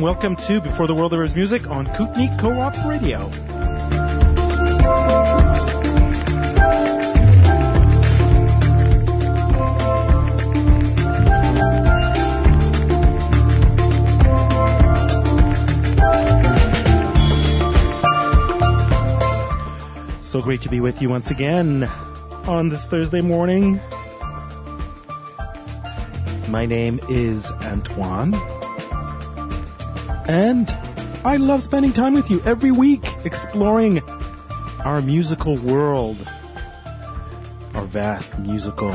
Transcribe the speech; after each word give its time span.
welcome, 0.00 0.34
to 0.36 0.60
Before 0.60 0.86
the 0.86 0.94
World 0.94 1.12
There 1.12 1.22
Is 1.22 1.36
Music 1.36 1.70
on 1.70 1.86
Kootenay 1.94 2.28
Co-op 2.38 2.74
Radio. 2.84 3.30
So 20.20 20.42
great 20.42 20.62
to 20.62 20.68
be 20.68 20.80
with 20.80 21.00
you 21.00 21.08
once 21.08 21.30
again 21.30 21.84
on 22.46 22.70
this 22.70 22.86
Thursday 22.86 23.20
morning. 23.20 23.80
My 26.48 26.66
name 26.66 26.98
is 27.08 27.50
Antoine. 27.62 28.55
And 30.28 30.68
I 31.24 31.36
love 31.36 31.62
spending 31.62 31.92
time 31.92 32.14
with 32.14 32.30
you 32.30 32.42
every 32.44 32.72
week 32.72 33.04
exploring 33.24 34.02
our 34.84 35.00
musical 35.00 35.56
world, 35.56 36.16
our 37.74 37.84
vast 37.84 38.36
musical 38.38 38.90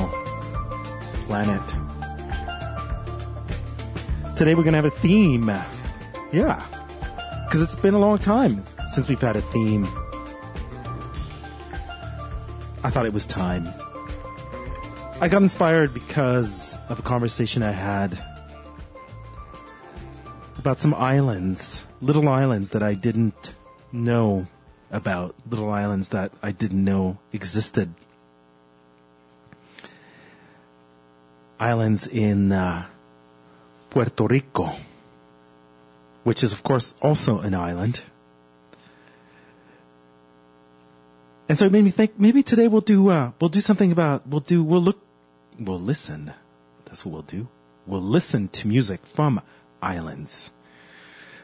planet. 1.26 1.62
Today 4.35 4.55
we're 4.55 4.63
going 4.63 4.74
to 4.74 4.77
have 4.77 4.85
a 4.85 4.91
theme. 4.91 5.48
Yeah. 6.34 6.62
Because 7.46 7.62
it's 7.62 7.76
been 7.76 7.93
a 7.93 7.99
long 7.99 8.18
time 8.18 8.63
since 8.91 9.07
we've 9.07 9.21
had 9.21 9.37
a 9.37 9.41
theme. 9.41 9.85
I 12.84 12.90
thought 12.90 13.05
it 13.05 13.13
was 13.13 13.26
time. 13.26 13.70
I 15.21 15.29
got 15.29 15.41
inspired 15.43 15.93
because 15.93 16.77
of 16.90 16.99
a 16.99 17.04
conversation 17.04 17.63
I 17.63 17.71
had 17.71 18.21
about 20.62 20.79
some 20.79 20.93
islands, 20.93 21.87
little 22.01 22.29
islands 22.29 22.70
that 22.70 22.84
I 22.84 22.93
didn't 22.93 23.55
know 23.91 24.45
about, 24.91 25.34
little 25.49 25.71
islands 25.71 26.09
that 26.09 26.31
I 26.43 26.51
didn't 26.51 26.85
know 26.85 27.18
existed. 27.34 27.91
Islands 31.59 32.05
in 32.05 32.51
uh, 32.51 32.85
Puerto 33.90 34.27
Rico, 34.27 34.70
which 36.23 36.43
is 36.43 36.53
of 36.53 36.62
course 36.62 36.93
also 37.01 37.40
an 37.40 37.55
island. 37.55 38.03
And 41.49 41.57
so 41.57 41.65
it 41.65 41.71
made 41.71 41.84
me 41.84 41.90
think 41.90 42.20
maybe 42.20 42.43
today 42.43 42.68
we'll 42.68 42.81
do 42.85 43.09
uh, 43.09 43.31
we'll 43.41 43.49
do 43.49 43.62
something 43.62 43.91
about 43.91 44.27
we'll 44.27 44.46
do 44.46 44.63
we'll 44.63 44.81
look 44.81 45.01
we'll 45.59 45.79
listen. 45.79 46.34
That's 46.85 47.03
what 47.03 47.13
we'll 47.13 47.23
do. 47.23 47.48
We'll 47.87 48.01
listen 48.05 48.48
to 48.49 48.68
music 48.68 49.07
from 49.07 49.41
islands. 49.82 50.51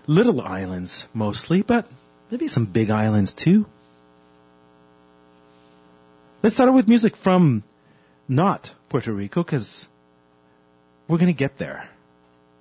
Little 0.05 0.41
islands 0.41 1.07
mostly, 1.13 1.61
but 1.61 1.87
maybe 2.31 2.47
some 2.47 2.65
big 2.65 2.89
islands 2.89 3.33
too. 3.33 3.65
Let's 6.43 6.55
start 6.55 6.73
with 6.73 6.87
music 6.87 7.15
from 7.15 7.63
not 8.27 8.73
Puerto 8.89 9.11
Rico 9.11 9.43
because 9.43 9.87
we're 11.07 11.17
gonna 11.17 11.33
get 11.33 11.57
there. 11.57 11.89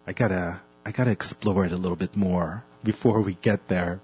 I 0.06 0.12
gotta 0.12 0.60
I 0.84 0.92
gotta 0.92 1.10
explore 1.10 1.64
it 1.64 1.72
a 1.72 1.77
little 1.77 1.97
bit 1.97 2.16
more 2.16 2.64
before 2.82 3.20
we 3.20 3.34
get 3.34 3.69
there. 3.69 4.00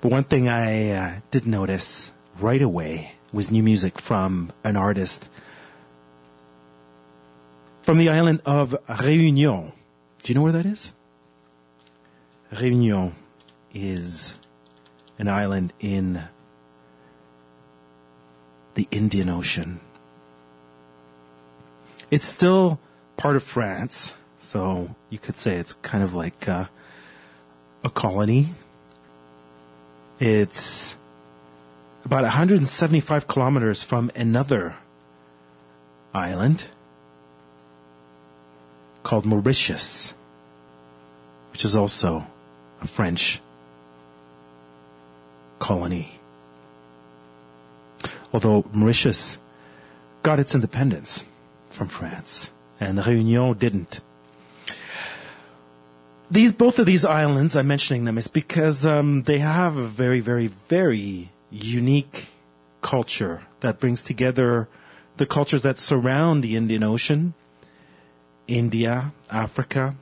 But 0.00 0.12
one 0.12 0.24
thing 0.24 0.48
I 0.48 0.90
uh, 0.90 1.12
did 1.30 1.46
notice 1.46 2.10
right 2.40 2.62
away 2.62 3.12
was 3.32 3.50
new 3.50 3.62
music 3.62 4.00
from 4.00 4.52
an 4.62 4.76
artist 4.76 5.28
from 7.88 7.96
the 7.96 8.10
island 8.10 8.42
of 8.44 8.76
Réunion. 8.86 9.72
Do 10.22 10.30
you 10.30 10.34
know 10.34 10.42
where 10.42 10.52
that 10.52 10.66
is? 10.66 10.92
Réunion 12.52 13.14
is 13.72 14.34
an 15.18 15.26
island 15.26 15.72
in 15.80 16.22
the 18.74 18.86
Indian 18.90 19.30
Ocean. 19.30 19.80
It's 22.10 22.26
still 22.26 22.78
part 23.16 23.36
of 23.36 23.42
France, 23.42 24.12
so 24.42 24.94
you 25.08 25.18
could 25.18 25.38
say 25.38 25.56
it's 25.56 25.72
kind 25.72 26.04
of 26.04 26.12
like 26.12 26.46
uh, 26.46 26.66
a 27.82 27.88
colony 27.88 28.48
it's 30.20 30.94
about 32.04 32.24
175 32.24 33.26
kilometers 33.26 33.82
from 33.82 34.10
another 34.14 34.76
island 36.12 36.66
called 39.02 39.24
Mauritius, 39.24 40.14
which 41.52 41.64
is 41.64 41.76
also 41.76 42.26
a 42.80 42.86
French 42.86 43.40
colony. 45.58 46.18
Although 48.32 48.64
Mauritius 48.72 49.38
got 50.22 50.38
its 50.38 50.54
independence 50.54 51.24
from 51.70 51.88
France 51.88 52.50
and 52.80 52.98
Réunion 52.98 53.58
didn't 53.58 54.00
these 56.30 56.52
both 56.52 56.78
of 56.78 56.86
these 56.86 57.04
islands, 57.04 57.56
I'm 57.56 57.66
mentioning 57.66 58.04
them, 58.04 58.18
is 58.18 58.28
because 58.28 58.84
um, 58.84 59.22
they 59.22 59.38
have 59.38 59.76
a 59.76 59.86
very, 59.86 60.20
very, 60.20 60.48
very 60.68 61.30
unique 61.50 62.28
culture 62.82 63.42
that 63.60 63.80
brings 63.80 64.02
together 64.02 64.68
the 65.16 65.26
cultures 65.26 65.62
that 65.62 65.80
surround 65.80 66.44
the 66.44 66.56
Indian 66.56 66.82
Ocean, 66.82 67.34
India, 68.48 69.12
Africa, 69.30 69.94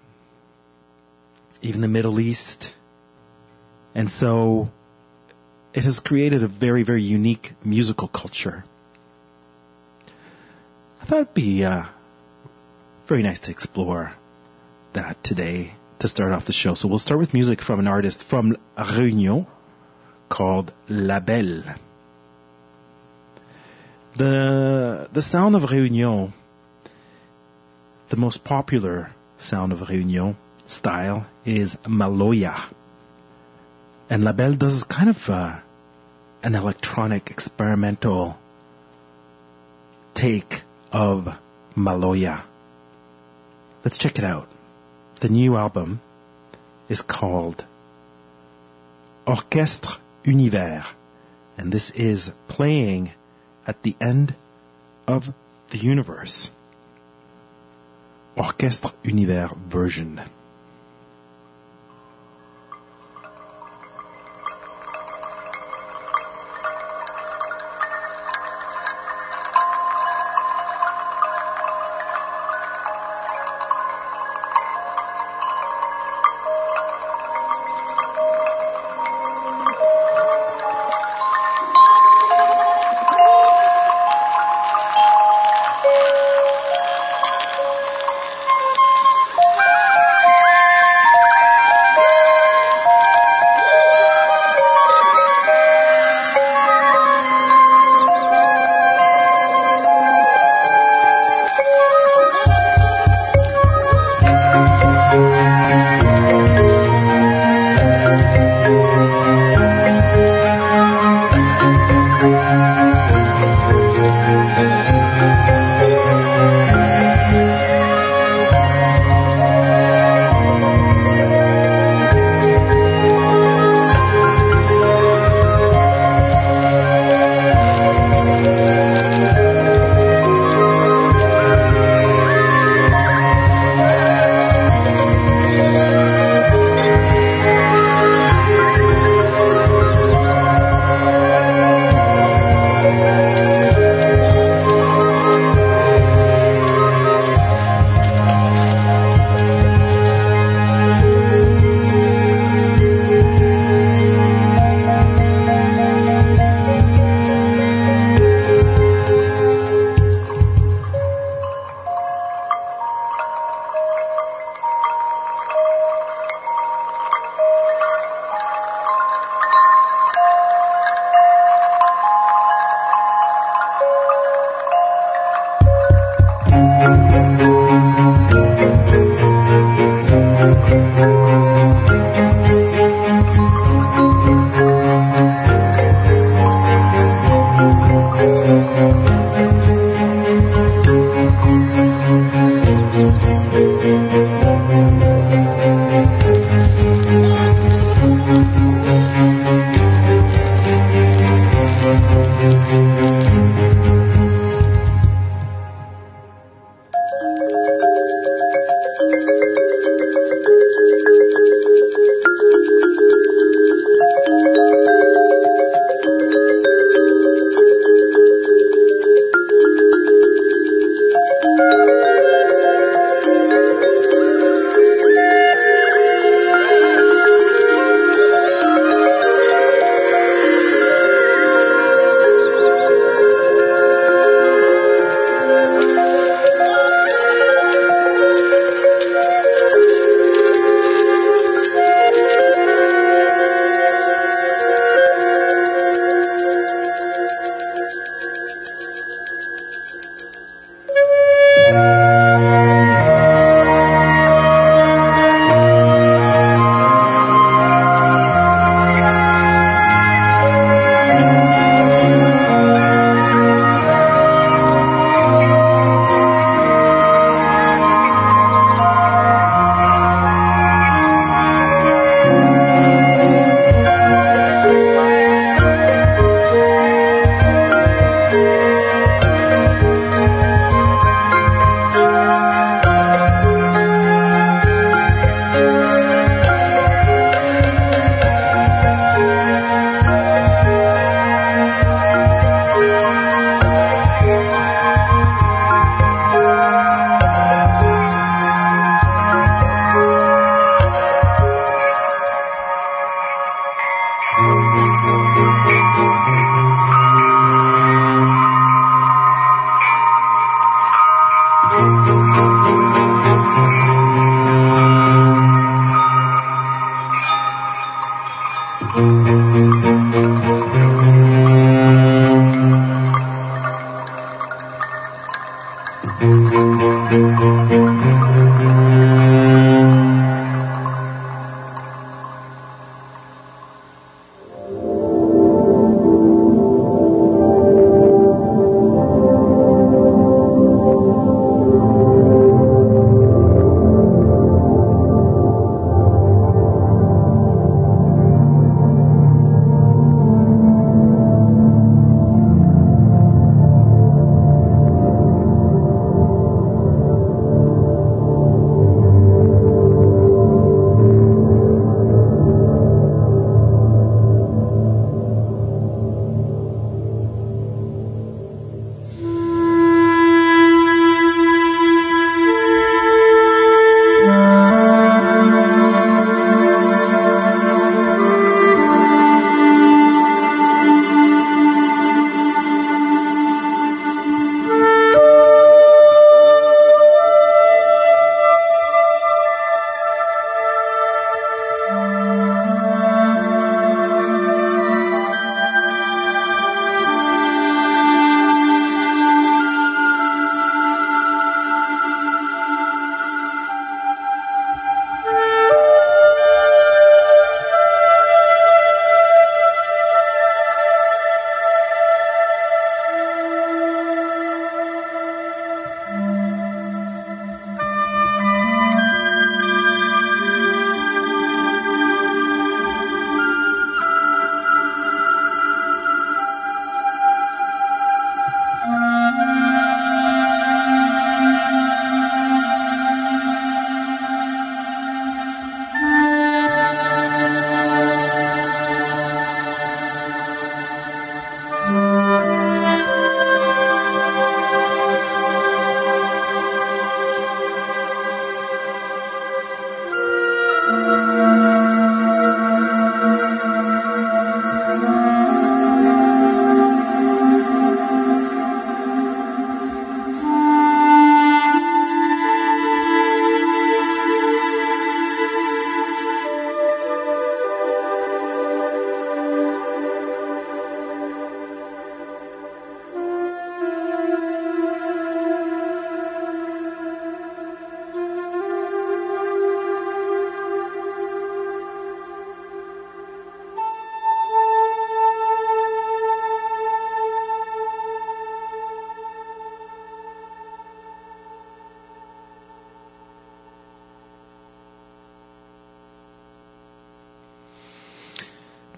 even 1.60 1.80
the 1.80 1.88
Middle 1.88 2.20
East. 2.20 2.72
And 3.94 4.10
so 4.10 4.70
it 5.74 5.84
has 5.84 6.00
created 6.00 6.42
a 6.42 6.48
very, 6.48 6.82
very 6.82 7.02
unique 7.02 7.52
musical 7.64 8.08
culture. 8.08 8.64
I 11.00 11.04
thought 11.04 11.20
it'd 11.20 11.34
be 11.34 11.64
uh, 11.64 11.84
very 13.06 13.22
nice 13.22 13.40
to 13.40 13.50
explore 13.50 14.14
that 14.92 15.22
today 15.22 15.72
to 15.98 16.08
start 16.08 16.32
off 16.32 16.44
the 16.44 16.52
show. 16.52 16.74
So 16.74 16.88
we'll 16.88 16.98
start 16.98 17.20
with 17.20 17.34
music 17.34 17.60
from 17.60 17.78
an 17.78 17.86
artist 17.86 18.22
from 18.22 18.56
Réunion 18.76 19.46
called 20.28 20.72
Labelle. 20.88 21.62
The, 24.14 25.08
the 25.12 25.22
sound 25.22 25.54
of 25.56 25.62
Réunion, 25.64 26.32
the 28.08 28.16
most 28.16 28.44
popular 28.44 29.12
sound 29.38 29.72
of 29.72 29.80
Réunion 29.80 30.36
style 30.66 31.26
is 31.44 31.76
Maloya. 31.84 32.64
And 34.08 34.24
Labelle 34.24 34.54
does 34.54 34.84
kind 34.84 35.10
of 35.10 35.28
uh, 35.28 35.58
an 36.42 36.54
electronic 36.54 37.30
experimental 37.30 38.38
take 40.14 40.62
of 40.92 41.36
Maloya. 41.76 42.42
Let's 43.84 43.98
check 43.98 44.18
it 44.18 44.24
out. 44.24 44.48
The 45.20 45.28
new 45.28 45.56
album 45.56 46.00
is 46.88 47.02
called 47.02 47.64
Orchestre 49.26 49.96
Univers, 50.24 50.84
and 51.58 51.72
this 51.72 51.90
is 51.90 52.32
playing 52.46 53.10
at 53.66 53.82
the 53.82 53.96
end 54.00 54.34
of 55.08 55.32
the 55.70 55.78
universe. 55.78 56.50
Orchestre 58.36 58.92
Univers 59.02 59.54
version. 59.70 60.20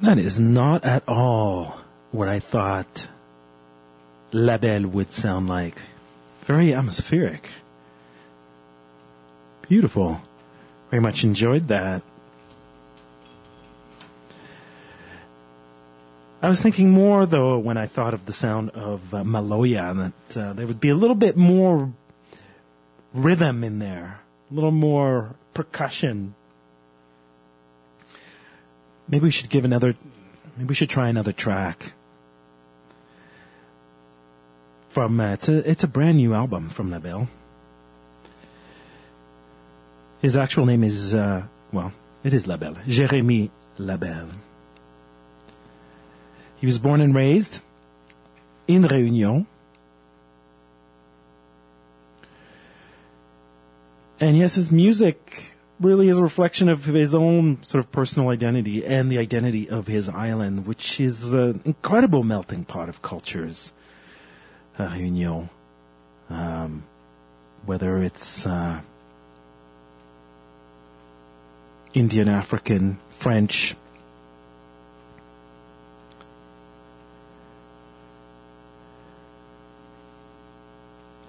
That 0.08 0.18
is 0.18 0.40
not 0.40 0.86
at 0.86 1.06
all 1.06 1.80
what 2.12 2.30
I 2.30 2.38
thought 2.38 3.08
Labelle 4.32 4.86
would 4.86 5.12
sound 5.12 5.48
like. 5.48 5.82
Very 6.46 6.72
atmospheric. 6.72 7.50
Beautiful. 9.68 10.22
Very 10.90 11.02
much 11.02 11.24
enjoyed 11.24 11.68
that. 11.68 12.02
I 16.40 16.48
was 16.48 16.62
thinking 16.62 16.88
more 16.88 17.26
though 17.26 17.58
when 17.58 17.76
I 17.76 17.86
thought 17.86 18.14
of 18.14 18.24
the 18.24 18.32
sound 18.32 18.70
of 18.70 19.12
uh, 19.12 19.24
Maloya 19.24 19.94
that 19.94 20.40
uh, 20.40 20.52
there 20.54 20.66
would 20.66 20.80
be 20.80 20.88
a 20.88 20.94
little 20.94 21.16
bit 21.16 21.36
more 21.36 21.92
rhythm 23.12 23.62
in 23.62 23.78
there, 23.78 24.20
a 24.50 24.54
little 24.54 24.70
more 24.70 25.36
percussion, 25.52 26.34
maybe 29.08 29.24
we 29.24 29.30
should 29.30 29.50
give 29.50 29.64
another, 29.64 29.96
maybe 30.56 30.68
we 30.68 30.74
should 30.74 30.90
try 30.90 31.08
another 31.08 31.32
track. 31.32 31.92
From, 34.90 35.20
uh, 35.20 35.34
it's 35.34 35.48
a, 35.48 35.70
it's 35.70 35.84
a 35.84 35.88
brand 35.88 36.16
new 36.18 36.34
album 36.34 36.68
from 36.70 36.90
Labelle. 36.90 37.28
His 40.20 40.36
actual 40.36 40.66
name 40.66 40.82
is, 40.82 41.14
uh, 41.14 41.44
well, 41.72 41.92
it 42.24 42.34
is 42.34 42.46
Labelle. 42.46 42.74
Jérémy 42.86 43.50
Labelle. 43.78 44.30
He 46.56 46.66
was 46.66 46.78
born 46.78 47.00
and 47.00 47.14
raised 47.14 47.60
in 48.66 48.82
Réunion. 48.82 49.46
And 54.20 54.36
yes, 54.36 54.56
his 54.56 54.72
music 54.72 55.54
really 55.80 56.08
is 56.08 56.18
a 56.18 56.22
reflection 56.22 56.68
of 56.68 56.84
his 56.84 57.14
own 57.14 57.62
sort 57.62 57.84
of 57.84 57.92
personal 57.92 58.28
identity 58.30 58.84
and 58.84 59.10
the 59.10 59.18
identity 59.18 59.68
of 59.68 59.86
his 59.86 60.08
island, 60.08 60.66
which 60.66 61.00
is 61.00 61.32
an 61.32 61.60
incredible 61.64 62.22
melting 62.22 62.64
pot 62.64 62.88
of 62.88 63.00
cultures. 63.02 63.72
Uh, 64.78 64.88
Réunion, 64.88 65.48
um, 66.30 66.84
whether 67.66 67.98
it's 67.98 68.46
uh, 68.46 68.80
Indian, 71.94 72.28
African, 72.28 72.98
French. 73.10 73.74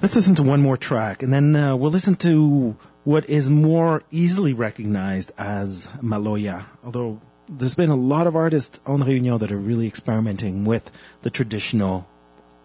Let's 0.01 0.15
listen 0.15 0.35
to 0.35 0.43
one 0.43 0.61
more 0.61 0.77
track, 0.77 1.23
and 1.23 1.33
then 1.33 1.55
uh, 1.55 1.75
we'll 1.75 1.91
listen 1.91 2.15
to 2.17 2.75
what 3.03 3.29
is 3.29 3.49
more 3.49 4.03
easily 4.11 4.53
recognized 4.53 5.31
as 5.37 5.87
Maloya, 6.01 6.65
although 6.83 7.19
there's 7.47 7.75
been 7.75 7.89
a 7.89 7.95
lot 7.95 8.27
of 8.27 8.35
artists 8.35 8.79
on 8.85 9.01
Réunion 9.01 9.39
that 9.39 9.51
are 9.51 9.57
really 9.57 9.87
experimenting 9.87 10.65
with 10.65 10.89
the 11.23 11.29
traditional 11.29 12.07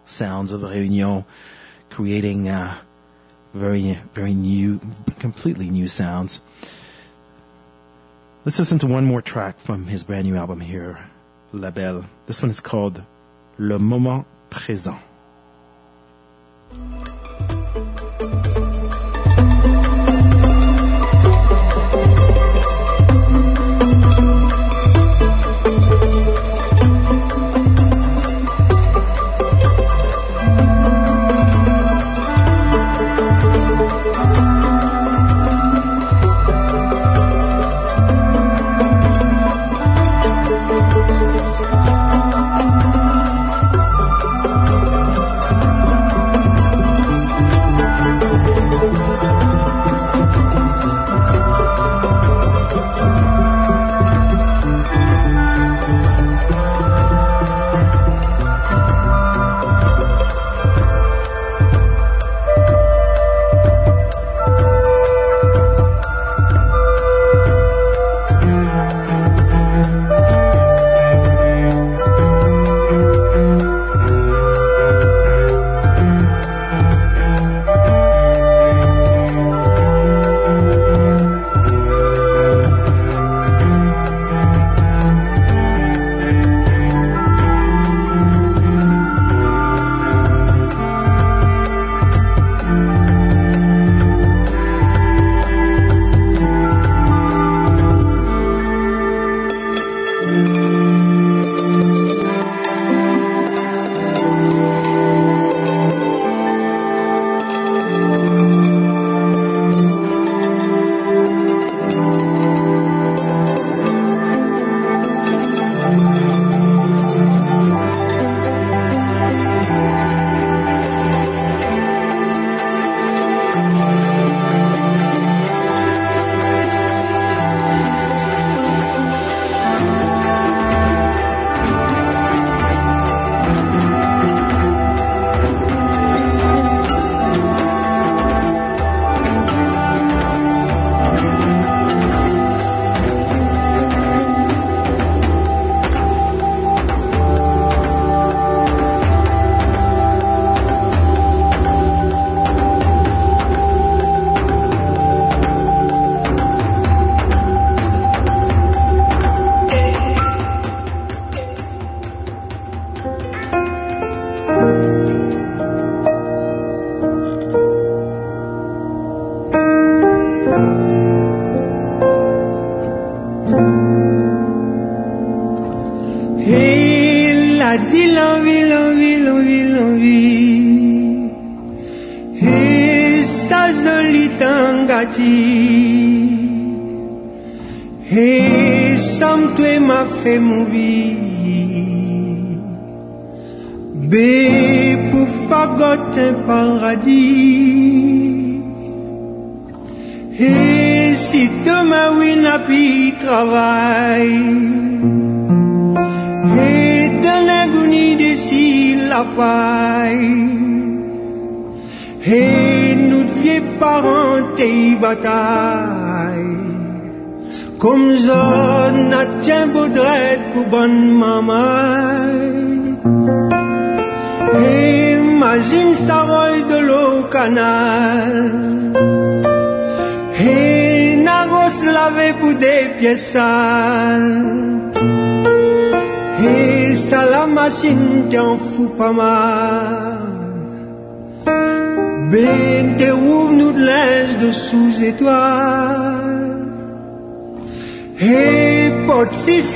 sounds 0.05 0.51
of 0.51 0.61
Réunion, 0.61 1.25
creating 1.89 2.49
uh, 2.49 2.77
very, 3.53 3.97
very 4.13 4.33
new, 4.33 4.79
completely 5.19 5.69
new 5.69 5.87
sounds. 5.87 6.41
Let's 8.43 8.59
listen 8.59 8.77
to 8.79 8.87
one 8.87 9.05
more 9.05 9.21
track 9.21 9.59
from 9.59 9.87
his 9.87 10.03
brand 10.03 10.27
new 10.27 10.35
album 10.35 10.59
here, 10.59 10.99
Labelle. 11.51 12.05
This 12.27 12.41
one 12.41 12.51
is 12.51 12.59
called 12.59 13.01
Le 13.57 13.79
Moment 13.79 14.27
Présent. 14.51 14.99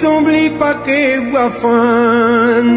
sombli 0.02 0.44
pake 0.60 1.02
guafan 1.32 2.68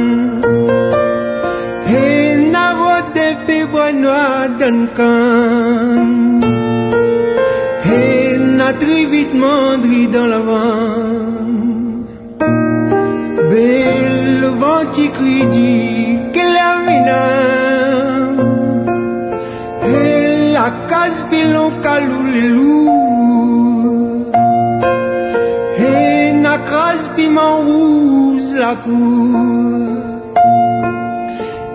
He 1.90 2.06
nago 2.54 2.94
de 3.16 3.26
pibuanoa 3.46 4.30
dankan 4.60 6.08
He 7.86 8.02
natrivitman 8.58 9.61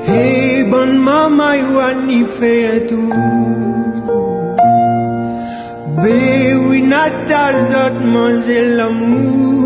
Hei 0.08 0.63
ban 0.71 0.91
mamai 1.08 1.62
wani 1.77 2.19
fetu 2.38 3.01
Be 6.01 6.17
winata 6.67 7.43
zat 7.69 7.95
manzelamu 8.13 9.57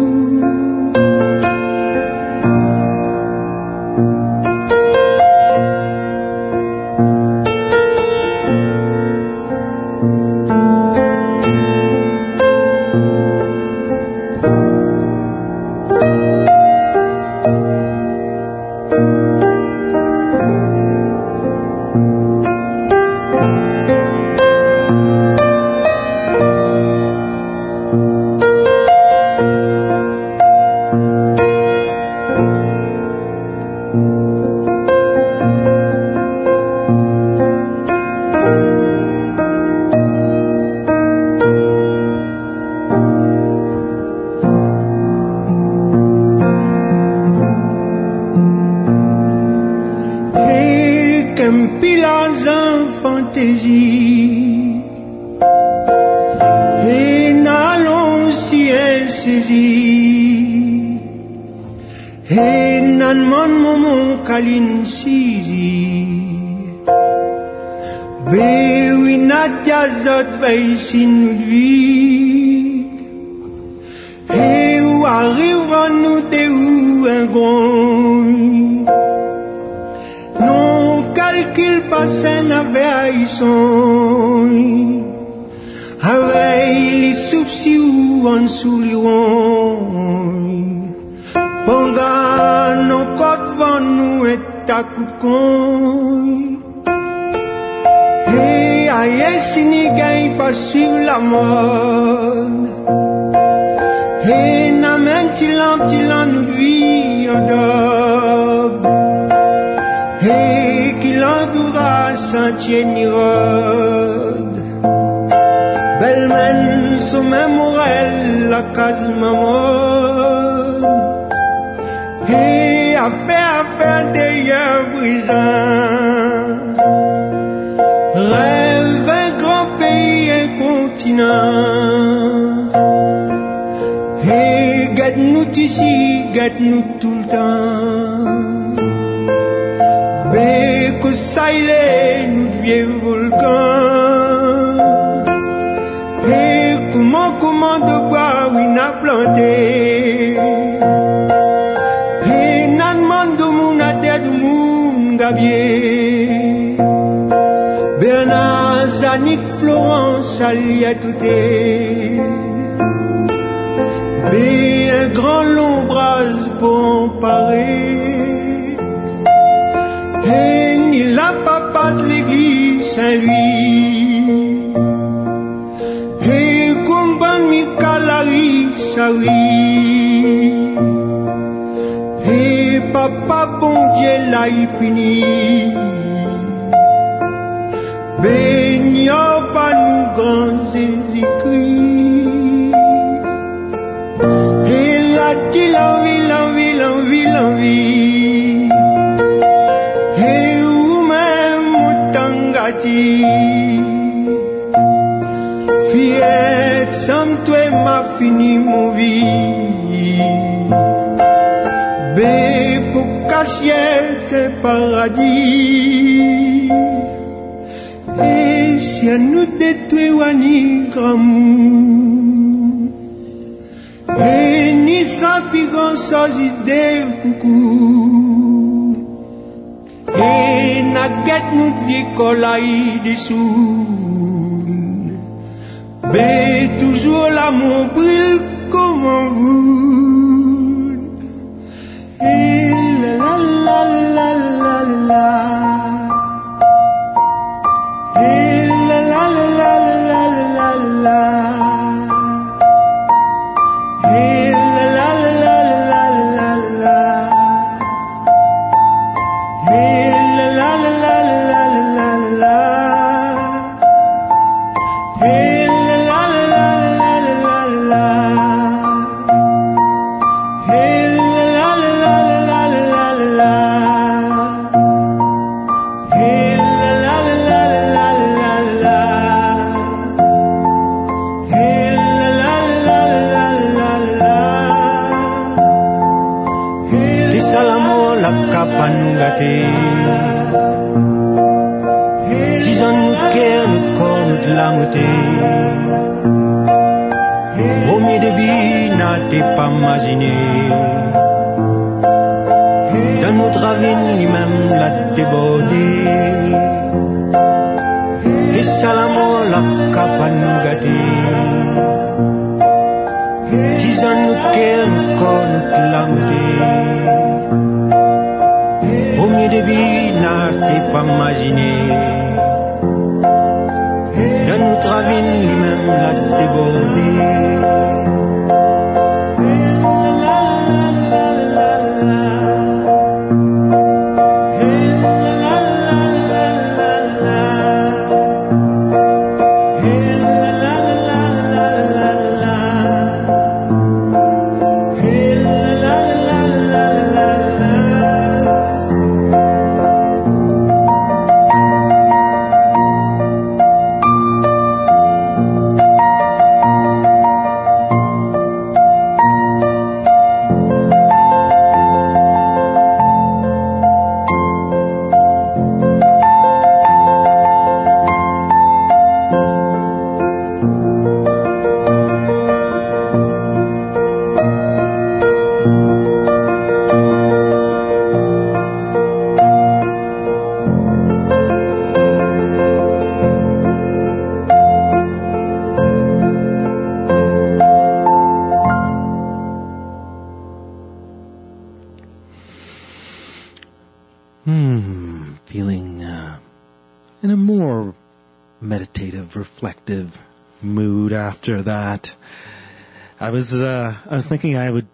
I 403.31 403.33
was 403.33 403.63
uh, 403.63 403.95
I 404.09 404.15
was 404.15 404.27
thinking 404.27 404.57
I 404.57 404.69
would 404.69 404.87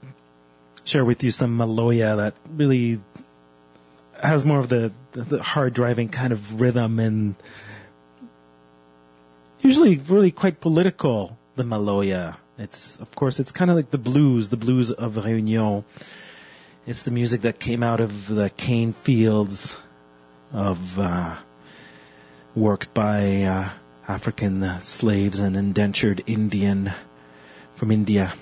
share 0.83 1.03
with 1.03 1.23
you 1.23 1.31
some 1.31 1.57
Maloya 1.57 2.17
that 2.17 2.35
really 2.51 3.01
has 4.21 4.45
more 4.45 4.59
of 4.59 4.69
the, 4.69 4.93
the, 5.13 5.23
the 5.23 5.41
hard 5.41 5.73
driving 5.73 6.09
kind 6.09 6.31
of 6.31 6.61
rhythm 6.61 6.99
and 6.99 7.33
usually 9.59 9.97
really 9.97 10.29
quite 10.29 10.61
political. 10.61 11.35
The 11.55 11.63
Maloya. 11.63 12.37
It's 12.59 12.99
of 12.99 13.09
course 13.15 13.39
it's 13.39 13.51
kind 13.51 13.71
of 13.71 13.75
like 13.75 13.89
the 13.89 13.97
blues, 13.97 14.49
the 14.49 14.57
blues 14.57 14.91
of 14.91 15.15
Réunion. 15.15 15.83
It's 16.85 17.01
the 17.01 17.09
music 17.09 17.41
that 17.41 17.59
came 17.59 17.81
out 17.81 17.99
of 17.99 18.27
the 18.27 18.51
cane 18.51 18.93
fields 18.93 19.77
of 20.53 20.99
uh, 20.99 21.37
worked 22.53 22.93
by 22.93 23.41
uh, 23.41 23.69
African 24.07 24.79
slaves 24.81 25.39
and 25.39 25.57
indentured 25.57 26.23
Indian 26.27 26.93
from 27.77 27.91
India 27.91 28.33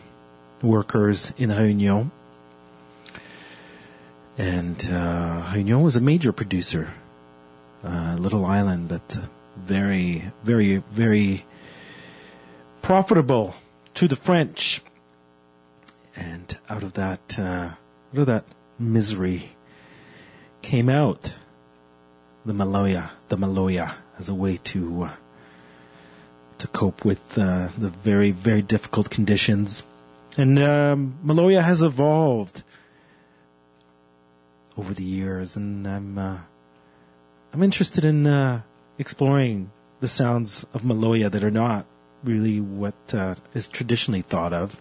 workers 0.62 1.34
in 1.38 1.50
Réunion. 1.50 2.10
And 4.38 4.78
uh, 4.86 5.44
Réunion 5.52 5.84
was 5.84 5.98
a 5.98 6.02
major 6.02 6.32
producer, 6.32 6.94
uh, 7.84 8.16
little 8.18 8.46
island, 8.46 8.88
but 8.90 9.20
very, 9.58 10.32
very, 10.44 10.78
very 10.92 11.46
profitable 12.82 13.56
to 13.96 14.08
the 14.08 14.16
French. 14.16 14.82
And 16.16 16.58
out 16.70 16.84
of 16.84 16.94
that, 16.94 17.38
uh, 17.38 17.72
out 18.14 18.18
of 18.18 18.26
that 18.28 18.46
misery 18.80 19.52
came 20.62 20.90
out 20.90 21.34
the 22.46 22.54
Maloya, 22.54 23.12
the 23.28 23.38
Maloya 23.38 23.96
as 24.18 24.30
a 24.30 24.34
way 24.34 24.58
to 24.58 25.04
uh, 25.04 25.12
to 26.58 26.68
cope 26.68 27.06
with 27.06 27.38
uh, 27.38 27.70
the 27.78 27.90
very 27.90 28.32
very 28.32 28.62
difficult 28.62 29.10
conditions, 29.10 29.84
and 30.38 30.60
um, 30.60 31.18
Maloya 31.24 31.64
has 31.64 31.84
evolved 31.84 32.64
over 34.78 34.94
the 34.94 35.04
years, 35.04 35.56
and 35.56 35.88
I'm 35.88 36.18
uh, 36.18 36.38
I'm 37.54 37.64
interested 37.64 38.06
in 38.06 38.28
uh, 38.28 38.62
exploring 38.98 39.72
the 40.02 40.08
sounds 40.08 40.66
of 40.74 40.82
Maloya 40.84 41.32
that 41.32 41.44
are 41.44 41.52
not 41.52 41.86
really 42.24 42.60
what 42.60 42.96
uh, 43.14 43.36
is 43.54 43.68
traditionally 43.68 44.22
thought 44.22 44.54
of. 44.54 44.80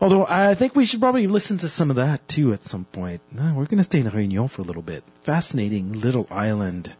Although 0.00 0.26
I 0.26 0.54
think 0.54 0.74
we 0.74 0.86
should 0.86 1.00
probably 1.00 1.26
listen 1.26 1.58
to 1.58 1.68
some 1.68 1.90
of 1.90 1.96
that 1.96 2.26
too 2.28 2.52
at 2.52 2.64
some 2.64 2.84
point. 2.86 3.20
No, 3.30 3.54
we're 3.54 3.66
going 3.66 3.78
to 3.78 3.84
stay 3.84 4.00
in 4.00 4.10
Réunion 4.10 4.50
for 4.50 4.62
a 4.62 4.64
little 4.64 4.82
bit. 4.82 5.04
Fascinating 5.22 5.92
little 5.92 6.26
island. 6.30 6.94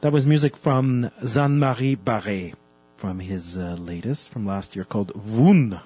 That 0.00 0.12
was 0.12 0.26
music 0.26 0.56
from 0.56 1.10
Jean-Marie 1.24 1.96
Barré 1.96 2.54
from 3.00 3.18
his 3.18 3.56
uh, 3.56 3.76
latest 3.78 4.28
from 4.28 4.44
last 4.44 4.76
year 4.76 4.84
called 4.84 5.10
Voun. 5.14 5.80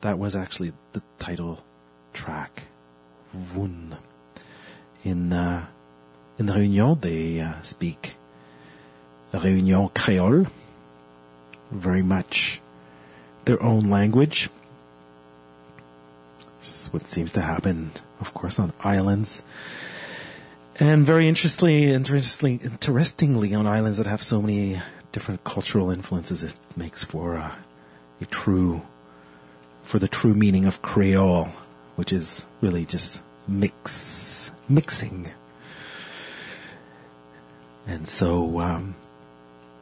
That 0.00 0.18
was 0.18 0.34
actually 0.34 0.72
the 0.92 1.02
title 1.20 1.62
track. 2.12 2.64
Voun. 3.32 3.96
In 5.04 5.32
uh, 5.32 5.66
in 6.40 6.46
the 6.46 6.54
Réunion, 6.54 7.00
they 7.00 7.38
uh, 7.38 7.62
speak 7.62 8.16
Réunion 9.32 9.94
Creole, 9.94 10.46
very 11.70 12.02
much 12.02 12.60
their 13.44 13.62
own 13.62 13.88
language. 13.88 14.50
This 16.58 16.82
is 16.82 16.92
what 16.92 17.06
seems 17.06 17.30
to 17.32 17.42
happen, 17.42 17.92
of 18.20 18.34
course, 18.34 18.58
on 18.58 18.72
islands. 18.80 19.44
And 20.80 21.06
very 21.06 21.28
interestingly, 21.28 21.92
interestingly, 21.92 22.58
interestingly, 22.64 23.54
on 23.54 23.68
islands 23.68 23.98
that 23.98 24.08
have 24.08 24.22
so 24.22 24.42
many 24.42 24.80
different 25.12 25.44
cultural 25.44 25.90
influences, 25.90 26.42
it 26.42 26.54
makes 26.76 27.04
for 27.04 27.34
a, 27.34 27.56
a 28.20 28.26
true, 28.26 28.82
for 29.82 29.98
the 29.98 30.08
true 30.08 30.34
meaning 30.34 30.64
of 30.64 30.82
Creole, 30.82 31.48
which 31.96 32.12
is 32.12 32.46
really 32.60 32.84
just 32.84 33.22
mix, 33.46 34.50
mixing. 34.68 35.28
And 37.86 38.08
so, 38.08 38.60
um, 38.60 38.94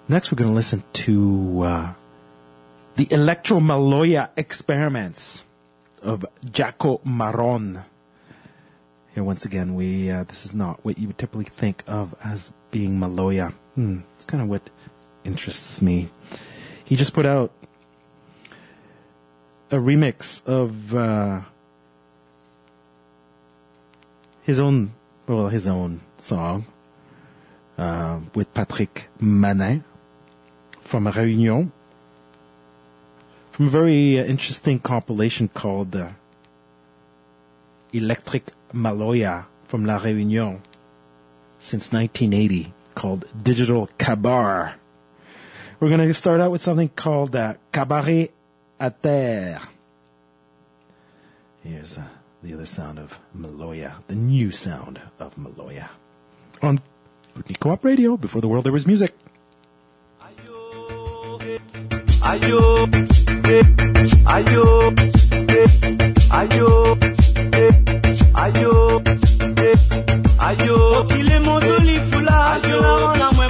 next 0.09 0.31
we're 0.31 0.37
going 0.37 0.51
to 0.51 0.55
listen 0.55 0.83
to 0.93 1.63
uh, 1.63 1.93
the 2.97 3.09
Electro 3.11 3.61
Maloya 3.61 4.31
experiments 4.37 5.45
of 6.03 6.25
Jako 6.51 7.01
Maron. 7.05 7.85
Here, 9.15 9.25
once 9.25 9.45
again, 9.45 9.75
we 9.75 10.11
uh, 10.11 10.25
this 10.25 10.45
is 10.45 10.55
not 10.55 10.85
what 10.85 10.99
you 10.99 11.09
would 11.09 11.19
typically 11.19 11.45
think 11.45 11.83
of 11.87 12.15
as 12.25 12.53
being 12.71 12.99
Maloya. 12.99 13.53
Hmm, 13.75 14.01
it's 14.17 14.25
kind 14.25 14.43
of 14.43 14.49
what 14.49 14.71
interests 15.25 15.81
me. 15.83 16.09
He 16.85 16.97
just 16.97 17.13
put 17.13 17.27
out 17.27 17.53
a 19.71 19.77
remix 19.77 20.45
of 20.47 20.95
uh, 20.95 21.43
his 24.43 24.59
own, 24.59 24.93
well, 25.27 25.49
his 25.49 25.67
own 25.69 26.01
song 26.19 26.67
uh, 27.79 28.21
with 28.35 28.53
Patrick 28.53 29.09
Manin 29.21 29.85
from 30.83 31.07
Réunion, 31.07 31.71
from 33.53 33.67
a 33.67 33.71
very 33.71 34.19
uh, 34.19 34.25
interesting 34.25 34.81
compilation 34.81 35.49
called 35.49 35.95
uh, 35.95 36.09
Electric 37.93 38.51
Maloya 38.73 39.45
from 39.69 39.85
La 39.85 39.99
Réunion 39.99 40.61
since 41.61 41.93
1980 41.93 42.73
called 42.95 43.27
Digital 43.43 43.89
Kabar. 43.99 44.80
We're 45.81 45.89
going 45.89 46.07
to 46.07 46.13
start 46.13 46.43
out 46.43 46.51
with 46.51 46.61
something 46.63 46.91
called 46.91 47.35
uh, 47.35 47.55
Cabaret 47.73 48.31
à 48.79 48.91
Terre. 48.91 49.63
Here's 51.65 51.97
uh, 51.97 52.03
the 52.43 52.53
other 52.53 52.67
sound 52.67 52.99
of 52.99 53.19
Maloya, 53.35 53.95
the 54.07 54.15
new 54.15 54.51
sound 54.51 55.01
of 55.19 55.35
Maloya. 55.37 55.89
On 56.61 56.83
Kootenay 57.35 57.59
Co-op 57.59 57.83
Radio, 57.83 58.19
before 58.19 58.43
the 58.43 58.49
world 58.49 58.65
there 58.65 58.73
was 58.75 58.87
music. 58.87 59.15
Ayo, 60.21 61.41
ayo, 62.21 62.87
ayo, 64.29 64.93
ayo, 66.31 67.01
ayo. 68.35 69.01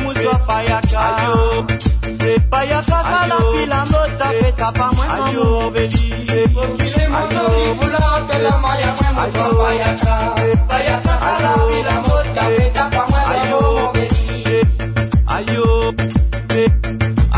Muzwa 0.00 0.38
payaka. 0.46 1.69
Payaka 2.48 2.98
sala 3.10 3.36
pila 3.52 3.84
mbota 3.86 4.28
feta 4.40 4.72
pa 4.72 4.86
mwe 4.92 5.06
samu 5.06 5.70
beli. 5.70 6.04
Okile 6.56 7.04
mozuli 7.08 7.62
fula, 7.78 8.04
kila 8.28 8.52
maya 8.58 8.94
mwe 8.96 9.08
muzwa 9.16 9.48
payaka. 9.58 10.14
Payaka 10.68 11.14
sala 11.20 11.52
pila 11.68 11.94
mbota 12.00 12.42
feta 12.56 12.84
pa 12.90 13.02
mwe 13.10 13.20
samu 13.28 13.92
beli. 13.92 14.66
Ayo, 15.26 15.94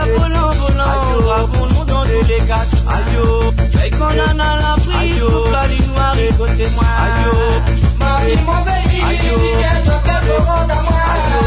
Konsa 0.04 0.16
volan 0.18 0.52
volan 0.58 1.26
Ravon 1.28 1.66
nou 1.68 1.84
dans 1.84 2.04
tous 2.04 2.28
les 2.28 2.42
quatre 2.46 2.76
ayo, 2.94 3.52
Fè 3.72 3.90
kon 3.90 4.12
nan 4.16 4.36
nan 4.36 4.54
la 4.62 4.74
prise 4.84 5.28
la 5.52 5.62
li 5.70 5.78
noir 5.88 6.18
y 6.18 6.28
kote 6.38 6.66
mwen 6.74 6.92
Ayo. 7.04 7.32
Mari 7.98 8.34
mon 8.46 8.60
beli 8.66 8.98
Ayo. 9.08 9.34
Sien 9.40 9.78
nou 9.86 9.98
fè 10.06 10.16
volan 10.26 10.62
nan 10.68 10.80
mwen 10.88 11.04
Ayo. 11.14 11.40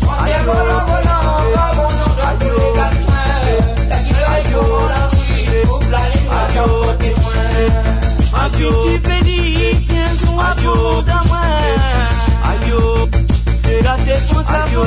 Konsa 0.00 0.40
volan 0.48 0.82
volan 0.88 1.20
Ravon 1.56 1.92
nou 1.98 2.12
dans 2.20 2.34
tous 2.40 2.54
les 2.58 2.72
quatre 2.78 3.02
mwen 3.08 3.30
La 3.90 3.98
qui 3.98 4.12
fè 4.14 4.42
Ayo. 13.92 14.82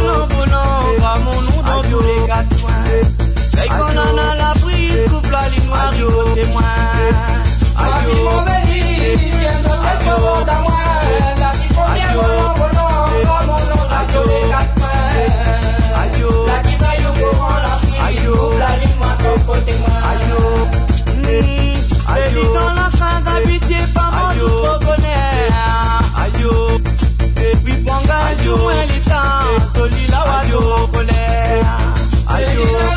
kon 3.77 3.93
la 4.41 4.51
prise 4.61 5.03
Pou 5.11 5.21
la 5.31 5.43
li 5.51 5.59
noir 5.67 5.93
y 5.93 6.01
kote 6.05 6.43
mwen 6.51 6.65
Ma 7.75 7.85
Ayo. 7.85 8.09
piti 8.09 8.37
pedi 8.47 8.81
Sien 9.21 9.57
nou 9.65 9.77
apouron 9.91 10.41
nan 10.49 10.59
mwen 10.65 10.81
ayo, 10.95 11.17
Gâté 11.41 11.67
pour 11.75 11.85
ça, 11.85 11.93
Ayo. 11.93 12.19
volant, 12.19 12.53
volant, 12.59 12.97
va 13.29 13.37
mon 13.47 13.61
nom 13.69 13.83
dans 13.91 14.01
Ayo. 14.01 14.09
tous 14.13 14.25
les 14.29 14.43
quatre 14.51 14.73
coins. 14.79 15.09
Veille 15.13 15.33
qu'on 15.89 16.85
Ayo. 16.85 17.05
en 17.05 17.17
a 17.17 17.57
la 17.65 17.73
prise, 17.85 18.31
coupe 18.33 18.59
la 18.59 18.71
ligne 18.79 18.97
noire, 18.97 19.17
Ayo. 19.17 19.37
côté 19.47 19.73
moi. 19.81 19.97
Ayo. 20.11 20.39
ayo, 22.15 22.31
Baby, 22.31 22.43
dans 22.53 22.69
la 22.69 22.74
bon 28.45 28.53
gars, 28.53 28.53
Ayo. 28.53 28.55
joue 28.57 28.69
un 28.69 28.85
litan, 28.85 29.73
soli 29.75 30.07
la 30.11 30.19
wa 30.25 30.39
Ayo. 30.39 30.59
do 30.59 30.87
colère. 30.93 31.65
ayo, 32.27 32.61
Eh, 32.61 32.94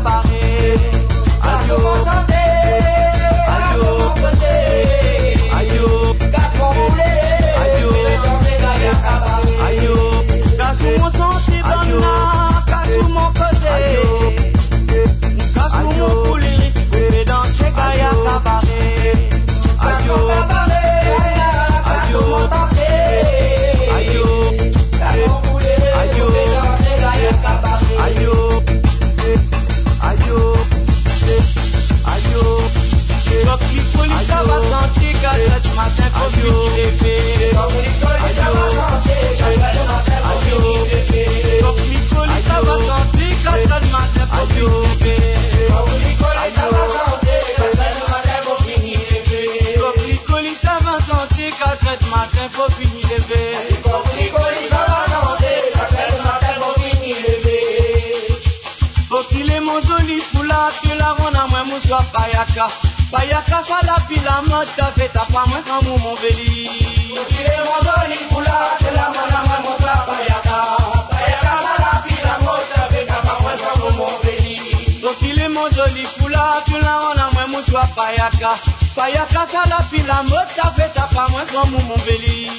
Gaïa 0.00 0.27
Okile 59.10 59.60
mozoli 59.60 60.20
fula 60.20 60.70
ke 60.80 60.94
la 60.98 61.14
rona 61.18 61.46
mwen 61.46 61.64
mouswa 61.70 62.02
payaka. 62.12 62.97
bayaka 63.12 63.58
sala 63.68 63.96
pilama 64.08 64.66
tafe 64.76 65.08
tapamwe 65.08 65.60
kamu 65.68 65.98
mobeli 65.98 66.70
okile 67.20 67.56
mozoni 67.68 68.18
kula 68.30 68.58
telamananga 68.78 69.56
mosa 69.64 69.94
bayaka 70.08 70.58
bayaka 71.10 71.54
sala 71.64 71.90
pilamo 72.04 72.52
tafe 72.74 73.00
tapamwe 73.10 73.52
kamu 73.62 73.90
mobeli 73.98 74.56
okile 75.10 75.48
mozoli 75.48 76.04
kula 76.18 76.62
tulaona 76.66 77.30
mwe 77.32 77.46
muswa 77.46 77.84
payaka 77.96 78.52
payaka 78.96 79.42
sala 79.52 79.78
pilamo 79.90 80.40
tafe 80.56 80.86
tapamwe 80.94 81.42
kamu 81.52 81.78
mobeli 81.88 82.50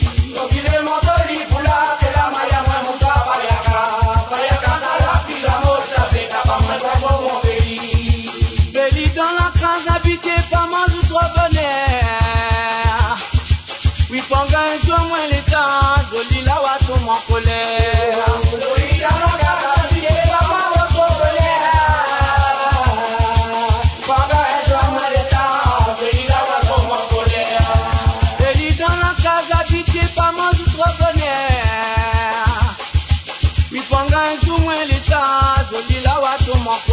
okile 0.43 0.79
mozoli 0.87 1.37
kula 1.49 1.77
telamaya 1.99 2.59
mwe 2.67 2.79
musa 2.87 3.13
bayaka 3.29 3.79
bayaka 4.31 4.73
sala 4.83 5.13
pilamo 5.27 5.73
tafe 5.95 6.21
tapamwe 6.33 6.75
kamu 6.85 7.11
mobeli 7.21 7.48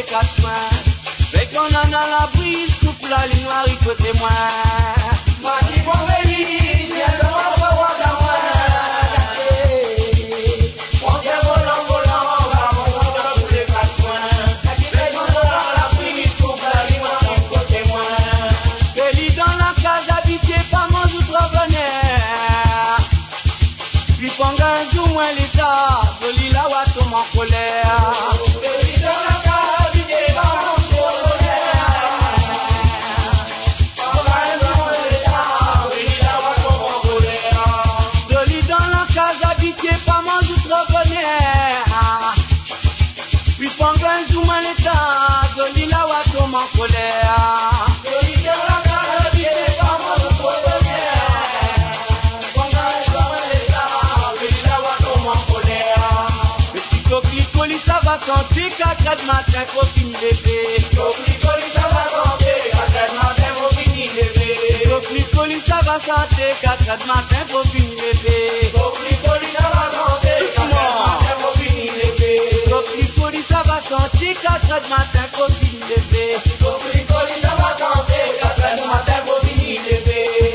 les 0.00 0.06
quatre 0.06 0.34
coins. 0.40 0.52
Fait 1.32 1.46
qu'on 1.46 1.60
en 1.60 1.92
a 1.92 2.06
la 2.06 2.26
brise, 2.34 2.74
coupe 2.80 3.08
la 3.08 3.26
ligne 3.26 3.44
noire, 3.44 3.64
il 3.66 3.76
côté 3.78 4.10
moi. 4.18 4.28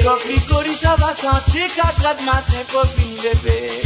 Copri 0.08 0.40
cori 0.50 0.76
ça 0.82 0.96
va 0.98 1.14
matin 2.26 2.62
copine 2.72 3.16
bébé 3.24 3.82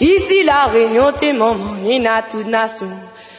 Ici 0.00 0.42
la 0.44 0.64
réunion, 0.66 1.12
t'es 1.12 1.32
maman, 1.32 1.74
nina 1.82 2.22
toute 2.22 2.46
nation. 2.46 2.90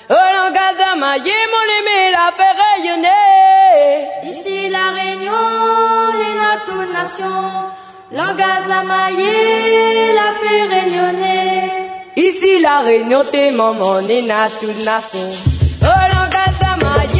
Oh 0.09 0.13
langage 0.13 0.77
d'amaillé, 0.77 1.33
mon 1.51 1.67
aimé, 1.77 2.11
la 2.11 2.31
fait 2.37 2.55
rayonner. 2.61 4.31
Ici 4.31 4.69
la 4.69 4.91
réunion, 4.91 5.43
nina 6.19 6.51
toute 6.65 6.93
nation. 6.93 7.37
Langage 8.11 8.67
la 8.67 8.83
la 10.19 10.29
fait 10.39 10.65
rayonner. 10.73 11.71
Ici 12.15 12.59
la 12.59 12.79
réunion, 12.79 13.23
t'es 13.31 13.51
maman, 13.51 14.01
nina 14.01 14.47
toute 14.59 14.85
nation. 14.85 15.29
Oh 15.81 16.01
langage 16.13 16.57
d'amaillé. 16.61 17.14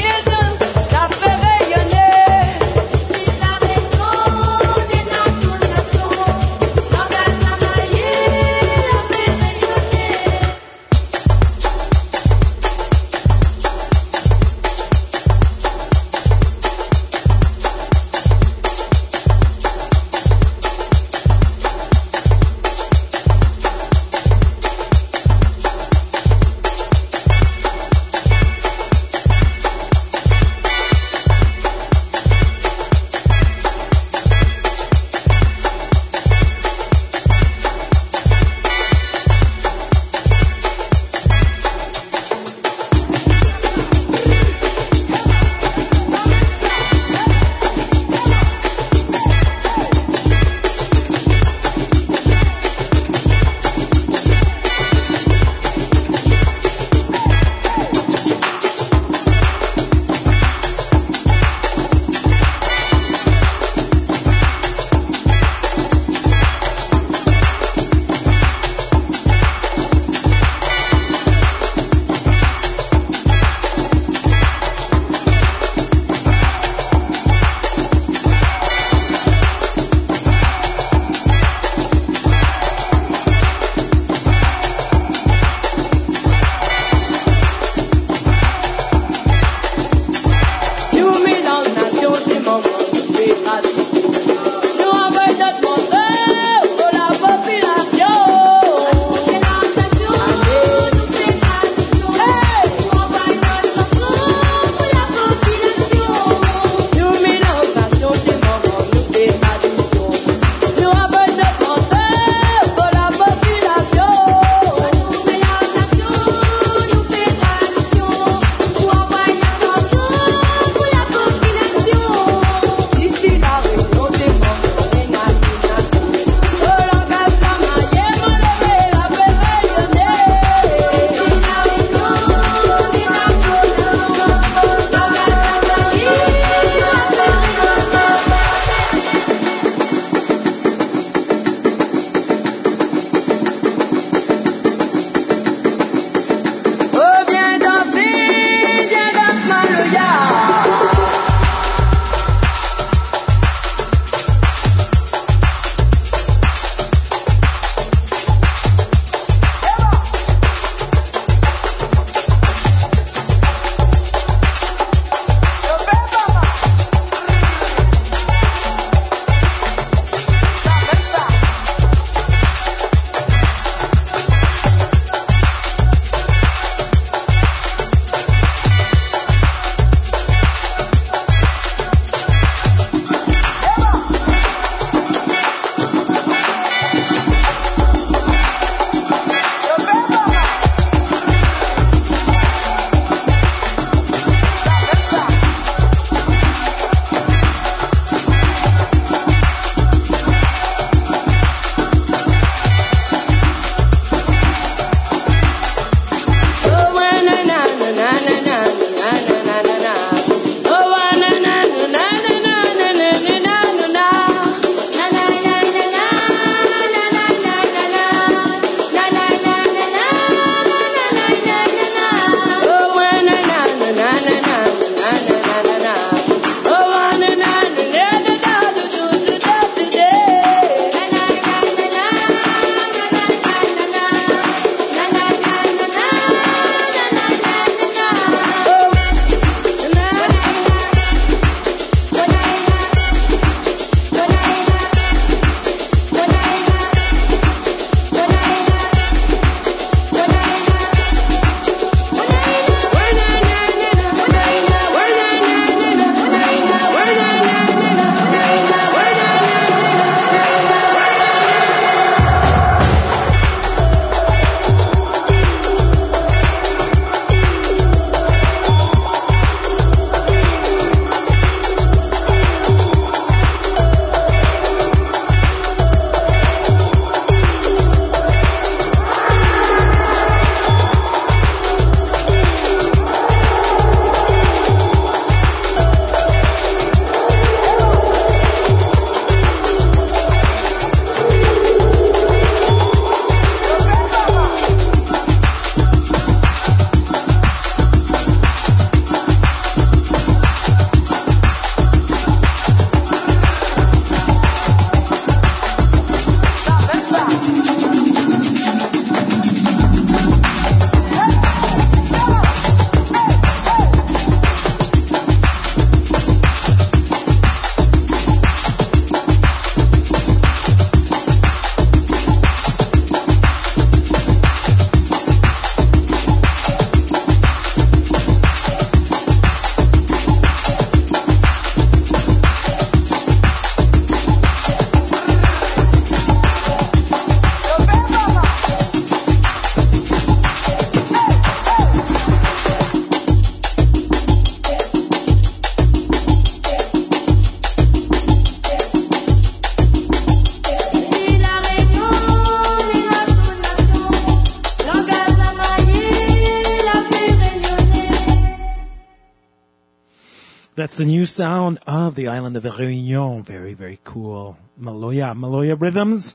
sound 361.36 361.80
of 361.86 362.16
the 362.16 362.30
island 362.30 362.56
of 362.56 362.64
the 362.64 362.70
Réunion. 362.70 363.46
Very, 363.46 363.74
very 363.74 364.00
cool. 364.06 364.58
Maloya, 364.80 365.36
Maloya 365.36 365.80
rhythms. 365.80 366.34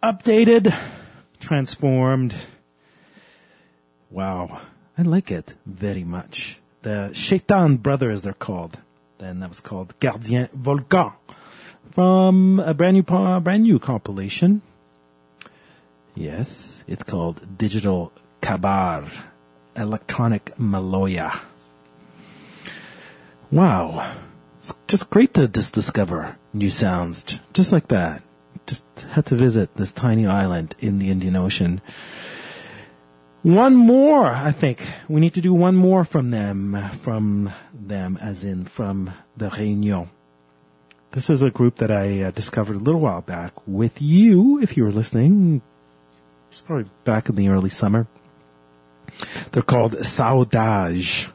Updated, 0.00 0.72
transformed. 1.40 2.32
Wow. 4.08 4.60
I 4.96 5.02
like 5.02 5.32
it 5.32 5.54
very 5.66 6.04
much. 6.04 6.60
The 6.82 7.12
Shaitan 7.12 7.78
Brothers, 7.78 8.22
they're 8.22 8.32
called. 8.32 8.78
Then 9.18 9.40
that 9.40 9.48
was 9.48 9.60
called 9.60 9.98
Gardien 9.98 10.48
Volcan 10.52 11.12
from 11.90 12.60
a 12.60 12.72
brand 12.72 12.94
new, 12.94 13.02
brand 13.02 13.64
new 13.64 13.78
compilation. 13.80 14.62
Yes, 16.14 16.84
it's 16.86 17.02
called 17.02 17.58
Digital 17.58 18.12
Kabar, 18.40 19.04
Electronic 19.74 20.54
Maloya. 20.58 21.49
Wow. 23.50 24.16
It's 24.58 24.74
just 24.86 25.10
great 25.10 25.34
to 25.34 25.48
just 25.48 25.74
discover 25.74 26.36
new 26.52 26.70
sounds 26.70 27.24
just 27.52 27.72
like 27.72 27.88
that. 27.88 28.22
Just 28.66 28.84
had 29.10 29.26
to 29.26 29.36
visit 29.36 29.74
this 29.74 29.92
tiny 29.92 30.26
island 30.26 30.74
in 30.78 30.98
the 30.98 31.10
Indian 31.10 31.34
Ocean. 31.34 31.80
One 33.42 33.74
more, 33.74 34.26
I 34.26 34.52
think. 34.52 34.86
We 35.08 35.20
need 35.20 35.34
to 35.34 35.40
do 35.40 35.54
one 35.54 35.74
more 35.74 36.04
from 36.04 36.30
them, 36.30 36.76
from 37.00 37.52
them 37.72 38.18
as 38.20 38.44
in 38.44 38.66
from 38.66 39.12
the 39.36 39.48
Réunion. 39.48 40.10
This 41.12 41.30
is 41.30 41.42
a 41.42 41.50
group 41.50 41.76
that 41.76 41.90
I 41.90 42.22
uh, 42.22 42.30
discovered 42.30 42.76
a 42.76 42.80
little 42.80 43.00
while 43.00 43.22
back 43.22 43.52
with 43.66 44.00
you, 44.00 44.60
if 44.60 44.76
you 44.76 44.84
were 44.84 44.92
listening. 44.92 45.62
It's 46.50 46.60
probably 46.60 46.88
back 47.04 47.28
in 47.28 47.34
the 47.34 47.48
early 47.48 47.70
summer. 47.70 48.06
They're 49.50 49.62
called 49.62 49.94
Saodaj'. 49.94 51.32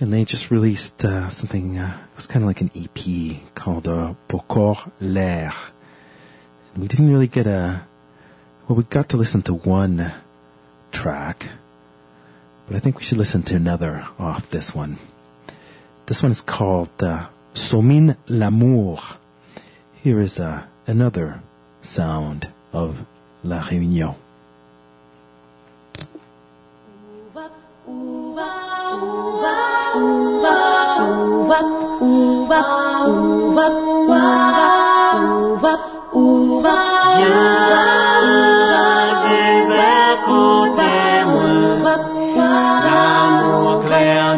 And 0.00 0.12
they 0.12 0.24
just 0.24 0.50
released 0.50 1.04
uh, 1.04 1.28
something, 1.28 1.76
uh, 1.76 1.98
it 2.12 2.16
was 2.16 2.26
kind 2.26 2.44
of 2.44 2.46
like 2.46 2.60
an 2.60 2.70
EP 2.76 3.54
called 3.54 3.88
uh, 3.88 4.14
L'air. 5.00 5.52
And 6.72 6.82
we 6.82 6.86
didn't 6.86 7.10
really 7.10 7.26
get 7.26 7.48
a, 7.48 7.84
well, 8.68 8.76
we 8.76 8.84
got 8.84 9.08
to 9.08 9.16
listen 9.16 9.42
to 9.42 9.54
one 9.54 10.12
track, 10.92 11.48
but 12.66 12.76
I 12.76 12.78
think 12.78 12.98
we 12.98 13.04
should 13.04 13.18
listen 13.18 13.42
to 13.44 13.56
another 13.56 14.06
off 14.18 14.48
this 14.50 14.72
one. 14.72 14.98
This 16.06 16.22
one 16.22 16.30
is 16.30 16.42
called 16.42 16.90
uh, 17.02 17.26
Somin 17.54 18.16
L'amour. 18.28 18.98
Here 20.02 20.20
is 20.20 20.38
uh, 20.38 20.64
another 20.86 21.42
sound 21.82 22.48
of 22.72 23.04
La 23.42 23.62
Réunion. 23.62 24.16
L'amour 42.36 43.84
clair 43.84 44.37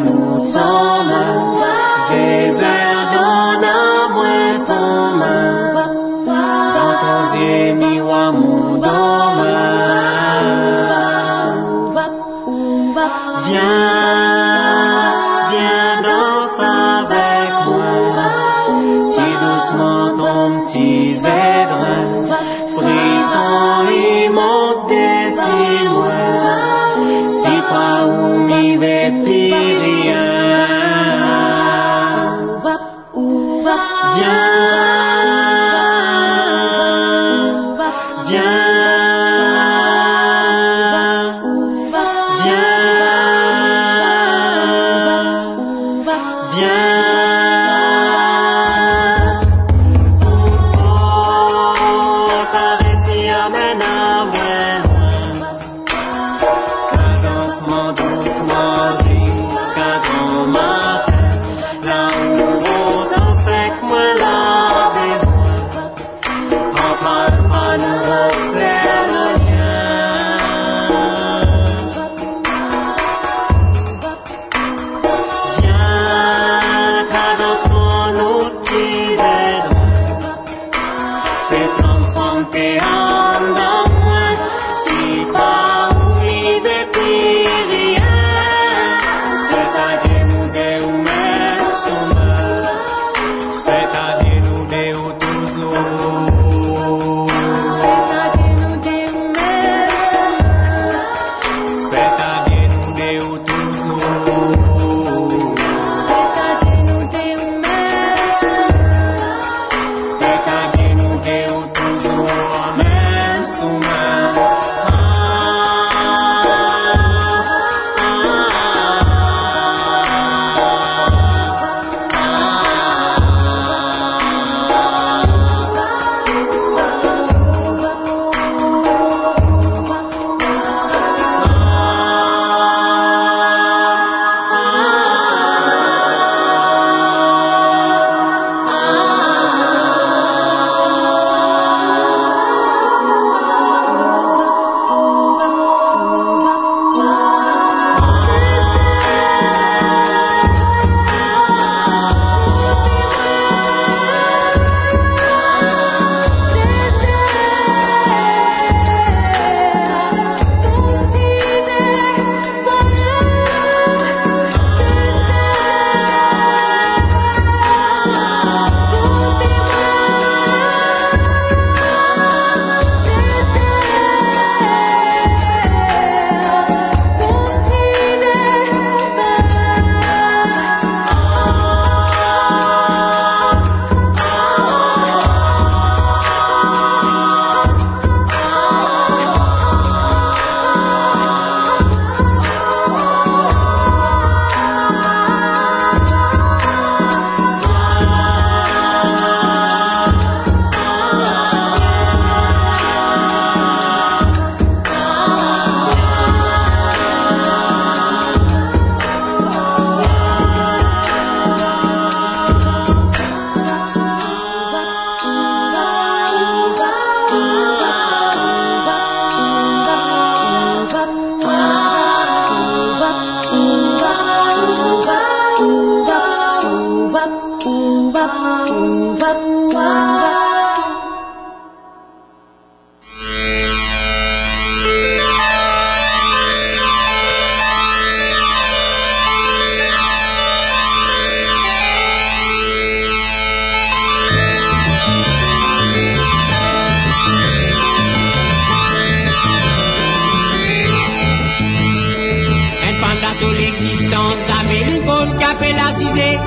D'assaut 253.41 253.53
l'existence, 253.53 255.05
Bonne 255.05 255.35
qui 255.37 255.43
appelle 255.43 255.75
la 255.75 255.91
cisée. 255.95 256.37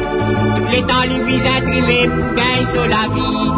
Tous 0.57 0.69
les 0.71 0.83
temps, 0.83 1.03
les 1.09 1.25
vies 1.25 1.49
imprimées 1.57 2.09
pour 2.09 2.35
gagner 2.35 2.67
sur 2.71 2.87
la 2.87 3.09
vie. 3.15 3.51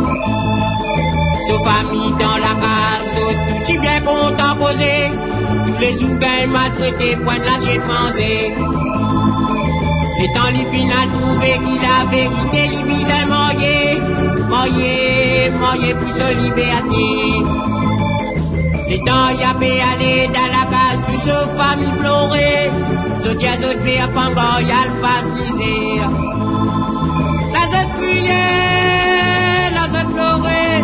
Sauf 1.47 1.62
famille 1.64 2.12
dans 2.18 2.39
la 2.39 2.55
case, 2.62 3.05
tout 3.14 3.72
tout 3.72 3.80
bien 3.80 4.01
content 4.01 4.57
posé. 4.57 5.12
Tous 5.66 5.78
les 5.80 6.03
ougains 6.03 6.47
maltraités, 6.49 7.16
point 7.16 7.39
de 7.39 7.45
l'assiette 7.45 7.82
pensée. 7.82 8.55
Les 10.18 10.32
temps, 10.32 10.53
les 10.55 10.64
final 10.64 11.09
trouvé 11.12 11.53
qui 11.64 11.78
la 11.78 12.11
vérité, 12.11 12.68
les 12.68 12.82
vies 12.89 13.07
moyé. 13.28 14.01
Moyé, 14.49 15.51
moyé 15.61 15.95
pour 15.95 16.11
se 16.11 16.34
liberté. 16.43 17.07
Les 18.89 18.99
temps 19.01 19.28
y 19.39 19.43
a 19.43 19.51
aller 19.51 20.28
dans 20.28 20.51
la 20.57 20.64
case 20.70 21.01
du 21.11 21.16
ce 21.18 21.37
famille 21.59 21.93
pleurer. 21.99 22.70
Do 23.26 23.34
dia 23.34 23.56
do 23.58 23.74
dia 23.82 24.06
pangoyal 24.14 24.88
faz 25.02 25.26
miséria 25.34 26.06
Nas 27.50 27.72
outras 27.74 27.90
prier, 27.98 29.70
nas 29.74 29.90
outras 29.90 30.06
pleurer 30.14 30.78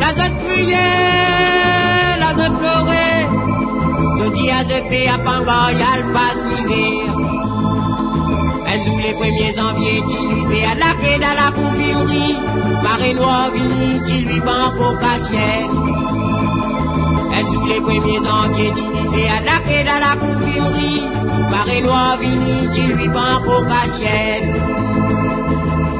Nas 0.00 0.16
outras 0.20 0.36
prier, 0.44 2.20
nas 2.20 2.36
outras 2.44 2.58
pleurer 2.60 3.20
Do 4.18 4.26
dia 4.36 4.60
do 4.68 4.78
dia 4.90 5.16
pangoyal 5.24 6.00
faz 6.12 6.38
miséria 6.44 7.12
Mais 8.64 8.78
nous 8.84 8.98
les 8.98 9.14
premiers 9.14 9.58
envies, 9.58 10.02
tu 10.12 10.18
lui 10.28 10.44
fais 10.44 10.66
à 10.66 10.74
la 10.74 10.92
quai 11.00 11.18
dans 11.24 11.36
la 11.42 11.50
confirmerie 11.56 12.36
Marée 12.82 13.14
noire 13.14 13.50
vini, 13.54 13.98
tu 14.06 14.16
lui 14.28 14.40
banque 14.40 14.78
au 14.78 14.94
cassier 14.98 15.56
Elle 17.34 17.46
joue 17.46 17.64
les 17.64 17.80
premiers 17.80 18.28
enquêtes, 18.28 18.82
il 18.84 18.92
y 18.92 19.04
fait 19.14 19.28
à 19.30 19.40
la 19.40 19.58
quai 19.64 19.84
dans 19.84 20.00
la 20.06 20.16
confirmerie 20.20 21.19
par 21.50 21.68
Éloi 21.68 22.16
Vini 22.20 22.68
qui 22.72 22.82
lui 22.88 23.08
prend 23.08 23.40
pour 23.44 23.66
patienne. 23.66 24.54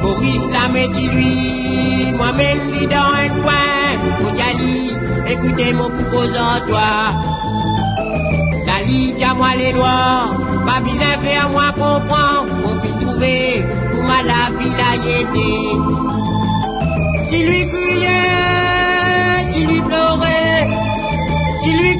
Maurice 0.02 0.50
Lamé 0.50 0.88
qui 0.90 1.08
lui, 1.08 2.12
moi-même 2.12 2.58
lui 2.72 2.86
dans 2.86 3.12
un 3.22 3.28
coin, 3.42 4.16
pour 4.18 4.32
Yali, 4.36 4.96
écoutez 5.28 5.72
mon 5.74 5.90
proposant 5.90 6.60
toi. 6.66 6.90
Yali, 8.66 9.14
tiens-moi 9.16 9.48
les 9.58 9.72
noirs, 9.72 10.32
ma 10.64 10.80
bise 10.80 11.00
fait 11.22 11.36
à 11.36 11.48
moi 11.48 11.72
comprendre, 11.72 12.52
mon 12.62 12.80
fils 12.80 12.98
trouvé, 13.00 13.64
pour 13.90 14.02
ma 14.04 14.22
la 14.22 14.42
ville 14.58 14.72
Qui 17.28 17.42
lui 17.44 17.66
criait, 17.68 19.50
tu 19.52 19.66
lui 19.66 19.80
pleurait, 19.80 20.68
tu 21.62 21.70
lui 21.70 21.99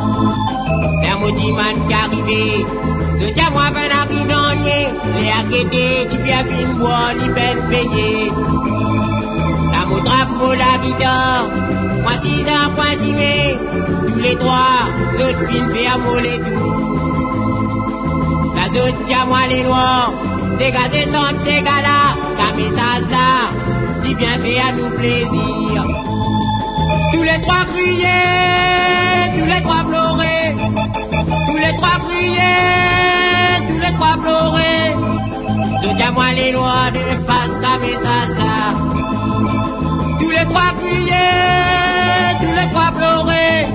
Les 1.21 1.27
maudits 1.27 1.51
man 1.51 1.75
qui 1.87 1.93
arrivé, 1.93 2.65
ce 3.19 3.25
tient 3.33 3.51
moi 3.51 3.69
ben 3.73 3.91
arrive 3.91 4.27
dans 4.27 4.53
les 4.65 5.29
arrêtés, 5.29 6.07
tu 6.09 6.17
bien 6.17 6.43
fin 6.43 6.73
boire, 6.79 7.13
ni 7.19 7.29
peine 7.29 7.61
payé. 7.69 8.31
La 9.71 9.85
moutrape, 9.85 10.31
mot 10.39 10.53
la 10.53 10.79
moi 12.01 12.15
si 12.19 12.43
dans 12.43 12.73
point 12.75 12.95
cimé, 12.95 13.55
tous 14.07 14.17
les 14.17 14.35
trois, 14.35 14.79
autres 15.13 15.45
fins 15.45 15.69
fait 15.69 15.99
mollet 15.99 16.39
tout. 16.39 16.73
La 18.55 18.69
zone 18.69 19.05
tient 19.05 19.25
moi 19.27 19.39
les 19.47 19.63
noirs, 19.63 20.11
dégagez 20.57 21.05
sans 21.05 21.37
ces 21.37 21.61
gars-là, 21.61 22.17
ça 22.35 22.55
message 22.57 23.09
là, 23.11 23.51
dit 24.03 24.15
bien 24.15 24.39
fait 24.39 24.59
à 24.59 24.71
nous 24.73 24.89
plaisir. 24.95 25.85
Tous 27.13 27.23
les 27.23 27.41
trois 27.41 27.65
criaient, 27.71 29.37
tous 29.37 29.45
les 29.45 29.61
trois 29.61 29.83
pleuraient, 29.83 30.55
tous 31.47 31.57
les 31.57 31.75
trois 31.75 31.97
priaient, 32.05 33.67
tous 33.67 33.79
les 33.79 33.93
trois 33.97 34.15
pleurer. 34.23 34.95
Je 35.83 36.03
à 36.03 36.11
moi 36.11 36.31
les 36.35 36.51
lois 36.51 36.91
de 36.93 36.99
face 37.27 37.63
à 37.71 37.77
mes 37.79 37.97
là. 38.03 38.55
Tous 40.19 40.29
les 40.29 40.45
trois 40.51 40.71
priaient, 40.79 42.35
tous 42.41 42.53
les 42.59 42.69
trois 42.69 42.91
pleurer. 42.97 43.67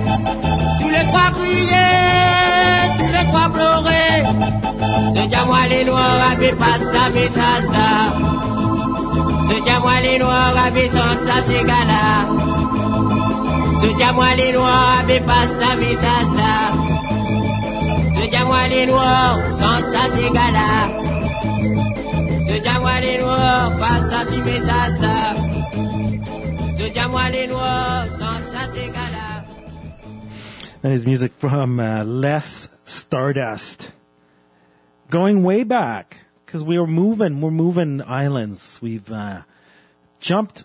Tous 0.81 0.89
les 0.89 1.07
trois 1.07 1.31
priaient, 1.39 2.89
tous 2.99 3.13
les 3.17 3.27
trois 3.31 3.49
pleurer. 3.51 4.11
Je 5.15 5.37
à 5.37 5.45
moi 5.45 5.69
les 5.69 5.85
lois 5.85 6.15
avec 6.33 6.59
face 6.59 6.95
à 7.05 7.11
mes 7.11 7.29
là. 7.73 8.37
Ce 9.49 9.63
diamant 9.63 10.01
les 10.03 10.19
noirs 10.19 10.55
avait 10.67 10.89
sa 10.89 11.41
cigala. 11.41 12.27
Ce 13.83 13.97
diamant 13.97 14.35
les 14.37 14.53
noirs 14.53 14.99
avait 15.01 15.21
pas 15.21 15.47
sa 15.47 15.77
misasta. 15.77 16.66
That 30.83 30.93
is 30.93 31.07
music 31.07 31.33
from 31.39 31.79
uh, 31.79 32.03
Les 32.05 32.69
Stardust. 32.85 33.93
Going 35.09 35.45
way 35.45 35.63
back, 35.63 36.19
because 36.45 36.65
we 36.65 36.79
were 36.79 36.87
moving, 36.87 37.41
we're 37.41 37.51
moving 37.53 38.03
islands. 38.03 38.81
We've 38.83 39.11
uh, 39.11 39.43
jumped. 40.19 40.65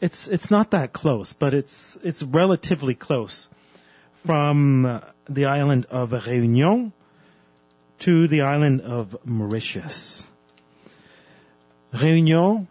It's 0.00 0.28
it's 0.28 0.50
not 0.50 0.70
that 0.70 0.94
close, 0.94 1.34
but 1.34 1.52
it's 1.52 1.98
it's 2.02 2.22
relatively 2.22 2.94
close 2.94 3.50
from 4.24 4.86
uh, 4.86 5.00
the 5.28 5.44
island 5.44 5.86
of 5.86 6.10
Réunion 6.10 6.92
to 8.00 8.28
the 8.28 8.42
island 8.42 8.80
of 8.80 9.16
Mauritius. 9.24 10.26
Réunion 11.92 12.66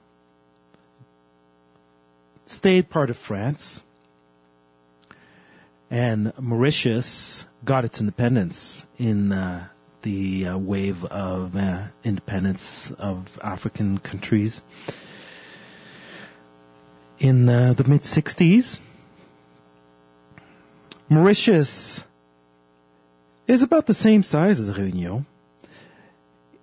stayed 2.45 2.89
part 2.89 3.09
of 3.09 3.17
France 3.17 3.81
and 5.89 6.33
Mauritius 6.39 7.45
got 7.63 7.85
its 7.85 7.99
independence 7.99 8.85
in 8.97 9.31
uh, 9.31 9.67
the 10.01 10.47
uh, 10.47 10.57
wave 10.57 11.03
of 11.05 11.55
uh, 11.55 11.83
independence 12.03 12.91
of 12.97 13.39
African 13.43 13.99
countries 13.99 14.61
in 17.19 17.47
uh, 17.47 17.73
the 17.73 17.83
mid 17.85 18.01
60s. 18.01 18.79
Mauritius 21.09 22.03
is 23.47 23.63
about 23.63 23.85
the 23.85 23.93
same 23.93 24.23
size 24.23 24.59
as 24.59 24.71
Réunion. 24.71 25.25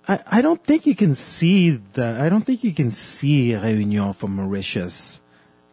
I, 0.08 0.20
I 0.26 0.42
don't 0.42 0.62
think 0.62 0.86
you 0.86 0.96
can 0.96 1.14
see 1.14 1.70
the, 1.70 2.18
I 2.20 2.28
don't 2.28 2.44
think 2.44 2.64
you 2.64 2.72
can 2.72 2.90
see 2.90 3.50
Réunion 3.50 4.14
from 4.16 4.36
Mauritius 4.36 5.20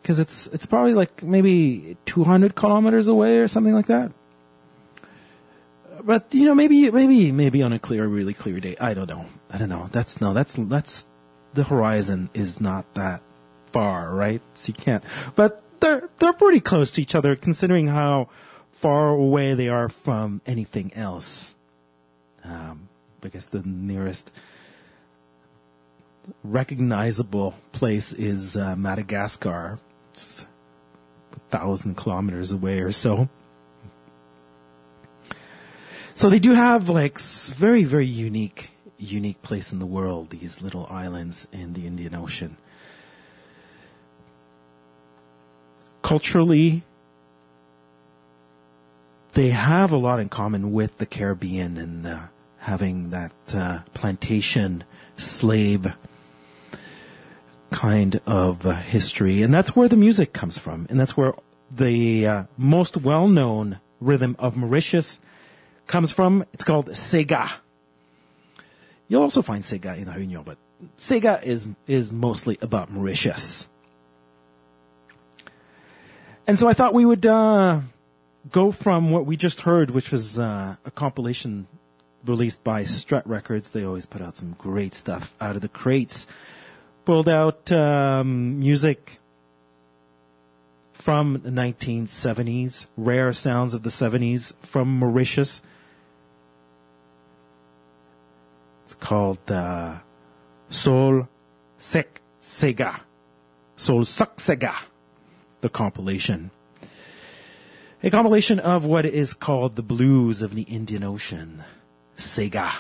because 0.02 0.20
it's 0.20 0.48
it's 0.48 0.66
probably 0.66 0.94
like 0.94 1.22
maybe 1.22 1.98
200 2.06 2.56
kilometers 2.56 3.08
away 3.08 3.40
or 3.40 3.48
something 3.48 3.74
like 3.74 3.88
that. 3.88 4.14
But 6.02 6.34
you 6.34 6.46
know, 6.46 6.56
maybe 6.56 6.90
maybe 6.92 7.32
maybe 7.32 7.62
on 7.64 7.74
a 7.74 7.80
clear, 7.80 8.08
really 8.08 8.34
clear 8.34 8.60
day, 8.60 8.78
I 8.80 8.94
don't 8.94 9.10
know. 9.10 9.26
I 9.50 9.58
don't 9.58 9.68
know. 9.68 9.90
That's 9.92 10.22
no, 10.22 10.34
that's 10.34 10.54
that's 10.54 11.08
the 11.54 11.64
horizon 11.64 12.30
is 12.34 12.62
not 12.62 12.94
that 12.94 13.22
far, 13.74 14.14
right? 14.14 14.42
So 14.54 14.70
you 14.70 14.74
can't. 14.76 15.04
But 15.36 15.62
they're 15.82 16.10
they're 16.20 16.34
pretty 16.34 16.62
close 16.62 16.92
to 16.92 17.02
each 17.02 17.16
other, 17.16 17.36
considering 17.36 17.88
how 17.88 18.30
far 18.80 19.10
away 19.10 19.54
they 19.54 19.70
are 19.70 19.90
from 19.90 20.42
anything 20.46 20.94
else. 20.94 21.56
Um, 22.44 22.90
I 23.24 23.30
guess 23.30 23.46
the 23.46 23.64
nearest 23.64 24.32
recognizable 26.44 27.56
place 27.72 28.14
is 28.14 28.56
uh, 28.56 28.76
Madagascar, 28.76 29.80
a 30.16 31.40
thousand 31.50 31.96
kilometers 31.96 32.52
away 32.52 32.80
or 32.82 32.92
so. 32.92 33.30
So 36.16 36.30
they 36.30 36.40
do 36.40 36.54
have 36.54 36.90
like 36.90 37.20
very, 37.20 37.84
very 37.84 38.08
unique, 38.08 38.72
unique 38.98 39.42
place 39.42 39.72
in 39.72 39.80
the 39.80 39.86
world. 39.86 40.30
These 40.30 40.62
little 40.62 40.88
islands 40.90 41.48
in 41.52 41.74
the 41.74 41.86
Indian 41.86 42.16
Ocean. 42.16 42.58
Culturally, 46.02 46.84
they 49.38 49.52
have 49.52 49.92
a 49.92 49.98
lot 49.98 50.20
in 50.20 50.28
common 50.30 50.72
with 50.72 50.98
the 50.98 51.06
Caribbean 51.06 51.78
and 51.78 52.08
uh, 52.08 52.22
having 52.58 53.12
that 53.12 53.32
uh, 53.54 53.82
plantation 53.94 54.84
slave 55.16 55.94
kind 57.70 58.20
of 58.26 58.66
uh, 58.66 58.72
history, 58.72 59.44
and 59.44 59.54
that's 59.54 59.76
where 59.76 59.88
the 59.88 59.96
music 59.96 60.34
comes 60.34 60.58
from, 60.58 60.88
and 60.90 61.00
that's 61.00 61.16
where 61.16 61.36
the 61.70 62.26
uh, 62.26 62.44
most 62.58 62.98
well-known 62.98 63.80
rhythm 64.02 64.36
of 64.40 64.58
Mauritius 64.58 65.20
comes 65.86 66.12
from. 66.12 66.44
It's 66.54 66.64
called 66.64 66.88
Sega. 66.88 67.52
You'll 69.08 69.22
also 69.22 69.44
find 69.44 69.64
Sega 69.64 70.00
in 70.00 70.06
Réunion, 70.06 70.46
but 70.46 70.58
Sega 70.98 71.44
is 71.44 71.68
is 71.86 72.12
mostly 72.12 72.58
about 72.60 72.92
Mauritius. 72.92 73.68
And 76.48 76.58
so 76.58 76.68
I 76.68 76.74
thought 76.74 76.96
we 76.96 77.06
would 77.06 77.24
uh, 77.24 77.82
go 78.52 78.72
from 78.72 79.12
what 79.12 79.26
we 79.26 79.38
just 79.38 79.62
heard, 79.62 79.92
which 79.92 80.12
was 80.12 80.40
uh, 80.40 80.76
a 80.86 80.92
compilation 80.92 81.68
released 82.26 82.64
by 82.64 82.84
Strut 82.84 83.28
Records. 83.28 83.70
They 83.70 83.84
always 83.84 84.06
put 84.06 84.22
out 84.22 84.38
some 84.38 84.56
great 84.58 84.94
stuff 84.94 85.34
out 85.40 85.56
of 85.56 85.62
the 85.62 85.70
crates. 85.70 86.28
Pulled 87.06 87.30
out 87.30 87.72
um, 87.72 88.60
music 88.60 89.20
from 90.94 91.34
the 91.42 91.50
1970s, 91.50 92.86
rare 92.98 93.32
sounds 93.32 93.74
of 93.74 93.84
the 93.84 93.90
70s 93.90 94.54
from 94.62 95.00
Mauritius. 95.00 95.62
It's 98.86 98.96
called 98.96 99.40
uh, 99.50 100.00
Soul 100.70 101.30
Sok 101.78 102.20
Sega. 102.42 103.00
Soul 103.78 104.04
Sok 104.04 104.36
Sega, 104.38 104.76
the 105.62 105.70
compilation. 105.70 106.52
A 108.04 108.12
compilation 108.12 108.60
of 108.60 108.86
what 108.86 109.08
is 109.08 109.34
called 109.34 109.76
the 109.76 109.82
blues 109.82 110.44
of 110.44 110.54
the 110.54 110.62
Indian 110.62 111.04
Ocean. 111.04 111.64
Sega. 112.16 112.72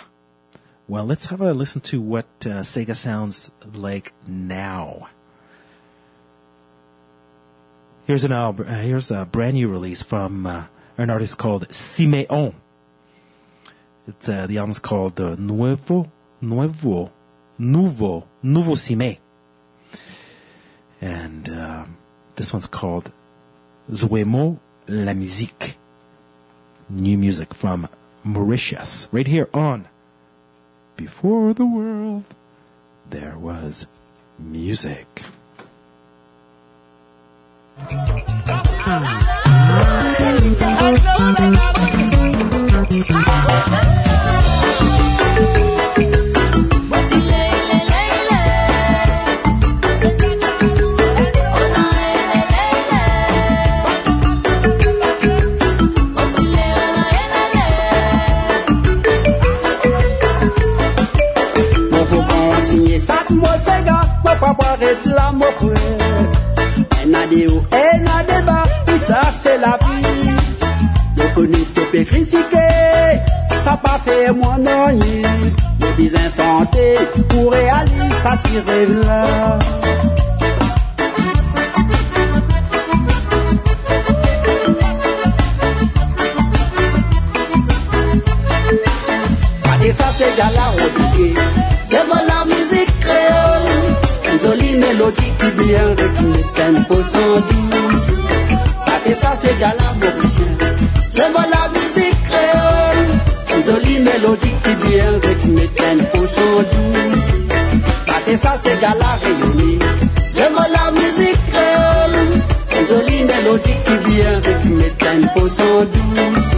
Well, 0.87 1.05
let's 1.05 1.25
have 1.25 1.41
a 1.41 1.55
listen 1.55 1.81
to 1.81 1.99
what 1.99 2.27
uh, 2.41 2.61
Sega 2.61 2.95
sounds 2.95 3.49
like 3.73 4.13
now. 4.27 5.09
Here's 8.05 8.23
an 8.25 8.31
uh, 8.31 8.53
here's 8.53 9.09
a 9.09 9.25
brand 9.25 9.55
new 9.55 9.67
release 9.67 10.03
from 10.03 10.45
uh, 10.45 10.65
an 10.99 11.09
artist 11.09 11.39
called 11.39 11.73
Simeon. 11.73 12.53
It's, 14.07 14.29
uh, 14.29 14.45
the 14.45 14.59
album's 14.59 14.79
called 14.79 15.19
uh, 15.19 15.35
Nuevo, 15.35 16.11
Nuevo, 16.41 17.11
Nouveau, 17.57 18.27
Nouveau 18.43 18.75
Cime. 18.75 19.17
And 21.01 21.49
um, 21.49 21.97
this 22.35 22.53
one's 22.53 22.67
called 22.67 23.11
Zuemo 23.91 24.59
la 24.87 25.13
musique. 25.13 25.77
New 26.89 27.17
music 27.17 27.53
from 27.53 27.87
Mauritius. 28.23 29.07
Right 29.11 29.27
here 29.27 29.49
on 29.53 29.87
Before 30.95 31.53
the 31.53 31.65
World, 31.65 32.23
there 33.09 33.37
was 33.37 33.85
music. 34.39 35.23
Hmm. 45.39 45.76
Mo 64.79 64.85
pa 64.85 64.93
boire 64.93 64.95
de 65.03 65.11
la 65.13 65.31
mo 65.31 65.45
frère. 65.59 65.77
En 67.05 67.13
a 67.13 67.27
de 67.27 67.47
ou, 67.47 67.59
en 67.71 68.05
a 68.05 68.23
de 68.23 68.45
bas, 68.45 68.63
et 68.93 68.97
ça 68.97 69.21
c'est 69.35 69.57
la 69.57 69.77
vie. 69.81 70.29
Nous 71.15 71.29
connaît 71.33 71.65
tout 71.73 71.81
peut 71.91 72.03
critiquer, 72.03 73.21
ça 73.63 73.77
pas 73.81 73.99
fait 74.05 74.31
moi 74.31 74.57
non 74.59 74.89
y. 74.89 75.23
Nous 75.79 75.93
besoin 75.97 76.29
santé, 76.29 76.97
pour 77.29 77.51
réaliser 77.51 78.15
ça 78.21 78.37
tirer 78.37 78.85
là. 79.05 79.59
Et 89.83 89.91
ça 89.91 90.05
c'est 90.17 90.31
déjà 90.31 90.49
la 90.53 90.65
rodiguée. 90.71 91.33
C'est 91.89 92.05
bon 92.09 92.19
la 92.27 92.36
mélodie 94.87 95.31
qui 95.39 95.51
bien 95.63 95.87
rythmée, 95.89 96.43
tempo 96.55 97.01
sans 97.03 97.35
douce. 97.49 98.07
Et 99.05 99.13
ça 99.13 99.33
c'est 99.39 99.53
mauricien. 100.01 100.51
C'est 101.11 101.31
bon 101.33 101.45
la 101.55 101.63
musique 101.75 102.23
créole. 102.27 103.09
Une 103.55 103.63
jolie 103.63 103.99
mélodie 103.99 104.55
qui 104.63 104.73
bien 104.87 105.11
rythmée, 105.23 105.69
tempo 105.79 106.27
sans 106.27 106.59
douce. 106.71 107.27
Et 108.29 108.35
ça 108.37 108.55
c'est 108.61 108.75
déjà 108.75 108.93
la 108.95 109.11
rayonnée. 109.23 109.79
C'est 110.33 110.49
bon 110.53 110.67
la 110.77 110.91
musique 110.91 111.41
créole. 111.51 112.19
Une 112.77 112.87
jolie 112.87 113.23
mélodie 113.23 113.77
qui 113.85 113.95
bien 114.09 114.33
rythmée, 114.45 114.93
tempo 114.99 115.47
sans 115.47 115.81
douce. 115.93 116.49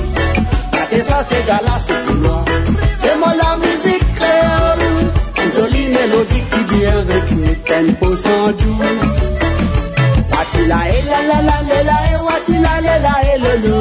Et 0.91 1.01
ça 1.01 1.21
c'est 1.23 1.45
Gala, 1.45 1.79
c'est 1.79 1.95
Sinois. 1.95 2.43
C'est 2.99 3.15
moi 3.17 3.33
la 3.41 3.57
musique 3.57 4.15
créole. 4.15 4.85
Une 5.43 5.51
jolie 5.53 5.87
mélodie 5.87 6.43
qui 6.51 6.68
vient 7.09 7.21
rythme, 7.21 7.55
tempo 7.65 8.15
sans 8.15 8.51
douce. 8.51 9.19
Watila 10.31 10.79
e 10.87 11.01
la 11.09 11.19
la 11.29 11.41
la 11.41 11.57
le 11.69 11.83
la 11.83 11.97
e 12.11 12.15
watila 12.27 12.73
le 12.81 12.95
la 13.05 13.13
e 13.23 13.37
le 13.43 13.53
lo. 13.67 13.79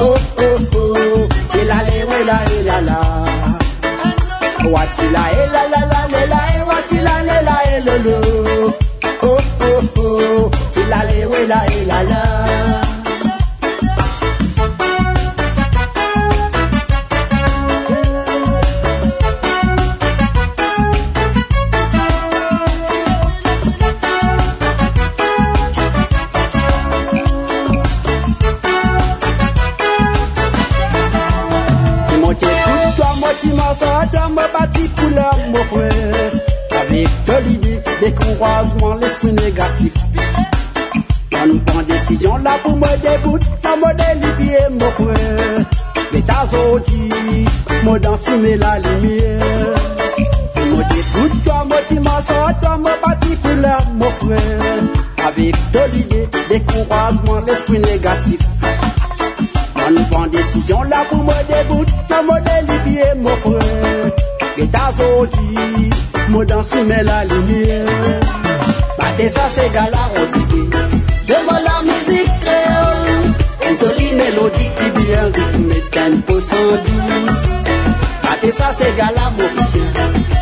Oh 0.00 0.16
oh 0.38 0.58
oh, 0.74 1.28
c'est 1.50 1.64
la 1.64 1.82
le 1.82 2.04
we 2.08 2.24
la 2.24 2.38
e 2.44 2.62
la 2.62 2.80
la. 2.80 3.00
Watila 4.72 5.24
e 5.32 5.46
la 5.54 5.62
la 5.72 5.82
la 5.92 6.02
le 6.12 6.22
la 6.32 6.40
e 6.56 6.60
watila 6.68 7.14
le 7.28 7.38
la 7.48 7.56
e 7.72 7.80
le 7.86 7.96
lo. 8.04 8.18
Oh 9.22 9.38
oh 9.60 9.82
oh, 9.98 10.50
c'est 10.70 10.88
la 10.88 11.00
le 11.04 11.26
we 11.26 11.46
la 11.46 11.60
e 11.66 11.77
moi 48.48 48.56
la 48.56 48.78
lumière. 48.78 49.74
Moi 50.70 50.84
t'écoute, 50.84 51.44
toi, 51.44 51.64
moi 51.68 51.78
tu 51.86 51.96
toi, 52.60 52.76
moi 52.78 52.92
bâti 53.06 53.36
couleur, 53.36 53.82
mon 53.94 54.10
frère. 54.10 54.38
Avec 55.26 55.54
de 55.72 55.92
l'idée, 55.92 56.28
croisements, 56.64 57.40
l'esprit 57.46 57.78
négatif. 57.78 58.40
On 59.76 59.90
nous 59.90 60.04
prend 60.04 60.26
décision 60.26 60.82
là 60.82 61.04
pour 61.10 61.22
me 61.22 61.32
déboute, 61.48 61.88
me 62.22 62.84
délier, 62.84 63.02
mon 63.18 63.36
frère. 63.36 64.12
Et 64.56 64.66
t'as 64.66 64.92
dit, 65.26 65.90
moi 66.28 66.44
mais 66.86 67.02
la 67.02 67.24
lumière. 67.24 68.20
Battez 68.98 69.28
ça, 69.28 69.42
c'est 69.54 69.72
gala. 69.72 70.10
C'est 71.26 71.42
moi 71.44 71.58
la 71.60 71.82
musique 71.82 72.32
créole. 72.40 73.68
Une 73.68 73.78
jolie 73.78 74.12
mélodie 74.14 74.70
qui 74.76 74.90
bien 74.90 75.24
rythme, 75.26 76.40
sans 76.40 76.56
douce 76.56 77.37
ça 78.52 78.70
c'est 78.76 78.96
gala. 78.96 79.32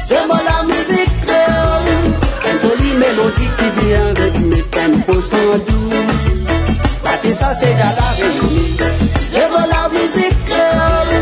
C'est 0.06 0.14
la 0.14 0.62
musique 0.62 1.20
créole, 1.22 1.90
une 2.48 2.60
jolie 2.60 2.94
mélodie 2.94 3.50
qui 3.58 3.86
vient 3.86 4.06
avec 4.06 4.38
mes 4.38 4.62
tempos 4.62 5.20
sans 5.20 5.58
doute. 5.66 5.94
Bah, 7.02 7.10
Et 7.24 7.32
ça 7.32 7.52
c'est 7.58 7.74
gala 7.74 8.08
réunie. 8.16 8.76
C'est 9.32 9.48
moi 9.50 9.64
la 9.68 9.88
musique 9.88 10.44
créole, 10.44 11.14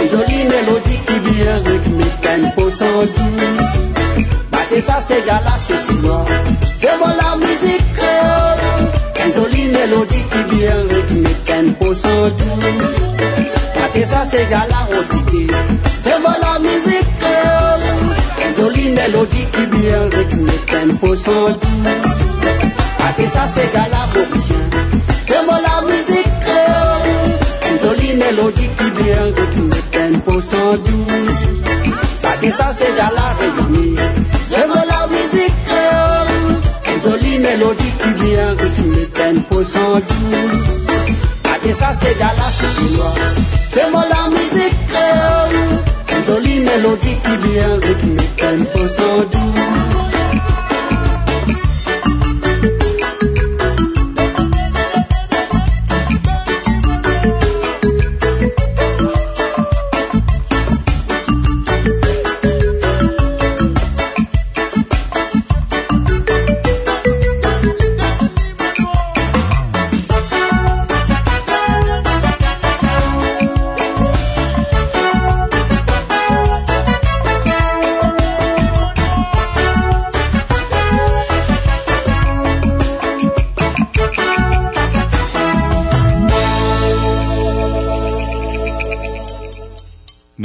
une 0.00 0.08
jolie 0.08 0.44
mélodie 0.44 1.00
qui 1.06 1.30
vient 1.30 1.56
avec 1.56 1.86
mes 1.88 2.12
tempos 2.22 2.70
sans 2.70 3.02
doute. 3.02 4.28
Bah, 4.50 4.58
Et 4.74 4.80
c'est 4.80 5.26
gala 5.26 5.54
c'est. 5.62 5.76
C'est 6.78 6.98
moi 6.98 7.14
la 7.20 7.36
musique 7.36 7.92
créole, 7.92 9.26
une 9.26 9.34
jolie 9.34 9.66
mélodie 9.66 10.24
qui 10.30 10.56
vient 10.56 10.80
avec 10.80 11.10
mes 11.10 11.34
tempos 11.46 11.94
sans 11.94 12.28
doute. 12.28 13.51
Battez 13.94 14.06
ça, 14.06 14.24
c'est 14.24 14.48
dans 14.48 14.56
la 14.70 14.96
Rodrigue. 14.96 15.52
C'est 16.00 16.18
bon 16.22 16.32
la 16.40 16.58
musique 16.58 17.18
créole. 17.20 18.48
Une 18.48 18.56
jolie 18.56 18.90
mélodie 18.90 19.44
qui 19.52 19.66
bien 19.66 20.08
rythmique, 20.10 20.66
tempo 20.66 21.14
112. 21.14 21.58
Battez 22.98 23.26
ça, 23.26 23.46
c'est 23.48 23.70
dans 23.74 23.90
la 23.90 24.06
Mauricien. 24.14 24.56
C'est 25.26 25.44
bon 25.44 25.58
la 25.60 25.82
musique 25.82 26.32
créole. 26.40 27.70
Une 27.70 27.78
jolie 27.80 28.14
mélodie 28.16 28.70
qui 28.78 29.02
vient 29.02 29.24
rythmique, 29.36 29.90
tempo 29.90 30.40
112. 30.40 31.06
Battez 32.22 32.50
ça, 32.50 32.72
c'est 32.74 32.96
dans 32.96 33.14
la 33.14 33.34
Réunion. 33.38 34.02
C'est 34.50 34.68
bon 34.68 34.82
la 34.88 35.06
musique 35.08 35.64
créole. 35.66 36.94
Une 36.94 37.00
jolie 37.02 37.38
mélodie 37.38 37.92
qui 37.98 38.24
vient 38.24 38.54
rythmique, 38.58 39.12
tempo 39.12 39.62
112. 39.62 40.81
Battez 41.62 41.74
ça, 41.74 41.92
c'est 42.00 42.16
Sicilioise. 42.50 43.14
C'est 43.72 43.90
bon 43.92 44.00
la 44.00 44.28
musique 44.30 44.86
créole. 44.88 45.78
Une 46.10 46.24
jolie 46.24 46.58
mélodie 46.58 47.16
qui 47.22 47.48
vient 47.48 47.76
rythmique, 47.76 48.36
tempo 48.36 48.88
112. 48.88 50.11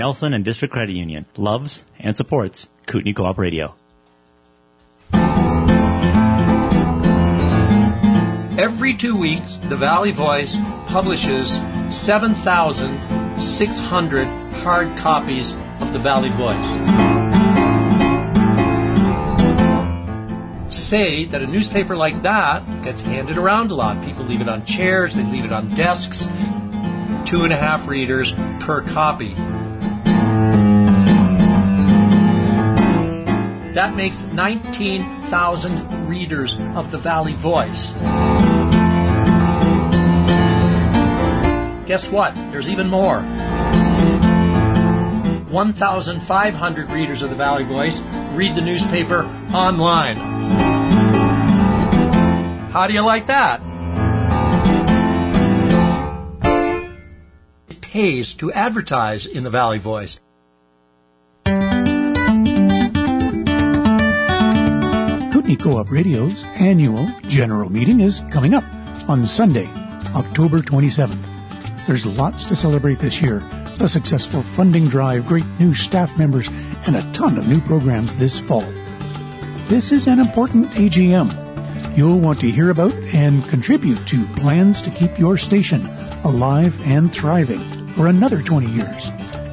Nelson 0.07 0.31
and 0.33 0.45
District 0.45 0.71
Credit 0.71 0.95
Union 0.95 1.25
loves 1.35 1.83
and 1.99 2.15
supports 2.15 2.69
Kootenay 2.85 3.11
Co-op 3.11 3.37
Radio. 3.37 3.75
Every 8.57 8.95
two 8.95 9.17
weeks, 9.17 9.57
the 9.67 9.75
Valley 9.75 10.11
Voice 10.11 10.55
publishes 10.85 11.59
7,600 11.89 14.27
hard 14.63 14.97
copies 14.97 15.53
of 15.81 15.91
the 15.91 15.99
Valley 15.99 16.29
Voice. 16.29 16.55
Say 20.73 21.25
that 21.25 21.41
a 21.41 21.47
newspaper 21.47 21.97
like 21.97 22.21
that 22.21 22.63
gets 22.81 23.01
handed 23.01 23.37
around 23.37 23.71
a 23.71 23.75
lot. 23.75 24.01
People 24.05 24.23
leave 24.23 24.39
it 24.39 24.47
on 24.47 24.63
chairs, 24.63 25.15
they 25.15 25.25
leave 25.25 25.43
it 25.43 25.51
on 25.51 25.75
desks. 25.75 26.29
Two 27.25 27.43
and 27.43 27.51
a 27.51 27.57
half 27.57 27.89
readers 27.89 28.31
per 28.61 28.83
copy. 28.83 29.35
That 33.78 33.95
makes 33.95 34.23
19,000 34.23 36.09
readers 36.09 36.57
of 36.73 36.89
the 36.89 36.97
Valley 36.97 37.36
Voice. 37.36 37.93
Guess 41.86 42.09
what? 42.09 42.34
There's 42.51 42.67
even 42.67 42.89
more. 42.89 43.19
1,500 45.51 46.89
readers 46.89 47.21
of 47.21 47.30
the 47.30 47.36
Valley 47.36 47.65
Voice 47.65 47.99
read 48.32 48.55
the 48.55 48.61
newspaper 48.61 49.25
online. 49.53 50.17
How 52.71 52.88
do 52.88 52.95
you 52.95 53.05
like 53.05 53.28
that? 53.28 53.61
It 57.69 57.82
pays 57.82 58.34
to 58.34 58.51
advertise 58.51 59.28
in 59.28 59.43
the 59.43 59.51
Valley 59.51 59.78
Voice. 59.78 60.19
Kootenay 65.47 65.63
Co-op 65.63 65.91
Radio's 65.91 66.43
annual 66.59 67.09
general 67.21 67.69
meeting 67.69 68.01
is 68.01 68.21
coming 68.31 68.53
up 68.53 68.65
on 69.07 69.25
Sunday, 69.25 69.67
October 70.13 70.59
27th. 70.59 71.87
There's 71.87 72.05
lots 72.05 72.43
to 72.47 72.55
celebrate 72.55 72.99
this 72.99 73.21
year. 73.21 73.41
A 73.79 73.87
successful 73.87 74.43
funding 74.43 74.89
drive, 74.89 75.25
great 75.25 75.45
new 75.57 75.73
staff 75.73 76.17
members, 76.17 76.49
and 76.85 76.97
a 76.97 77.13
ton 77.13 77.37
of 77.37 77.47
new 77.47 77.61
programs 77.61 78.13
this 78.17 78.39
fall. 78.39 78.65
This 79.67 79.93
is 79.93 80.07
an 80.07 80.19
important 80.19 80.67
AGM. 80.71 81.95
You'll 81.95 82.19
want 82.19 82.41
to 82.41 82.51
hear 82.51 82.69
about 82.69 82.93
and 83.13 83.47
contribute 83.47 84.05
to 84.07 84.27
plans 84.35 84.81
to 84.81 84.91
keep 84.91 85.17
your 85.17 85.37
station 85.37 85.85
alive 86.25 86.77
and 86.81 87.09
thriving 87.09 87.87
for 87.93 88.07
another 88.07 88.41
20 88.41 88.69
years. 88.69 89.11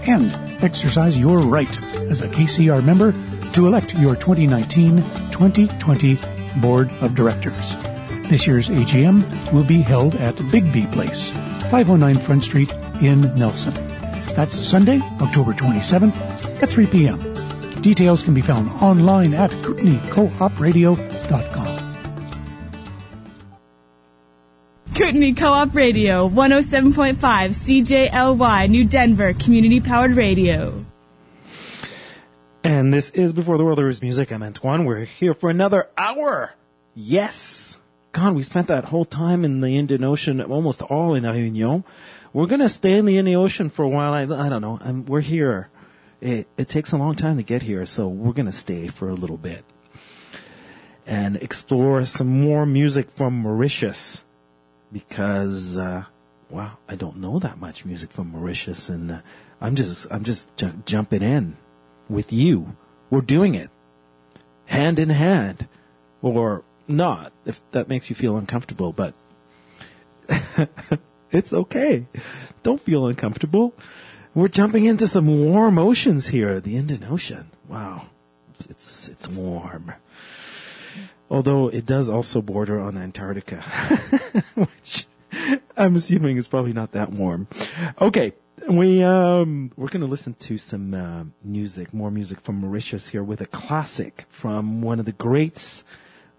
And 0.08 0.32
exercise 0.60 1.16
your 1.16 1.38
right 1.38 1.80
as 2.10 2.20
a 2.20 2.26
KCR 2.26 2.82
member 2.82 3.14
to 3.54 3.66
elect 3.66 3.94
your 3.94 4.14
2019-2020 4.16 6.60
Board 6.60 6.90
of 7.00 7.14
Directors. 7.14 7.74
This 8.28 8.46
year's 8.46 8.68
AGM 8.68 9.52
will 9.52 9.64
be 9.64 9.80
held 9.80 10.16
at 10.16 10.36
Bigby 10.36 10.92
Place, 10.92 11.30
509 11.70 12.18
Front 12.18 12.44
Street 12.44 12.70
in 13.00 13.22
Nelson. 13.38 13.72
That's 14.34 14.58
Sunday, 14.66 15.00
October 15.20 15.52
27th 15.52 16.14
at 16.62 16.70
3 16.70 16.86
p.m. 16.86 17.20
Details 17.82 18.22
can 18.22 18.32
be 18.34 18.40
found 18.40 18.70
online 18.82 19.34
at 19.34 19.50
kootenayCoopRadio.com. 19.50 21.64
Kootenay 24.96 25.32
Co-op 25.32 25.74
Radio, 25.74 26.28
107.5 26.28 27.16
CJLY, 27.18 28.70
New 28.70 28.84
Denver, 28.84 29.32
community-powered 29.34 30.12
radio. 30.12 30.84
And 32.64 32.94
this 32.94 33.10
is 33.10 33.34
Before 33.34 33.58
the 33.58 33.64
World 33.64 33.76
There 33.76 33.90
Is 33.90 34.00
Music. 34.00 34.32
I'm 34.32 34.42
Antoine. 34.42 34.86
We're 34.86 35.04
here 35.04 35.34
for 35.34 35.50
another 35.50 35.86
hour. 35.98 36.54
Yes. 36.94 37.78
God, 38.12 38.34
we 38.34 38.42
spent 38.42 38.68
that 38.68 38.86
whole 38.86 39.04
time 39.04 39.44
in 39.44 39.60
the 39.60 39.76
Indian 39.76 40.02
Ocean, 40.02 40.40
almost 40.40 40.80
all 40.80 41.14
in 41.14 41.24
Réunion. 41.24 41.84
We're 42.32 42.46
going 42.46 42.62
to 42.62 42.70
stay 42.70 42.94
in 42.94 43.04
the 43.04 43.18
Indian 43.18 43.38
Ocean 43.38 43.68
for 43.68 43.82
a 43.82 43.88
while. 43.90 44.14
I, 44.14 44.22
I 44.22 44.48
don't 44.48 44.62
know. 44.62 44.78
I'm, 44.80 45.04
we're 45.04 45.20
here. 45.20 45.68
It, 46.22 46.48
it 46.56 46.70
takes 46.70 46.92
a 46.92 46.96
long 46.96 47.16
time 47.16 47.36
to 47.36 47.42
get 47.42 47.60
here, 47.60 47.84
so 47.84 48.08
we're 48.08 48.32
going 48.32 48.46
to 48.46 48.52
stay 48.52 48.88
for 48.88 49.10
a 49.10 49.14
little 49.14 49.36
bit 49.36 49.62
and 51.06 51.36
explore 51.36 52.02
some 52.06 52.28
more 52.28 52.64
music 52.64 53.10
from 53.10 53.42
Mauritius 53.42 54.24
because, 54.90 55.76
uh, 55.76 56.04
wow, 56.48 56.78
I 56.88 56.94
don't 56.94 57.18
know 57.18 57.38
that 57.40 57.58
much 57.58 57.84
music 57.84 58.10
from 58.10 58.32
Mauritius, 58.32 58.88
and 58.88 59.12
uh, 59.12 59.20
I'm 59.60 59.76
just, 59.76 60.06
I'm 60.10 60.24
just 60.24 60.56
ju- 60.56 60.82
jumping 60.86 61.22
in 61.22 61.58
with 62.08 62.32
you. 62.32 62.76
We're 63.10 63.20
doing 63.20 63.54
it 63.54 63.70
hand 64.66 64.98
in 64.98 65.10
hand, 65.10 65.68
or 66.22 66.64
not, 66.88 67.32
if 67.44 67.60
that 67.72 67.88
makes 67.88 68.08
you 68.08 68.16
feel 68.16 68.36
uncomfortable, 68.36 68.92
but 68.92 69.14
it's 71.30 71.52
okay. 71.52 72.06
Don't 72.62 72.80
feel 72.80 73.06
uncomfortable. 73.06 73.74
We're 74.34 74.48
jumping 74.48 74.84
into 74.84 75.06
some 75.06 75.44
warm 75.44 75.78
oceans 75.78 76.28
here, 76.28 76.60
the 76.60 76.76
Indian 76.76 77.04
Ocean. 77.04 77.50
Wow. 77.68 78.06
It's, 78.68 79.08
it's 79.08 79.28
warm. 79.28 79.92
Although 81.30 81.68
it 81.68 81.86
does 81.86 82.08
also 82.08 82.42
border 82.42 82.80
on 82.80 82.96
Antarctica, 82.96 83.60
which 84.54 85.06
I'm 85.76 85.96
assuming 85.96 86.36
is 86.36 86.48
probably 86.48 86.72
not 86.72 86.92
that 86.92 87.12
warm. 87.12 87.48
Okay 88.00 88.34
we 88.68 89.02
um, 89.02 89.70
we're 89.76 89.88
going 89.88 90.00
to 90.00 90.06
listen 90.06 90.34
to 90.34 90.58
some 90.58 90.94
uh, 90.94 91.24
music, 91.42 91.92
more 91.92 92.10
music 92.10 92.40
from 92.40 92.60
Mauritius 92.60 93.08
here 93.08 93.22
with 93.22 93.40
a 93.40 93.46
classic 93.46 94.24
from 94.28 94.80
one 94.80 94.98
of 94.98 95.06
the 95.06 95.12
greats 95.12 95.84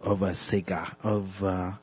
of 0.01 0.23
uh, 0.23 0.27
Sega 0.27 0.95
of 1.03 1.43
uh, 1.43 1.73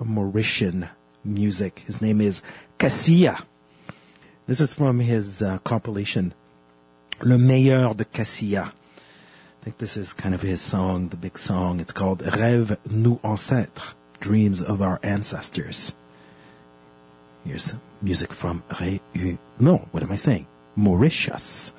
Mauritian 0.00 0.88
music. 1.24 1.84
His 1.86 2.02
name 2.02 2.20
is 2.20 2.42
Cassiya. 2.78 3.44
This 4.46 4.60
is 4.60 4.74
from 4.74 4.98
his 4.98 5.42
uh, 5.42 5.58
compilation 5.58 6.34
Le 7.20 7.38
Meilleur 7.38 7.94
de 7.94 8.04
Cassiya. 8.04 8.66
I 8.66 9.64
think 9.64 9.78
this 9.78 9.96
is 9.96 10.12
kind 10.12 10.34
of 10.34 10.42
his 10.42 10.60
song, 10.60 11.08
the 11.08 11.16
big 11.16 11.38
song. 11.38 11.78
It's 11.78 11.92
called 11.92 12.18
Rêve 12.18 12.76
nous 12.90 13.20
ancêtres, 13.22 13.94
Dreams 14.18 14.60
of 14.60 14.82
Our 14.82 14.98
Ancestors. 15.04 15.94
Here's 17.44 17.74
music 18.00 18.32
from 18.32 18.62
Reunion. 18.80 19.38
No, 19.58 19.88
what 19.90 20.02
am 20.02 20.12
I 20.12 20.16
saying? 20.16 20.46
Mauritius. 20.76 21.72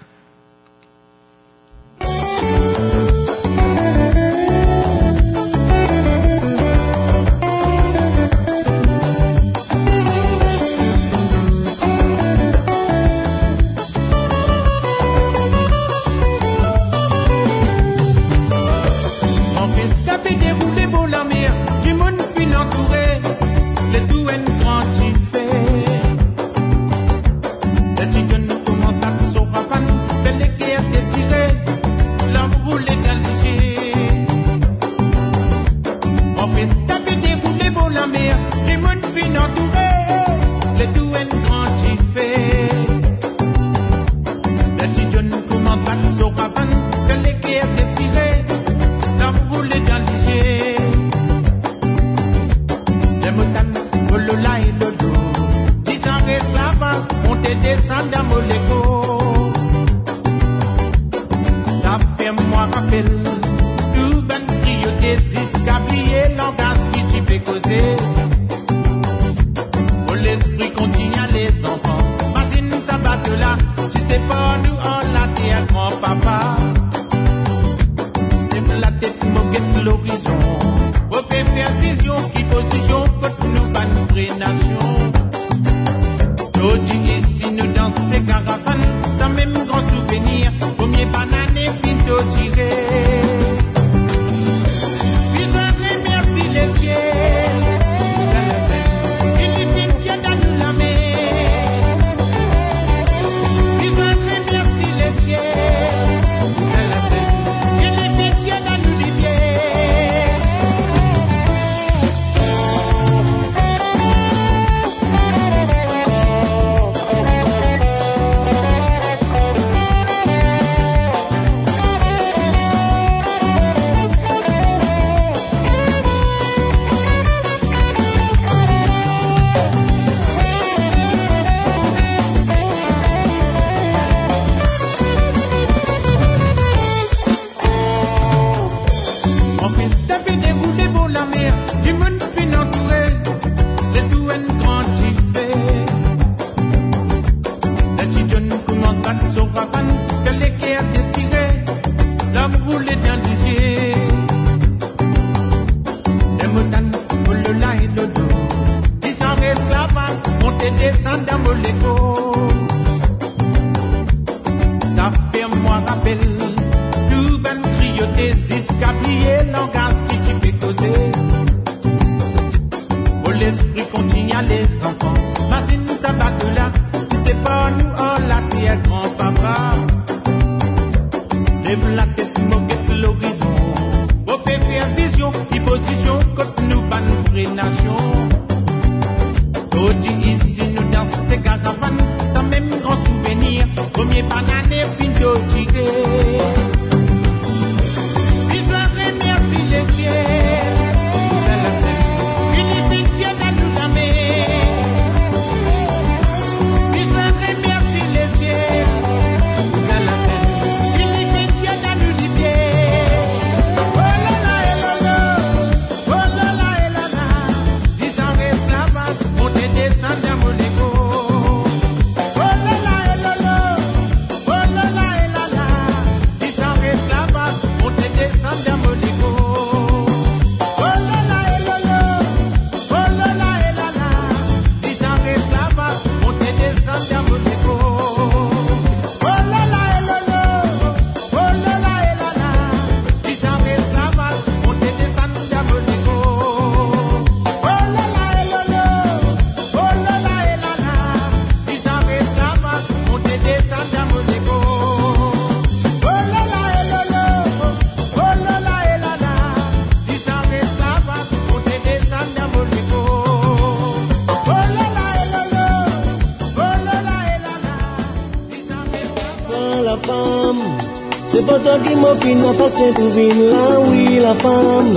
vin 272.24 272.40
nan 272.44 272.56
pase 272.60 272.88
pou 272.98 273.10
vin 273.16 273.38
la 273.52 273.62
ah 273.68 273.80
oui 273.88 274.20
la 274.26 274.34
fam 274.44 274.88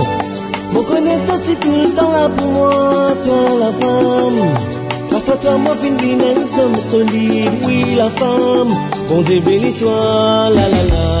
Mwen 0.71 0.83
kone 0.89 1.13
tati 1.27 1.53
tout 1.63 1.93
temps 1.97 2.11
la 2.15 2.25
pou 2.35 2.49
mwen, 2.55 3.21
toi 3.25 3.43
la 3.63 3.71
fam 3.79 4.35
Grâce 5.09 5.29
à 5.33 5.35
toi 5.43 5.57
mwen 5.63 5.77
vin 5.81 5.95
vin 6.01 6.65
en 6.65 6.81
solide, 6.89 7.55
oui 7.65 7.95
la 8.01 8.09
fam 8.09 8.69
Bon 9.09 9.21
Dieu 9.21 9.39
bénis 9.39 9.73
toi, 9.79 10.49
la 10.55 10.65
la 10.73 10.83
la. 10.91 11.16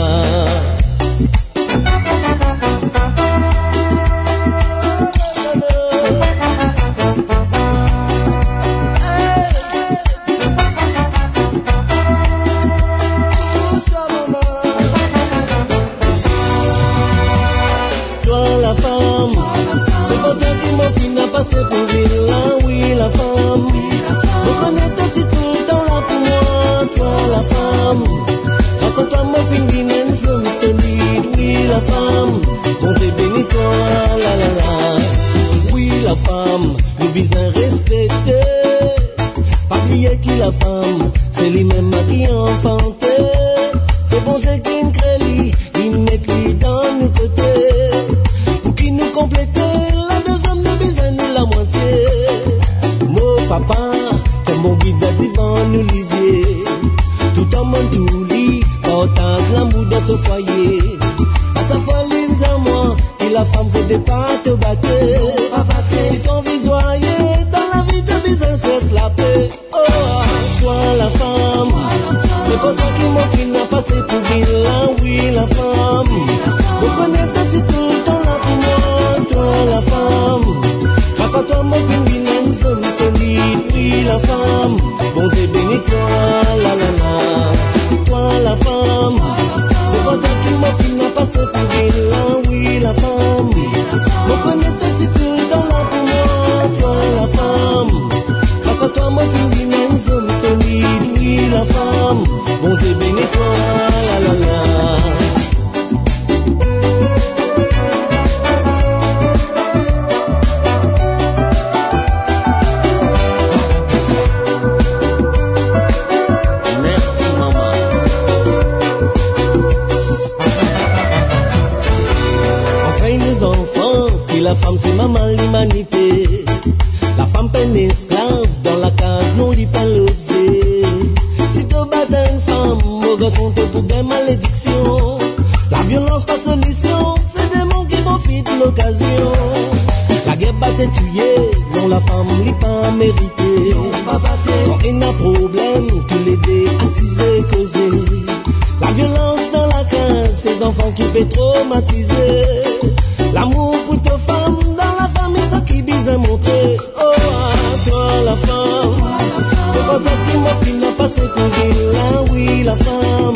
Passer 161.07 161.27
pour 161.33 161.43
vilain, 161.43 162.25
oui 162.31 162.63
la 162.63 162.75
femme. 162.75 163.33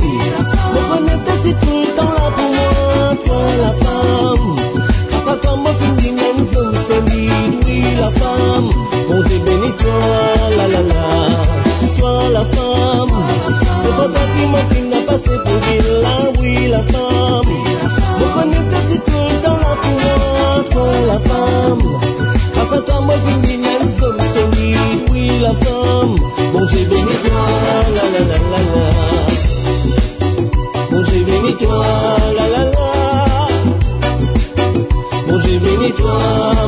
Me 0.73 0.81
connaître 0.91 1.33
si 1.41 1.53
tout 1.53 1.79
le 1.85 1.95
temps 1.95 2.11
là 2.17 2.27
pour 2.35 2.49
moi, 2.57 3.15
toi 3.25 3.43
la 3.63 3.71
femme. 3.83 4.55
À 5.31 5.35
toi, 5.37 5.57
somme 6.51 6.75
solide, 6.87 7.63
oui 7.65 7.83
la 7.97 8.09
femme. 8.09 8.69
Bon 9.07 9.21
Dieu 9.25 9.39
bénis 9.45 9.75
toi, 9.81 9.99
la 10.57 10.67
la 10.67 10.81
la. 10.91 11.07
Toi 11.97 12.29
la 12.33 12.43
femme, 12.43 13.17
c'est 13.81 13.95
pas 13.97 14.07
toi 14.13 14.25
qui 14.35 14.45
m'a 14.51 14.63
fini 14.65 14.93
à 14.93 15.01
passer 15.09 15.37
pour 15.45 15.57
vilain, 15.65 16.23
oui 16.39 16.67
la 16.67 16.83
femme. 16.83 17.51
Me 18.19 18.25
connaître 18.35 18.79
si 18.89 18.99
tout 18.99 19.25
le 19.31 19.41
temps 19.43 19.59
là 19.63 19.73
pour 19.81 19.95
moi, 20.03 20.63
toi 20.71 20.89
la 21.07 21.19
femme. 21.19 21.79
À 22.73 22.77
toi, 22.79 22.99
somme 23.87 24.17
solide, 24.33 25.09
oui 25.11 25.39
la 25.39 25.53
femme. 25.53 25.80
Bon 26.53 26.65
Dieu 26.65 26.85
bénis 26.89 27.19
toi, 27.25 27.45
la 27.95 28.03
la 28.13 28.19
la 28.29 28.37
la 28.51 28.61
la. 28.73 28.85
Bon 30.91 31.01
Dieu 31.03 31.23
bénis 31.25 31.55
toi, 31.55 31.85
la 32.37 32.45
la 32.53 32.63
la. 32.65 32.89
Bon 35.27 35.37
Dieu 35.39 35.59
bénis 35.59 35.93
toi, 35.93 36.17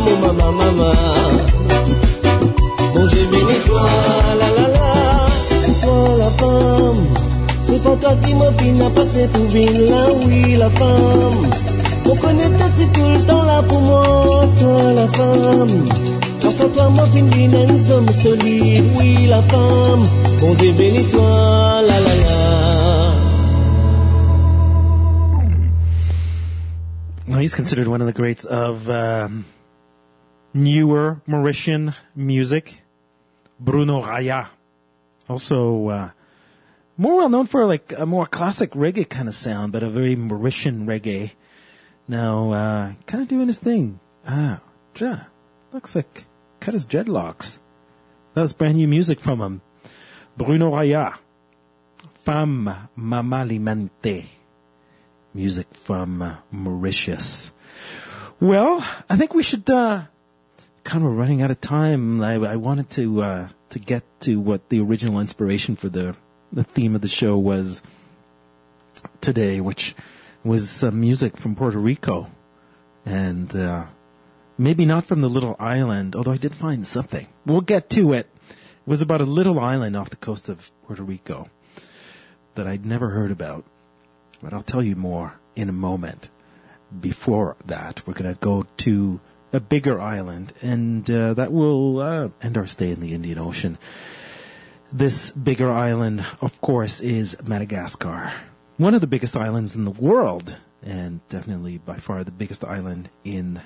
mon 0.05 0.15
maman, 0.25 0.51
maman. 0.51 0.93
Bon 2.93 3.05
Dieu 3.07 3.25
bénis 3.31 3.61
toi, 3.65 3.85
la 4.39 4.49
la 4.57 4.67
la. 4.75 4.89
Toi 5.83 6.17
la 6.17 6.29
femme, 6.39 7.05
c'est 7.63 7.83
pas 7.83 7.95
toi 7.97 8.15
qui 8.23 8.33
m'as 8.35 8.51
fini 8.53 8.81
à 8.81 8.89
passer 8.89 9.27
pour 9.27 9.45
vilain, 9.47 10.07
oui 10.25 10.55
la 10.55 10.69
femme. 10.69 11.49
On 12.05 12.15
connaît 12.15 12.49
ta 12.57 12.69
tout 12.69 13.09
le 13.13 13.25
temps 13.25 13.43
là 13.43 13.61
pour 13.63 13.81
moi, 13.81 14.45
toi 14.59 14.93
la 14.93 15.07
femme. 15.07 16.12
Somme 17.93 18.09
solide, 18.09 18.95
oui 18.97 19.27
la 19.27 19.41
femme. 19.41 20.03
Bon 20.39 20.53
Dieu 20.55 20.73
bénis 20.73 21.11
toi, 21.11 21.81
la 21.81 21.99
la 21.99 22.15
la. 22.15 23.13
Well, 27.27 27.39
he's 27.39 27.53
considered 27.53 27.87
one 27.87 28.01
of 28.01 28.07
the 28.07 28.13
greats 28.13 28.45
of 28.45 28.89
um, 28.89 29.45
newer 30.53 31.21
Mauritian 31.27 31.93
music. 32.15 32.81
Bruno 33.59 34.01
Raya, 34.01 34.47
also 35.29 35.87
uh, 35.89 36.09
more 36.97 37.17
well 37.17 37.29
known 37.29 37.45
for 37.45 37.65
like 37.65 37.93
a 37.97 38.05
more 38.05 38.25
classic 38.25 38.71
reggae 38.71 39.07
kind 39.07 39.27
of 39.27 39.35
sound, 39.35 39.71
but 39.71 39.83
a 39.83 39.89
very 39.89 40.15
Mauritian 40.15 40.85
reggae. 40.85 41.31
Now, 42.07 42.51
uh, 42.51 42.93
kind 43.05 43.21
of 43.21 43.27
doing 43.27 43.47
his 43.47 43.59
thing. 43.59 43.99
Ah, 44.25 44.61
ja, 44.95 45.19
looks 45.71 45.95
like 45.95 46.25
cut 46.63 46.73
his 46.73 46.85
dreadlocks. 46.85 47.59
That 48.33 48.41
was 48.41 48.53
brand 48.53 48.77
new 48.77 48.87
music 48.87 49.19
from 49.19 49.41
him. 49.41 49.61
Bruno 50.37 50.71
Raya, 50.71 51.17
Femme 52.23 52.89
Mama 52.95 53.43
l'Humanité 53.45 54.25
music 55.33 55.67
from 55.73 56.21
uh, 56.21 56.37
Mauritius. 56.51 57.51
Well, 58.39 58.85
I 59.09 59.17
think 59.17 59.33
we 59.33 59.43
should, 59.43 59.69
uh, 59.69 60.03
kind 60.85 61.05
of 61.05 61.11
running 61.17 61.41
out 61.41 61.51
of 61.51 61.59
time. 61.59 62.21
I, 62.21 62.35
I 62.35 62.55
wanted 62.55 62.89
to, 62.91 63.21
uh, 63.21 63.49
to 63.71 63.79
get 63.79 64.03
to 64.21 64.39
what 64.39 64.69
the 64.69 64.79
original 64.79 65.19
inspiration 65.19 65.75
for 65.75 65.89
the, 65.89 66.15
the 66.53 66.63
theme 66.63 66.95
of 66.95 67.01
the 67.01 67.07
show 67.09 67.37
was 67.37 67.81
today, 69.19 69.59
which 69.59 69.95
was 70.45 70.83
uh, 70.83 70.91
music 70.91 71.35
from 71.35 71.55
Puerto 71.55 71.77
Rico. 71.77 72.29
And, 73.05 73.53
uh, 73.53 73.87
maybe 74.57 74.85
not 74.85 75.05
from 75.05 75.21
the 75.21 75.29
little 75.29 75.55
island, 75.59 76.15
although 76.15 76.31
I 76.31 76.37
did 76.37 76.55
find 76.55 76.85
something. 76.87 77.27
We'll 77.45 77.61
get 77.61 77.89
to 77.91 78.13
it. 78.13 78.27
It 78.49 78.89
was 78.89 79.01
about 79.01 79.21
a 79.21 79.25
little 79.25 79.59
island 79.59 79.95
off 79.95 80.09
the 80.09 80.15
coast 80.15 80.49
of 80.49 80.71
Puerto 80.83 81.03
Rico 81.03 81.47
that 82.55 82.67
I'd 82.67 82.85
never 82.85 83.09
heard 83.09 83.31
about 83.31 83.65
but 84.43 84.53
I'll 84.53 84.61
tell 84.61 84.83
you 84.83 84.95
more 84.95 85.33
in 85.55 85.69
a 85.69 85.73
moment. 85.73 86.29
Before 86.99 87.55
that, 87.65 88.05
we're 88.05 88.13
going 88.13 88.31
to 88.31 88.39
go 88.39 88.67
to 88.77 89.19
a 89.53 89.59
bigger 89.59 89.99
island, 89.99 90.53
and 90.61 91.09
uh, 91.09 91.33
that 91.35 91.51
will 91.51 91.99
uh, 91.99 92.29
end 92.41 92.57
our 92.57 92.67
stay 92.67 92.91
in 92.91 92.99
the 92.99 93.13
Indian 93.13 93.39
Ocean. 93.39 93.77
This 94.91 95.31
bigger 95.31 95.71
island, 95.71 96.23
of 96.41 96.59
course, 96.61 96.99
is 96.99 97.35
Madagascar, 97.43 98.33
one 98.77 98.93
of 98.93 99.01
the 99.01 99.07
biggest 99.07 99.35
islands 99.37 99.75
in 99.75 99.85
the 99.85 99.91
world, 99.91 100.55
and 100.83 101.21
definitely 101.29 101.77
by 101.77 101.97
far 101.97 102.23
the 102.23 102.31
biggest 102.31 102.63
island 102.63 103.09
in 103.23 103.61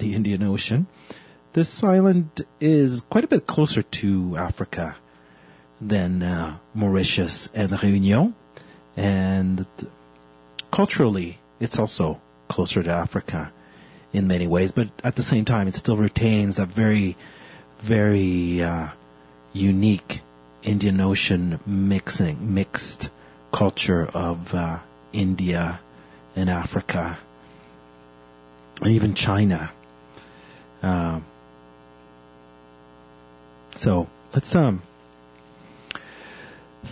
the 0.00 0.14
Indian 0.14 0.42
Ocean. 0.42 0.86
This 1.52 1.82
island 1.82 2.44
is 2.60 3.02
quite 3.10 3.24
a 3.24 3.28
bit 3.28 3.46
closer 3.46 3.82
to 3.82 4.36
Africa 4.36 4.96
than 5.80 6.22
uh, 6.22 6.58
Mauritius 6.74 7.48
and 7.54 7.70
Réunion, 7.70 8.34
and 8.96 9.66
culturally, 10.70 11.38
it's 11.60 11.78
also 11.78 12.20
closer 12.48 12.82
to 12.82 12.90
Africa. 12.90 13.52
in 14.12 14.26
many 14.26 14.46
ways, 14.46 14.72
but 14.72 14.88
at 15.04 15.16
the 15.16 15.22
same 15.22 15.44
time, 15.44 15.68
it 15.68 15.74
still 15.74 15.96
retains 15.96 16.56
that 16.56 16.68
very, 16.68 17.16
very 17.80 18.62
uh, 18.62 18.88
unique 19.52 20.20
Indian 20.62 21.00
Ocean 21.00 21.60
mixing, 21.66 22.54
mixed 22.54 23.08
culture 23.52 24.06
of 24.12 24.52
uh, 24.54 24.78
India 25.12 25.80
and 26.36 26.50
Africa, 26.50 27.18
and 28.82 28.90
even 28.90 29.14
China. 29.14 29.70
Um, 30.82 31.24
so 33.76 34.08
let's 34.34 34.54
um 34.54 34.82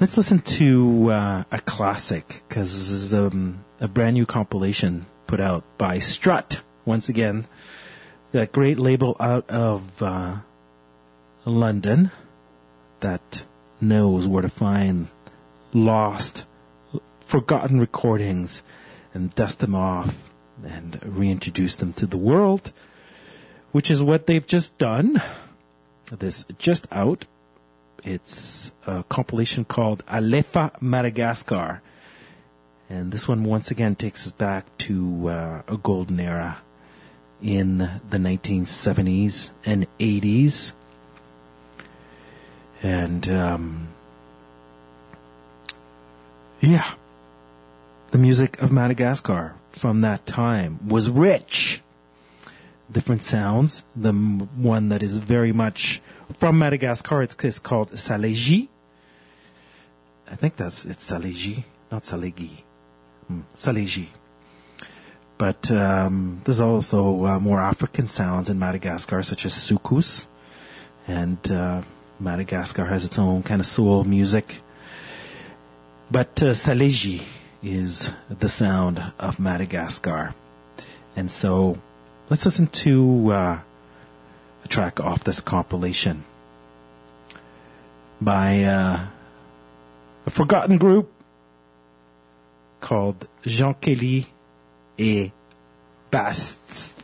let's 0.00 0.16
listen 0.16 0.40
to 0.40 1.10
uh, 1.10 1.44
a 1.50 1.60
classic 1.60 2.42
because 2.48 2.72
this 2.72 2.90
is 2.90 3.14
um, 3.14 3.64
a 3.80 3.88
brand 3.88 4.14
new 4.14 4.26
compilation 4.26 5.06
put 5.26 5.40
out 5.40 5.64
by 5.76 5.98
Strut 5.98 6.60
once 6.84 7.08
again, 7.08 7.46
that 8.32 8.50
great 8.50 8.78
label 8.78 9.16
out 9.20 9.48
of 9.50 10.02
uh, 10.02 10.38
London 11.44 12.10
that 13.00 13.44
knows 13.80 14.26
where 14.26 14.42
to 14.42 14.48
find 14.48 15.08
lost, 15.72 16.44
forgotten 17.20 17.78
recordings 17.78 18.62
and 19.12 19.34
dust 19.34 19.60
them 19.60 19.74
off 19.74 20.14
and 20.64 21.00
reintroduce 21.04 21.76
them 21.76 21.92
to 21.92 22.06
the 22.06 22.16
world, 22.16 22.72
which 23.78 23.92
is 23.92 24.02
what 24.02 24.26
they've 24.26 24.48
just 24.48 24.76
done. 24.76 25.22
This 26.10 26.44
just 26.58 26.88
out. 26.90 27.26
It's 28.02 28.72
a 28.84 29.04
compilation 29.04 29.64
called 29.64 30.04
Alefa 30.06 30.82
Madagascar. 30.82 31.80
And 32.90 33.12
this 33.12 33.28
one 33.28 33.44
once 33.44 33.70
again 33.70 33.94
takes 33.94 34.26
us 34.26 34.32
back 34.32 34.64
to 34.78 35.28
uh, 35.28 35.62
a 35.68 35.76
golden 35.76 36.18
era 36.18 36.58
in 37.40 37.78
the 37.78 38.16
1970s 38.18 39.50
and 39.64 39.86
80s. 40.00 40.72
And, 42.82 43.28
um, 43.28 43.88
yeah, 46.60 46.94
the 48.10 48.18
music 48.18 48.60
of 48.60 48.72
Madagascar 48.72 49.54
from 49.70 50.00
that 50.00 50.26
time 50.26 50.80
was 50.88 51.08
rich. 51.08 51.77
Different 52.90 53.22
sounds. 53.22 53.84
The 53.94 54.12
one 54.12 54.88
that 54.88 55.02
is 55.02 55.18
very 55.18 55.52
much 55.52 56.00
from 56.38 56.58
Madagascar, 56.58 57.22
it's, 57.22 57.36
it's 57.44 57.58
called 57.58 57.90
Saleji. 57.92 58.68
I 60.30 60.36
think 60.36 60.56
that's, 60.56 60.84
it's 60.84 61.10
Saleji, 61.10 61.64
not 61.90 62.04
Salegi. 62.04 62.50
Hmm, 63.26 63.40
Saleji. 63.56 64.06
But 65.38 65.70
um, 65.70 66.40
there's 66.44 66.60
also 66.60 67.24
uh, 67.24 67.38
more 67.38 67.60
African 67.60 68.06
sounds 68.08 68.48
in 68.48 68.58
Madagascar, 68.58 69.22
such 69.22 69.46
as 69.46 69.54
soukous. 69.54 70.26
And 71.06 71.38
uh, 71.50 71.82
Madagascar 72.18 72.84
has 72.84 73.04
its 73.04 73.18
own 73.18 73.42
kind 73.42 73.60
of 73.60 73.66
soul 73.66 74.04
music. 74.04 74.56
But 76.10 76.42
uh, 76.42 76.46
Saleji 76.52 77.22
is 77.62 78.10
the 78.28 78.48
sound 78.48 79.02
of 79.18 79.38
Madagascar. 79.38 80.34
And 81.16 81.30
so 81.30 81.76
let's 82.30 82.44
listen 82.44 82.66
to 82.68 83.32
uh, 83.32 83.60
a 84.64 84.68
track 84.68 85.00
off 85.00 85.24
this 85.24 85.40
compilation 85.40 86.24
by 88.20 88.64
uh, 88.64 89.06
a 90.26 90.30
forgotten 90.30 90.78
group 90.78 91.10
called 92.80 93.26
Jean 93.42 93.74
Kely 93.74 94.26
et 94.98 95.30
Bast. 96.10 96.94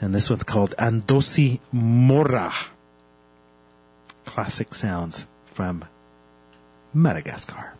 And 0.00 0.14
this 0.14 0.28
one's 0.30 0.44
called 0.44 0.74
Andosi 0.78 1.60
Mora. 1.72 2.52
Classic 4.24 4.72
sounds 4.74 5.26
from 5.52 5.84
Madagascar. 6.92 7.72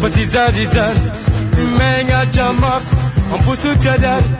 Zao 0.00 0.08
fa 0.08 0.08
tsy 0.14 0.24
zary 0.24 0.64
zany 0.74 1.00
megnatra 1.78 2.52
mafy 2.52 2.96
amposotsiadary 3.34 4.30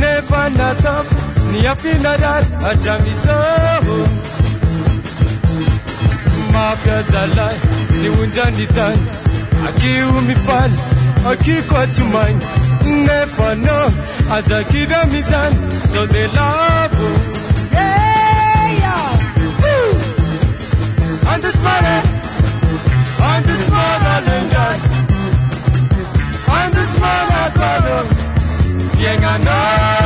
nefa 0.00 0.48
natafo 0.50 1.16
ny 1.52 1.68
afinarary 1.72 2.46
hatramizao 2.64 3.98
mafiazalahy 6.52 7.58
ny 8.00 8.08
onjany 8.20 8.66
tany 8.66 9.02
akio 9.68 10.20
mifaly 10.28 10.78
akiko 11.30 11.76
atomagny 11.76 12.44
nefa 13.06 13.54
no 13.54 13.80
azakira 14.36 15.04
mizany 15.12 15.56
zao 15.92 16.06
de 16.06 16.26
lavo 16.36 17.08
Andesmare 21.26 21.96
I'm 21.98 22.10
the 22.10 22.15
than 24.20 24.48
that. 24.48 24.78
I'm 26.48 26.72
the. 26.72 26.86
Bien 28.96 29.22
I 29.22 29.38
know. 29.44 30.05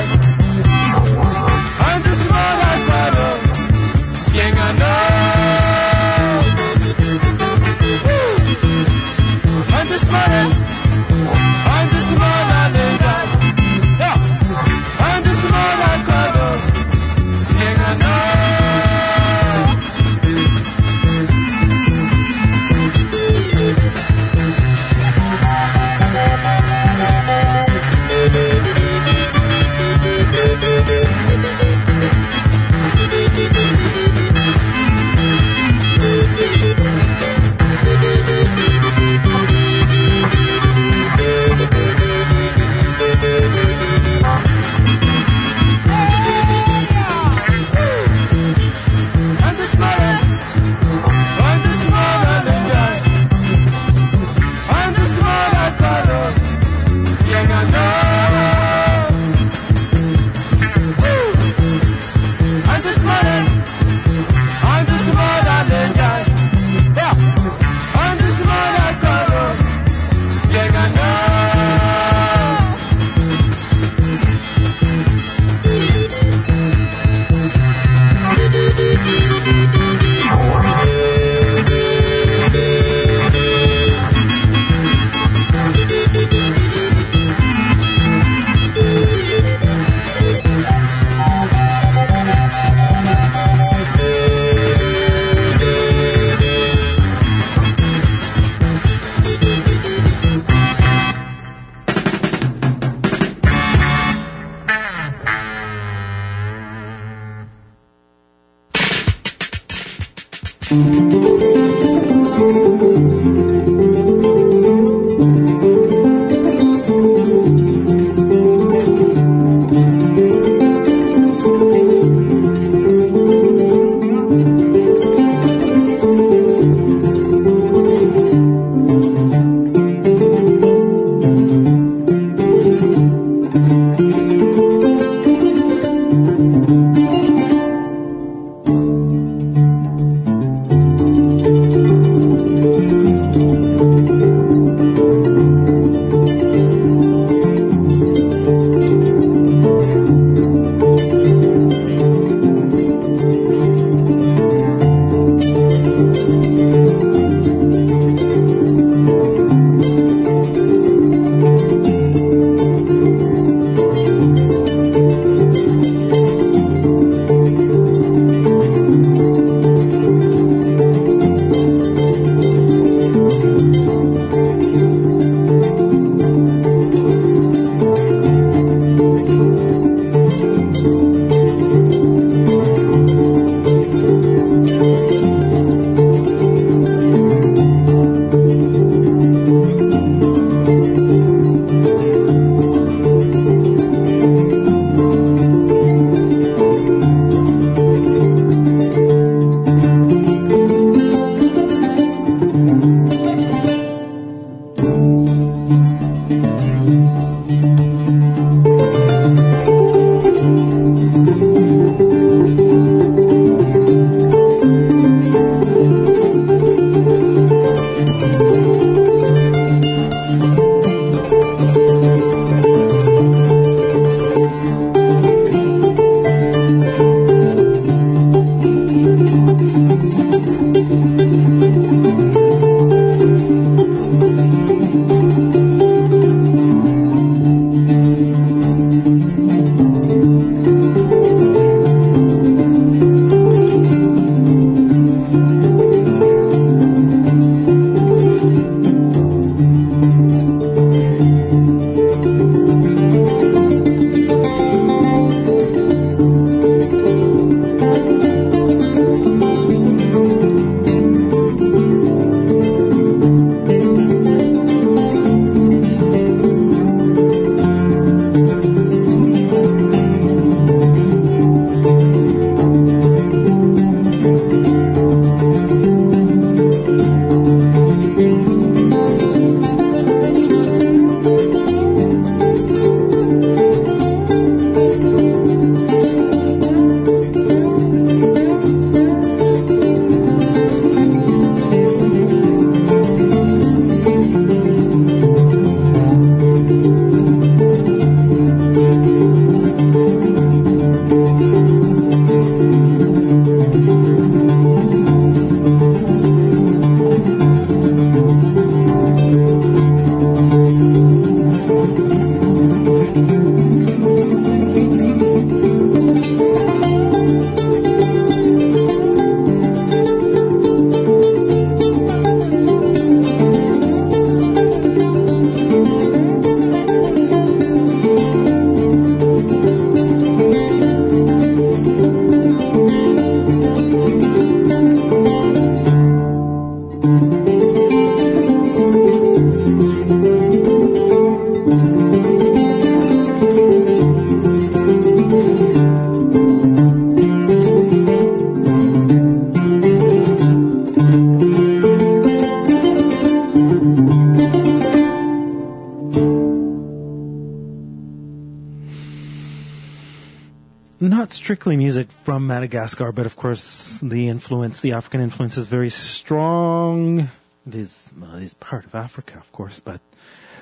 strictly 361.51 361.75
music 361.75 362.09
from 362.23 362.47
Madagascar, 362.47 363.11
but 363.11 363.25
of 363.25 363.35
course 363.35 363.99
the 363.99 364.29
influence, 364.29 364.79
the 364.79 364.93
African 364.93 365.19
influence 365.19 365.57
is 365.57 365.65
very 365.65 365.89
strong. 365.89 367.27
It 367.67 367.75
is, 367.75 368.09
well, 368.17 368.35
it 368.35 368.43
is 368.43 368.53
part 368.53 368.85
of 368.85 368.95
Africa, 368.95 369.37
of 369.37 369.51
course, 369.51 369.81
but 369.81 369.99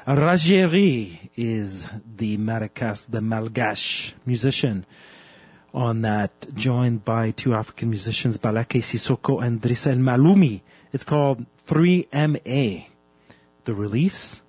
Rajery 0.08 1.30
is 1.36 1.86
the 2.18 2.38
Madagas, 2.38 3.06
the 3.08 3.20
Malgache 3.20 4.16
musician 4.26 4.84
on 5.76 6.02
that, 6.02 6.32
joined 6.56 7.06
by 7.06 7.30
two 7.30 7.54
African 7.54 7.92
musicians, 7.92 8.40
Ballaké 8.40 8.82
Sissoko 8.82 9.44
and 9.44 9.62
Driss 9.62 9.86
El 9.86 9.98
Maloumi. 9.98 10.62
It's 10.92 11.04
called 11.04 11.46
3MA. 11.68 12.88
The 13.66 13.74
release, 13.76 14.42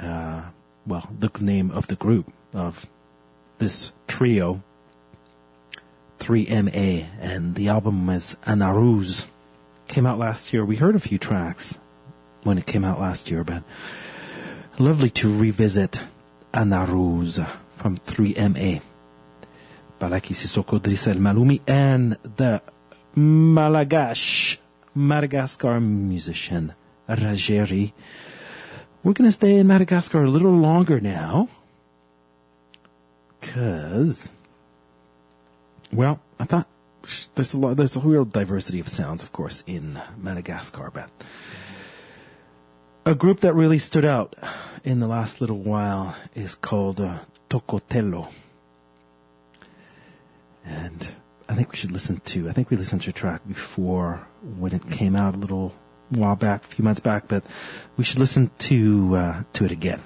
uh, 0.00 0.44
well, 0.86 1.06
the 1.18 1.30
name 1.38 1.70
of 1.70 1.88
the 1.88 1.96
group 1.96 2.32
of 2.54 2.86
this 3.58 3.91
trio, 4.22 4.62
3MA, 6.20 7.06
and 7.18 7.56
the 7.56 7.68
album 7.70 8.08
is 8.08 8.36
Anarouz. 8.46 9.24
Came 9.88 10.06
out 10.06 10.16
last 10.16 10.52
year. 10.52 10.64
We 10.64 10.76
heard 10.76 10.94
a 10.94 11.00
few 11.00 11.18
tracks 11.18 11.76
when 12.44 12.56
it 12.56 12.64
came 12.64 12.84
out 12.84 13.00
last 13.00 13.32
year, 13.32 13.42
but 13.42 13.64
lovely 14.78 15.10
to 15.10 15.36
revisit 15.36 16.00
Anarouz 16.54 17.44
from 17.78 17.98
3MA. 17.98 18.80
Ballaké 20.00 20.36
Sissoko 20.36 20.78
Driss 20.78 21.08
El 21.08 21.16
Maloumi 21.16 21.60
and 21.66 22.16
the 22.22 22.62
Malagash, 23.16 24.56
Madagascar 24.94 25.80
musician 25.80 26.72
Rajery. 27.08 27.92
We're 29.02 29.14
going 29.14 29.28
to 29.28 29.32
stay 29.32 29.56
in 29.56 29.66
Madagascar 29.66 30.22
a 30.22 30.30
little 30.30 30.52
longer 30.52 31.00
now. 31.00 31.48
Cause, 33.42 34.30
well, 35.92 36.20
I 36.38 36.44
thought 36.44 36.68
there's 37.34 37.54
a 37.54 37.58
lot, 37.58 37.76
there's 37.76 37.96
a 37.96 38.00
real 38.00 38.24
diversity 38.24 38.80
of 38.80 38.88
sounds, 38.88 39.22
of 39.22 39.32
course, 39.32 39.62
in 39.66 40.00
Madagascar, 40.16 40.90
but 40.92 41.10
a 43.04 43.14
group 43.14 43.40
that 43.40 43.54
really 43.54 43.78
stood 43.78 44.04
out 44.04 44.34
in 44.84 45.00
the 45.00 45.08
last 45.08 45.40
little 45.40 45.58
while 45.58 46.16
is 46.34 46.54
called 46.54 47.00
uh, 47.00 47.18
Toko 47.50 47.80
Telo. 47.80 48.28
And 50.64 51.12
I 51.48 51.54
think 51.54 51.72
we 51.72 51.76
should 51.76 51.90
listen 51.90 52.20
to, 52.26 52.48
I 52.48 52.52
think 52.52 52.70
we 52.70 52.76
listened 52.76 53.02
to 53.02 53.10
a 53.10 53.12
track 53.12 53.42
before 53.46 54.26
when 54.58 54.72
it 54.72 54.88
came 54.88 55.16
out 55.16 55.34
a 55.34 55.38
little 55.38 55.74
while 56.10 56.36
back, 56.36 56.64
a 56.64 56.68
few 56.68 56.84
months 56.84 57.00
back, 57.00 57.26
but 57.26 57.44
we 57.96 58.04
should 58.04 58.20
listen 58.20 58.50
to, 58.60 59.16
uh, 59.16 59.42
to 59.54 59.64
it 59.64 59.72
again. 59.72 60.00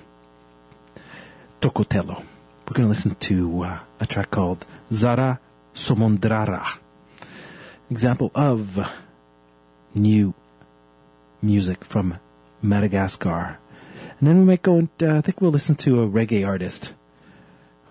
Toko 1.61 1.83
Telo. 1.85 2.23
We're 2.67 2.75
going 2.75 2.87
to 2.87 2.89
listen 2.89 3.15
to 3.15 3.63
uh, 3.63 3.79
a 4.01 4.07
track 4.07 4.33
called 4.33 4.67
Zara 4.93 5.39
Somondrara. 5.73 6.67
Example 7.93 8.33
of 8.35 8.77
new 9.95 10.35
music 11.41 11.85
from 11.85 12.19
Madagascar. 12.63 13.59
And 14.19 14.27
then 14.27 14.39
we 14.39 14.45
might 14.45 14.63
go 14.63 14.79
and, 14.79 14.89
uh, 15.01 15.19
I 15.19 15.21
think 15.21 15.41
we'll 15.41 15.53
listen 15.53 15.77
to 15.77 16.03
a 16.03 16.09
reggae 16.09 16.45
artist 16.45 16.93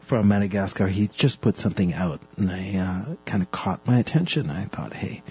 from 0.02 0.28
Madagascar. 0.28 0.88
He 0.88 1.08
just 1.08 1.40
put 1.40 1.58
something 1.58 1.94
out 1.94 2.20
and 2.36 2.52
I, 2.52 2.78
uh, 2.78 3.16
kind 3.26 3.42
of 3.42 3.52
caught 3.52 3.88
my 3.88 3.98
attention. 3.98 4.50
I 4.50 4.66
thought, 4.66 4.92
hey, 4.92 5.24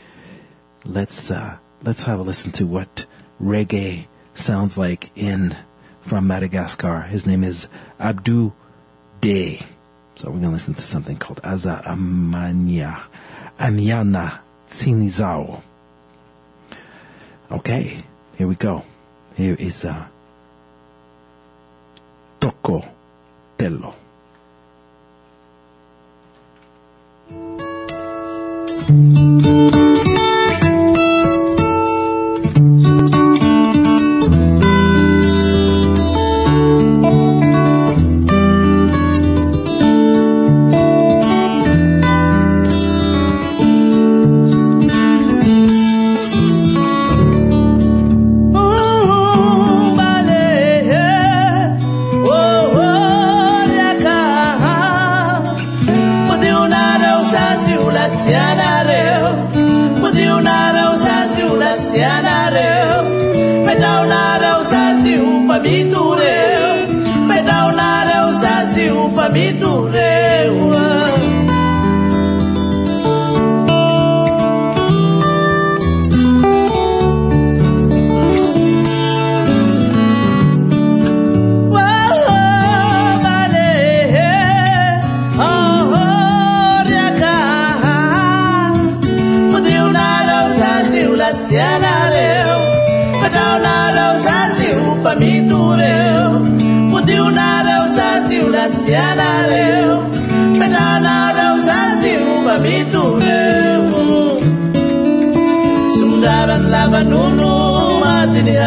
let's, 0.87 1.31
uh, 1.31 1.59
let's 1.83 2.05
have 2.05 2.19
a 2.19 2.23
listen 2.23 2.51
to 2.53 2.67
what 2.67 3.05
reggae 3.39 4.07
sounds 4.33 4.79
like 4.79 5.11
in, 5.15 5.55
from 6.01 6.27
Madagascar. 6.27 7.03
His 7.03 7.27
name 7.27 7.45
is 7.45 7.69
Abdu 8.01 8.53
So 9.25 10.27
we're 10.27 10.33
going 10.33 10.43
to 10.43 10.49
listen 10.51 10.75
to 10.75 10.83
something 10.83 11.17
called 11.17 11.41
Aza 11.41 11.83
Amanya, 11.85 13.05
Amiana 13.59 14.41
Tsinizao. 14.69 15.63
Okay, 17.51 18.05
here 18.37 18.47
we 18.47 18.55
go. 18.55 18.85
Here 19.35 19.55
is 19.59 19.87
uh, 19.87 20.09
Toko 22.39 22.85
Telo. 23.57 23.95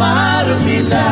marubila 0.00 1.06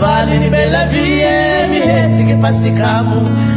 Vale 0.00 0.38
ni 0.38 0.48
bella 0.48 0.84
vie 0.86 1.66
mi 1.70 1.80
hesi 1.80 2.24
che 2.24 2.34
passi 2.40 2.70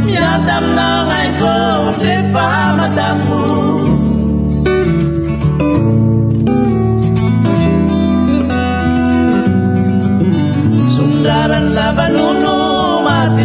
Mi 0.04 0.16
andam 0.16 0.64
na 0.76 0.88
ngay 1.08 1.28
ko 1.40 1.54
de 2.02 2.14
fama 2.32 2.86
tamu 2.96 3.42
Sundaran 10.94 11.66
laban 11.76 12.14
unu 12.28 12.54
mati 13.06 13.44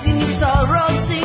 kufamisi 0.00 0.12
ni 0.12 0.34
tarasi 0.40 1.14
ni 1.14 1.19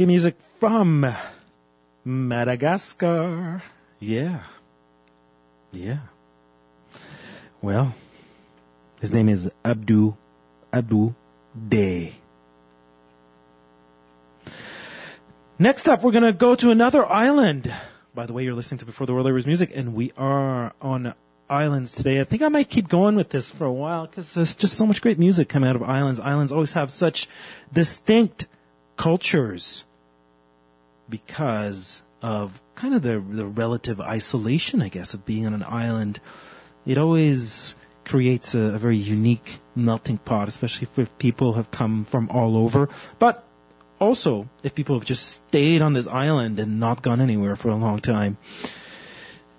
Reggae 0.00 0.06
music 0.06 0.36
from 0.58 1.14
Madagascar. 2.06 3.62
Yeah. 3.98 4.44
Yeah. 5.72 5.98
Well, 7.60 7.94
his 9.02 9.12
name 9.12 9.28
is 9.28 9.50
Abdu 9.62 10.14
Abdu 10.72 11.14
Day. 11.68 12.14
Next 15.58 15.86
up, 15.86 16.02
we're 16.02 16.12
going 16.12 16.22
to 16.22 16.32
go 16.32 16.54
to 16.54 16.70
another 16.70 17.04
island. 17.04 17.70
By 18.14 18.24
the 18.24 18.32
way, 18.32 18.44
you're 18.44 18.54
listening 18.54 18.78
to 18.78 18.86
Before 18.86 19.06
the 19.06 19.12
World 19.12 19.30
Was 19.30 19.46
Music, 19.46 19.70
and 19.74 19.92
we 19.92 20.12
are 20.16 20.72
on 20.80 21.12
islands 21.50 21.92
today. 21.92 22.22
I 22.22 22.24
think 22.24 22.40
I 22.40 22.48
might 22.48 22.70
keep 22.70 22.88
going 22.88 23.16
with 23.16 23.28
this 23.28 23.50
for 23.50 23.66
a 23.66 23.72
while 23.72 24.06
because 24.06 24.32
there's 24.32 24.56
just 24.56 24.78
so 24.78 24.86
much 24.86 25.02
great 25.02 25.18
music 25.18 25.50
coming 25.50 25.68
out 25.68 25.76
of 25.76 25.82
islands. 25.82 26.20
Islands 26.20 26.52
always 26.52 26.72
have 26.72 26.90
such 26.90 27.28
distinct 27.70 28.46
cultures 28.96 29.84
because 31.10 32.02
of 32.22 32.60
kind 32.74 32.94
of 32.94 33.02
the, 33.02 33.20
the 33.20 33.46
relative 33.46 34.00
isolation, 34.00 34.82
I 34.82 34.88
guess, 34.88 35.14
of 35.14 35.24
being 35.24 35.46
on 35.46 35.54
an 35.54 35.64
island. 35.64 36.20
It 36.86 36.98
always 36.98 37.74
creates 38.04 38.54
a, 38.54 38.74
a 38.74 38.78
very 38.78 38.96
unique 38.96 39.60
melting 39.74 40.18
pot, 40.18 40.48
especially 40.48 40.88
if 40.96 41.18
people 41.18 41.54
have 41.54 41.70
come 41.70 42.04
from 42.04 42.28
all 42.30 42.56
over. 42.56 42.88
But 43.18 43.44
also, 44.00 44.48
if 44.62 44.74
people 44.74 44.96
have 44.96 45.04
just 45.04 45.28
stayed 45.28 45.82
on 45.82 45.92
this 45.92 46.06
island 46.06 46.58
and 46.58 46.80
not 46.80 47.02
gone 47.02 47.20
anywhere 47.20 47.56
for 47.56 47.68
a 47.68 47.76
long 47.76 48.00
time, 48.00 48.38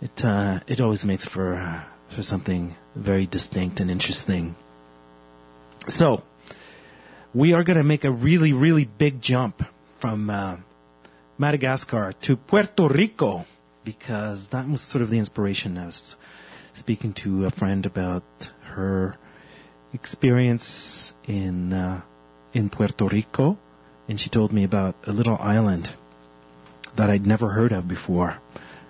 it 0.01 0.25
uh, 0.25 0.59
it 0.67 0.81
always 0.81 1.05
makes 1.05 1.25
for 1.25 1.53
uh, 1.55 1.81
for 2.09 2.23
something 2.23 2.75
very 2.95 3.27
distinct 3.27 3.79
and 3.79 3.91
interesting. 3.91 4.55
So, 5.87 6.23
we 7.33 7.53
are 7.53 7.63
going 7.63 7.77
to 7.77 7.83
make 7.83 8.03
a 8.03 8.11
really 8.11 8.51
really 8.51 8.85
big 8.85 9.21
jump 9.21 9.63
from 9.99 10.31
uh, 10.31 10.57
Madagascar 11.41 12.13
to 12.21 12.37
Puerto 12.37 12.87
Rico 12.87 13.45
because 13.83 14.49
that 14.49 14.69
was 14.69 14.79
sort 14.79 15.01
of 15.01 15.09
the 15.09 15.17
inspiration. 15.17 15.75
I 15.75 15.87
was 15.87 16.15
speaking 16.73 17.13
to 17.13 17.45
a 17.45 17.49
friend 17.49 17.83
about 17.87 18.23
her 18.75 19.15
experience 19.91 21.13
in 21.27 21.73
uh, 21.73 22.01
in 22.53 22.69
Puerto 22.69 23.05
Rico, 23.07 23.57
and 24.07 24.21
she 24.21 24.29
told 24.29 24.53
me 24.53 24.63
about 24.63 24.95
a 25.07 25.11
little 25.11 25.35
island 25.39 25.91
that 26.95 27.09
I'd 27.09 27.25
never 27.25 27.49
heard 27.49 27.71
of 27.71 27.87
before. 27.87 28.37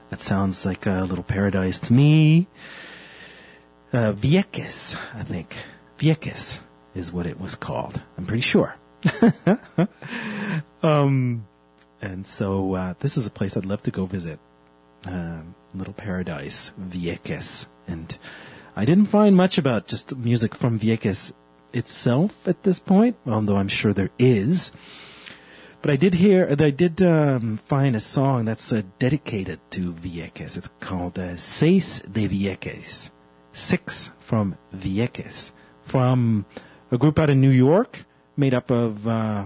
That 0.09 0.19
sounds 0.19 0.65
like 0.65 0.85
a 0.85 1.05
little 1.05 1.23
paradise 1.23 1.79
to 1.87 1.93
me. 1.93 2.47
Uh, 3.93 4.11
Vieques, 4.11 4.97
I 5.15 5.23
think. 5.23 5.55
Vieques 5.97 6.59
is 6.95 7.13
what 7.13 7.27
it 7.27 7.39
was 7.39 7.55
called. 7.55 8.01
I'm 8.17 8.25
pretty 8.25 8.41
sure. 8.41 8.75
um, 10.83 11.47
and 12.01 12.25
so 12.25 12.73
uh, 12.73 12.93
this 12.99 13.17
is 13.17 13.25
a 13.25 13.31
place 13.31 13.55
I'd 13.55 13.65
love 13.65 13.83
to 13.83 13.91
go 13.91 14.05
visit. 14.05 14.39
Um, 15.05 15.55
little 15.73 15.93
paradise, 15.93 16.71
Vieques, 16.79 17.67
and 17.87 18.17
I 18.75 18.85
didn't 18.85 19.07
find 19.07 19.35
much 19.35 19.57
about 19.57 19.87
just 19.87 20.15
music 20.15 20.55
from 20.55 20.79
Vieques 20.79 21.33
itself 21.73 22.47
at 22.47 22.63
this 22.63 22.79
point, 22.79 23.17
although 23.25 23.57
I'm 23.57 23.67
sure 23.67 23.93
there 23.93 24.11
is. 24.19 24.71
But 25.81 25.91
I 25.91 25.95
did 25.95 26.13
hear, 26.13 26.47
I 26.59 26.69
did 26.69 27.01
um, 27.01 27.57
find 27.57 27.95
a 27.95 27.99
song 27.99 28.45
that's 28.45 28.71
uh, 28.71 28.83
dedicated 28.99 29.59
to 29.71 29.93
Vieques. 29.93 30.55
It's 30.55 30.69
called 30.79 31.17
uh, 31.17 31.35
Seis 31.37 32.01
de 32.01 32.27
Vieques. 32.27 33.09
Six 33.53 34.11
from 34.19 34.55
Vieques. 34.75 35.51
From 35.83 36.45
a 36.91 36.97
group 36.97 37.17
out 37.17 37.31
of 37.31 37.37
New 37.37 37.49
York 37.49 38.05
made 38.37 38.53
up 38.53 38.69
of 38.69 39.07
uh, 39.07 39.45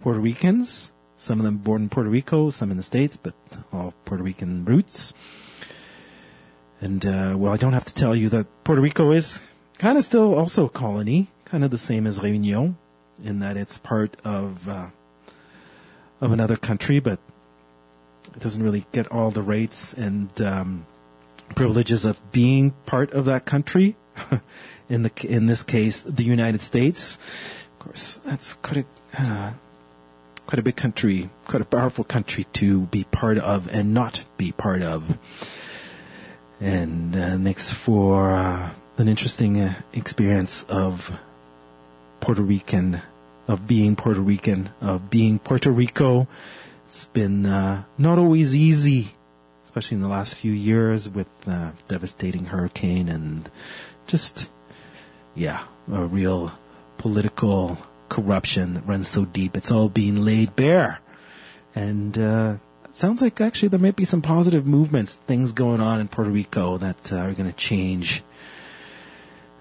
Puerto 0.00 0.18
Ricans. 0.18 0.90
Some 1.22 1.38
of 1.38 1.44
them 1.44 1.58
born 1.58 1.82
in 1.82 1.88
Puerto 1.88 2.10
Rico, 2.10 2.50
some 2.50 2.72
in 2.72 2.76
the 2.76 2.82
States, 2.82 3.16
but 3.16 3.34
all 3.72 3.94
Puerto 4.06 4.24
Rican 4.24 4.64
roots. 4.64 5.14
And, 6.80 7.06
uh, 7.06 7.36
well, 7.38 7.52
I 7.52 7.56
don't 7.56 7.74
have 7.74 7.84
to 7.84 7.94
tell 7.94 8.16
you 8.16 8.28
that 8.30 8.48
Puerto 8.64 8.82
Rico 8.82 9.12
is 9.12 9.38
kind 9.78 9.96
of 9.96 10.02
still 10.02 10.34
also 10.34 10.64
a 10.64 10.68
colony, 10.68 11.28
kind 11.44 11.62
of 11.62 11.70
the 11.70 11.78
same 11.78 12.08
as 12.08 12.18
Réunion, 12.18 12.74
in 13.22 13.38
that 13.38 13.56
it's 13.56 13.78
part 13.78 14.16
of, 14.24 14.68
uh, 14.68 14.86
of 16.20 16.32
another 16.32 16.56
country, 16.56 16.98
but 16.98 17.20
it 18.34 18.40
doesn't 18.40 18.60
really 18.64 18.84
get 18.90 19.06
all 19.06 19.30
the 19.30 19.42
rights 19.42 19.94
and, 19.94 20.28
um, 20.42 20.86
privileges 21.54 22.04
of 22.04 22.20
being 22.32 22.72
part 22.84 23.12
of 23.12 23.26
that 23.26 23.44
country. 23.44 23.94
in 24.88 25.04
the, 25.04 25.12
in 25.22 25.46
this 25.46 25.62
case, 25.62 26.00
the 26.00 26.24
United 26.24 26.62
States. 26.62 27.16
Of 27.74 27.78
course, 27.78 28.18
that's 28.24 28.58
a, 28.64 28.84
uh, 29.16 29.52
quite 30.46 30.58
a 30.58 30.62
big 30.62 30.76
country, 30.76 31.30
quite 31.46 31.62
a 31.62 31.64
powerful 31.64 32.04
country 32.04 32.44
to 32.54 32.82
be 32.86 33.04
part 33.04 33.38
of 33.38 33.68
and 33.68 33.94
not 33.94 34.22
be 34.36 34.52
part 34.52 34.82
of 34.82 35.18
and 36.62 37.16
uh, 37.16 37.36
makes 37.38 37.72
for 37.72 38.30
uh, 38.30 38.70
an 38.96 39.08
interesting 39.08 39.60
uh, 39.60 39.74
experience 39.92 40.64
of 40.68 41.10
Puerto 42.20 42.42
Rican, 42.42 43.02
of 43.48 43.66
being 43.66 43.96
Puerto 43.96 44.20
Rican, 44.20 44.70
of 44.80 45.10
being 45.10 45.40
Puerto 45.40 45.72
Rico. 45.72 46.28
It's 46.86 47.06
been 47.06 47.46
uh, 47.46 47.82
not 47.98 48.18
always 48.18 48.54
easy, 48.54 49.08
especially 49.64 49.96
in 49.96 50.02
the 50.02 50.08
last 50.08 50.36
few 50.36 50.52
years 50.52 51.08
with 51.08 51.26
uh, 51.48 51.72
devastating 51.88 52.46
hurricane 52.46 53.08
and 53.08 53.50
just, 54.06 54.48
yeah, 55.34 55.64
a 55.90 56.06
real 56.06 56.52
political 56.96 57.76
corruption 58.12 58.74
that 58.74 58.86
runs 58.86 59.08
so 59.08 59.24
deep. 59.24 59.56
It's 59.56 59.70
all 59.70 59.88
being 59.88 60.16
laid 60.16 60.54
bare. 60.54 61.00
And 61.74 62.16
uh, 62.18 62.56
sounds 62.90 63.22
like 63.22 63.40
actually 63.40 63.70
there 63.70 63.80
might 63.80 63.96
be 63.96 64.04
some 64.04 64.20
positive 64.20 64.66
movements, 64.66 65.14
things 65.14 65.52
going 65.52 65.80
on 65.80 65.98
in 65.98 66.08
Puerto 66.08 66.30
Rico 66.30 66.76
that 66.76 67.10
uh, 67.10 67.16
are 67.16 67.32
going 67.32 67.50
to 67.50 67.56
change 67.56 68.22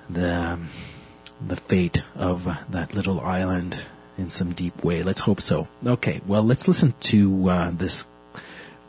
the 0.10 0.36
um, 0.36 0.68
the 1.48 1.56
fate 1.56 2.04
of 2.16 2.44
that 2.70 2.94
little 2.94 3.22
island 3.22 3.78
in 4.18 4.30
some 4.30 4.54
deep 4.54 4.84
way. 4.84 5.02
Let's 5.02 5.22
hope 5.22 5.40
so. 5.40 5.68
Okay, 5.86 6.22
well, 6.28 6.44
let's 6.44 6.68
listen 6.68 6.94
to 7.12 7.50
uh, 7.50 7.72
this 7.72 8.06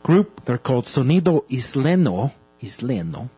group. 0.03 0.43
They're 0.43 0.57
called 0.57 0.85
Sonido 0.85 1.45
Isleño. 1.49 2.33
Isleño. 2.61 3.29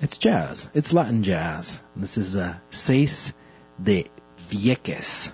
It's 0.00 0.16
jazz. 0.16 0.68
It's 0.72 0.92
Latin 0.92 1.22
jazz. 1.22 1.80
This 1.96 2.16
is 2.16 2.36
uh, 2.36 2.54
Seis 2.70 3.34
de 3.82 4.06
Vieques. 4.50 5.30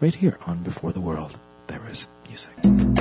Right 0.00 0.14
here 0.14 0.38
on 0.46 0.62
Before 0.62 0.92
the 0.92 1.00
World, 1.00 1.38
there 1.66 1.82
is 1.90 2.08
music. 2.26 2.95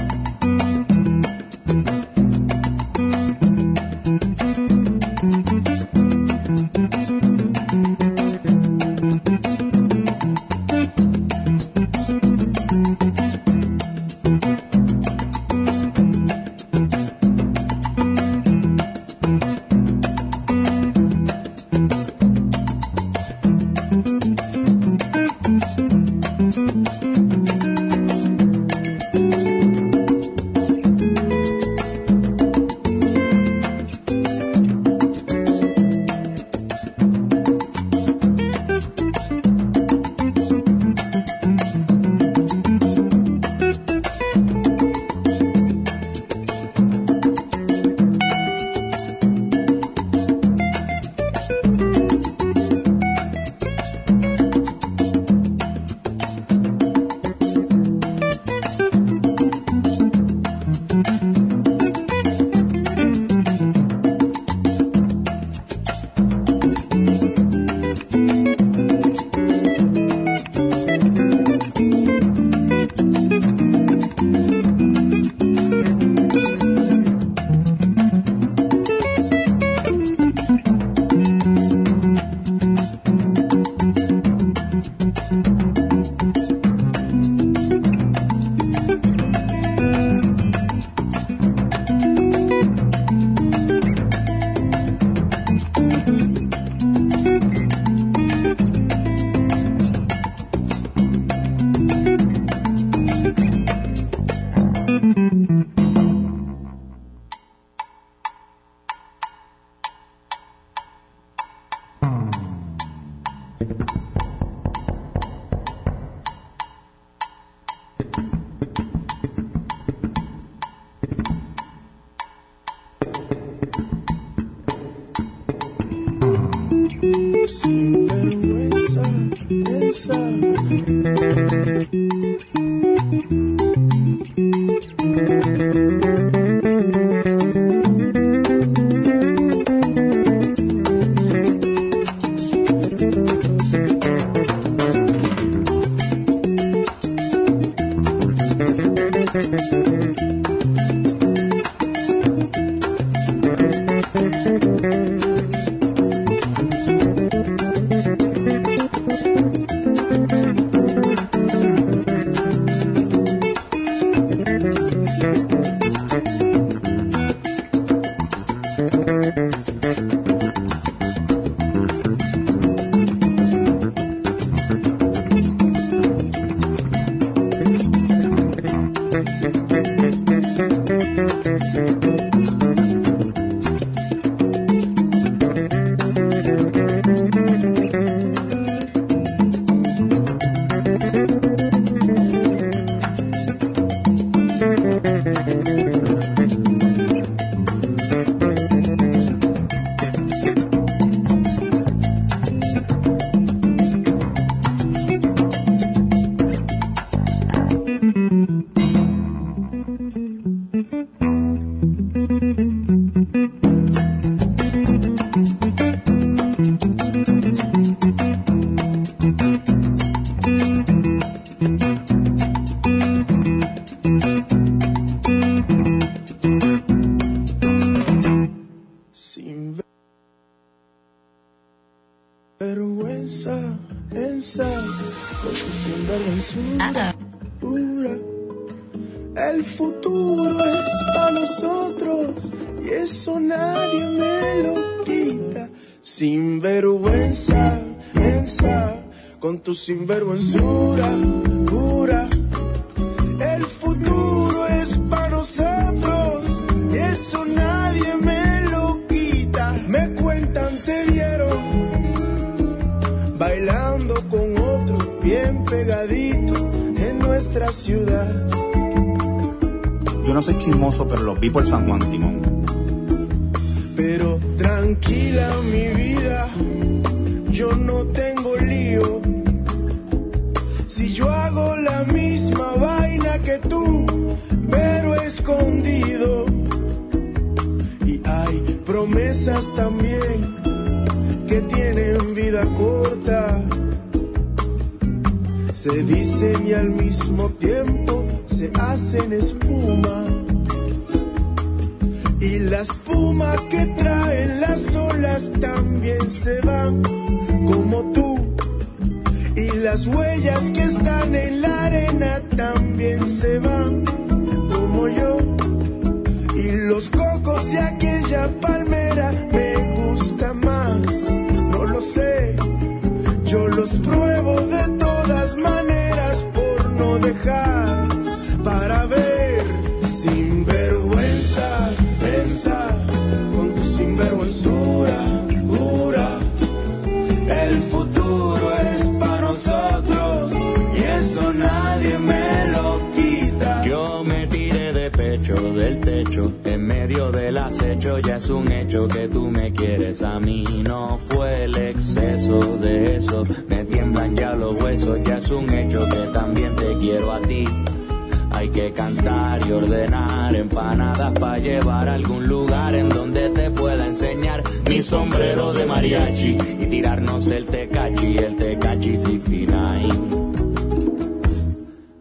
el 367.44 367.66
Tecachi, 367.66 368.38
el 368.38 368.56
Tecachi 368.56 369.18
69. 369.18 370.08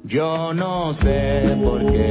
Yo 0.03 0.53
no 0.53 0.93
sé 0.93 1.57
por 1.63 1.81
qué, 1.93 2.11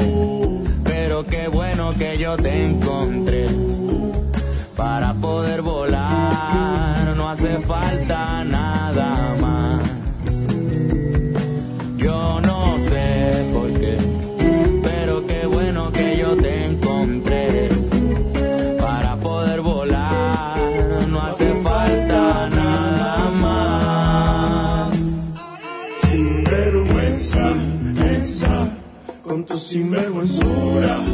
pero 0.86 1.26
qué 1.26 1.50
bueno 1.50 1.94
que 1.98 2.18
yo 2.18 2.38
te 2.38 2.64
encontré. 2.64 3.48
Para 4.78 5.14
poder 5.16 5.62
volar 5.62 7.14
no 7.18 7.30
hace 7.30 7.60
falta 7.60 8.44
nada 8.46 9.36
más. 9.38 9.94
Yo 11.98 12.40
no 12.40 12.53
primeiro 29.94 30.22
azul. 30.22 31.13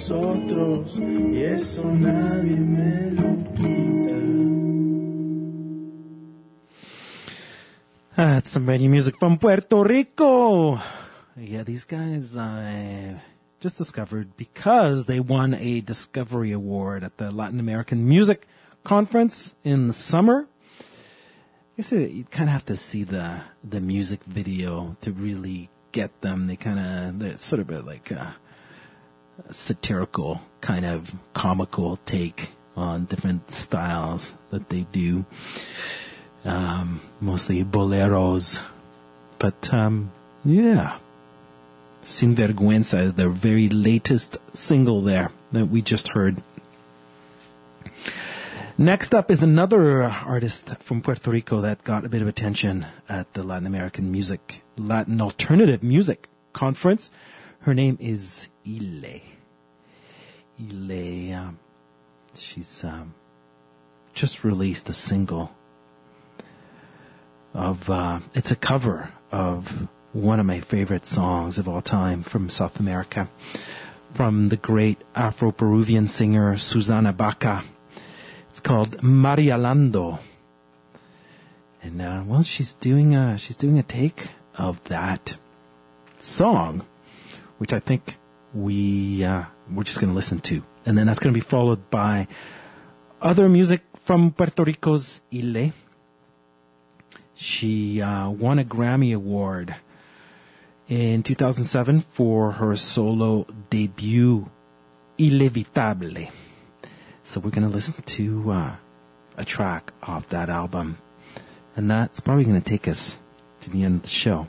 Nosotros 0.00 0.98
y 0.98 1.42
eso 1.44 1.84
nadie 1.92 2.56
me 2.56 3.10
lo 3.10 3.36
quita. 3.54 4.16
Ah, 8.16 8.34
That's 8.36 8.48
some 8.50 8.64
brand 8.64 8.80
new 8.80 8.88
music 8.88 9.18
from 9.18 9.36
Puerto 9.36 9.84
Rico. 9.84 10.80
Yeah, 11.36 11.64
these 11.64 11.84
guys 11.84 12.34
I 12.34 13.20
just 13.60 13.76
discovered 13.76 14.38
because 14.38 15.04
they 15.04 15.20
won 15.20 15.52
a 15.52 15.82
Discovery 15.82 16.52
Award 16.52 17.04
at 17.04 17.18
the 17.18 17.30
Latin 17.30 17.60
American 17.60 18.08
Music 18.08 18.46
Conference 18.84 19.54
in 19.64 19.86
the 19.86 19.92
summer. 19.92 20.46
I 20.80 20.84
guess 21.76 21.92
you 21.92 22.24
kind 22.30 22.48
of 22.48 22.54
have 22.54 22.64
to 22.66 22.76
see 22.76 23.04
the 23.04 23.42
the 23.62 23.82
music 23.82 24.24
video 24.24 24.96
to 25.02 25.12
really 25.12 25.68
get 25.92 26.22
them. 26.22 26.46
They 26.46 26.56
kind 26.56 26.78
of 26.78 27.18
they're 27.18 27.36
sort 27.36 27.60
of 27.60 27.86
like 27.86 28.10
a 28.10 28.34
satirical 29.50 30.40
kind 30.60 30.84
of 30.84 31.14
comical 31.34 31.98
take 32.06 32.50
on 32.76 33.04
different 33.04 33.50
styles 33.50 34.32
that 34.50 34.68
they 34.68 34.86
do 34.92 35.24
um, 36.44 37.00
mostly 37.20 37.64
boleros. 37.64 38.60
But 39.38 39.72
um, 39.72 40.12
yeah, 40.44 40.98
Sin 42.04 42.34
Vergüenza 42.34 43.02
is 43.02 43.14
their 43.14 43.28
very 43.28 43.68
latest 43.68 44.38
single 44.54 45.02
there 45.02 45.30
that 45.52 45.66
we 45.66 45.82
just 45.82 46.08
heard. 46.08 46.42
Next 48.78 49.14
up 49.14 49.30
is 49.30 49.42
another 49.42 50.04
artist 50.04 50.70
from 50.80 51.02
Puerto 51.02 51.30
Rico 51.30 51.60
that 51.60 51.84
got 51.84 52.06
a 52.06 52.08
bit 52.08 52.22
of 52.22 52.28
attention 52.28 52.86
at 53.10 53.30
the 53.34 53.42
Latin 53.42 53.66
American 53.66 54.10
Music, 54.10 54.62
Latin 54.78 55.20
Alternative 55.20 55.82
Music 55.82 56.28
Conference. 56.54 57.10
Her 57.60 57.74
name 57.74 57.98
is 58.00 58.46
Ile. 58.66 59.20
Ile, 60.60 61.34
um, 61.34 61.58
she's 62.34 62.84
um, 62.84 63.14
just 64.12 64.44
released 64.44 64.88
a 64.88 64.94
single 64.94 65.50
of 67.54 67.88
uh, 67.88 68.20
it's 68.34 68.50
a 68.50 68.56
cover 68.56 69.10
of 69.32 69.88
one 70.12 70.38
of 70.38 70.46
my 70.46 70.60
favorite 70.60 71.06
songs 71.06 71.58
of 71.58 71.68
all 71.68 71.80
time 71.80 72.22
from 72.22 72.50
South 72.50 72.78
America, 72.78 73.28
from 74.14 74.48
the 74.50 74.56
great 74.56 74.98
Afro-Peruvian 75.14 76.08
singer 76.08 76.58
Susana 76.58 77.12
Baca. 77.12 77.62
It's 78.50 78.60
called 78.60 78.98
María 78.98 79.56
Landó, 79.58 80.18
and 81.82 82.02
uh, 82.02 82.22
well, 82.26 82.42
she's 82.42 82.74
doing 82.74 83.14
a 83.14 83.38
she's 83.38 83.56
doing 83.56 83.78
a 83.78 83.82
take 83.82 84.28
of 84.56 84.82
that 84.84 85.36
song, 86.18 86.84
which 87.58 87.72
I 87.72 87.78
think 87.78 88.16
we 88.52 89.24
uh, 89.24 89.44
we're 89.74 89.84
just 89.84 90.00
going 90.00 90.10
to 90.10 90.16
listen 90.16 90.40
to, 90.40 90.62
and 90.86 90.96
then 90.96 91.06
that's 91.06 91.18
going 91.18 91.32
to 91.32 91.38
be 91.38 91.44
followed 91.44 91.90
by 91.90 92.26
other 93.20 93.48
music 93.48 93.82
from 94.04 94.32
Puerto 94.32 94.64
Rico's 94.64 95.20
Ile. 95.32 95.72
She 97.34 98.02
uh, 98.02 98.28
won 98.30 98.58
a 98.58 98.64
Grammy 98.64 99.14
Award 99.14 99.74
in 100.88 101.22
2007 101.22 102.00
for 102.00 102.52
her 102.52 102.76
solo 102.76 103.46
debut, 103.70 104.50
Ilevitable. 105.18 106.30
So 107.24 107.40
we're 107.40 107.50
going 107.50 107.68
to 107.68 107.74
listen 107.74 107.94
to 107.94 108.50
uh, 108.50 108.76
a 109.36 109.44
track 109.44 109.92
off 110.02 110.28
that 110.28 110.50
album, 110.50 110.98
and 111.76 111.90
that's 111.90 112.20
probably 112.20 112.44
going 112.44 112.60
to 112.60 112.68
take 112.68 112.88
us 112.88 113.14
to 113.60 113.70
the 113.70 113.84
end 113.84 113.96
of 113.96 114.02
the 114.02 114.08
show. 114.08 114.48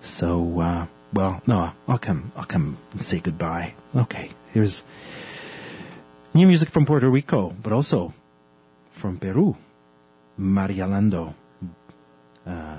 So, 0.00 0.60
uh, 0.60 0.86
well, 1.12 1.40
no, 1.46 1.72
I'll 1.86 1.98
come. 1.98 2.32
I'll 2.36 2.44
come 2.44 2.78
and 2.92 3.02
say 3.02 3.20
goodbye. 3.20 3.74
Okay, 3.94 4.30
here's 4.52 4.82
new 6.34 6.46
music 6.46 6.70
from 6.70 6.86
Puerto 6.86 7.08
Rico, 7.08 7.54
but 7.62 7.72
also 7.72 8.12
from 8.90 9.18
Peru, 9.18 9.56
María 10.38 10.86
Landó 10.86 11.34
uh, 12.46 12.78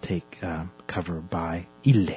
take 0.00 0.38
uh, 0.42 0.64
cover 0.86 1.20
by 1.20 1.66
Ile. 1.86 2.16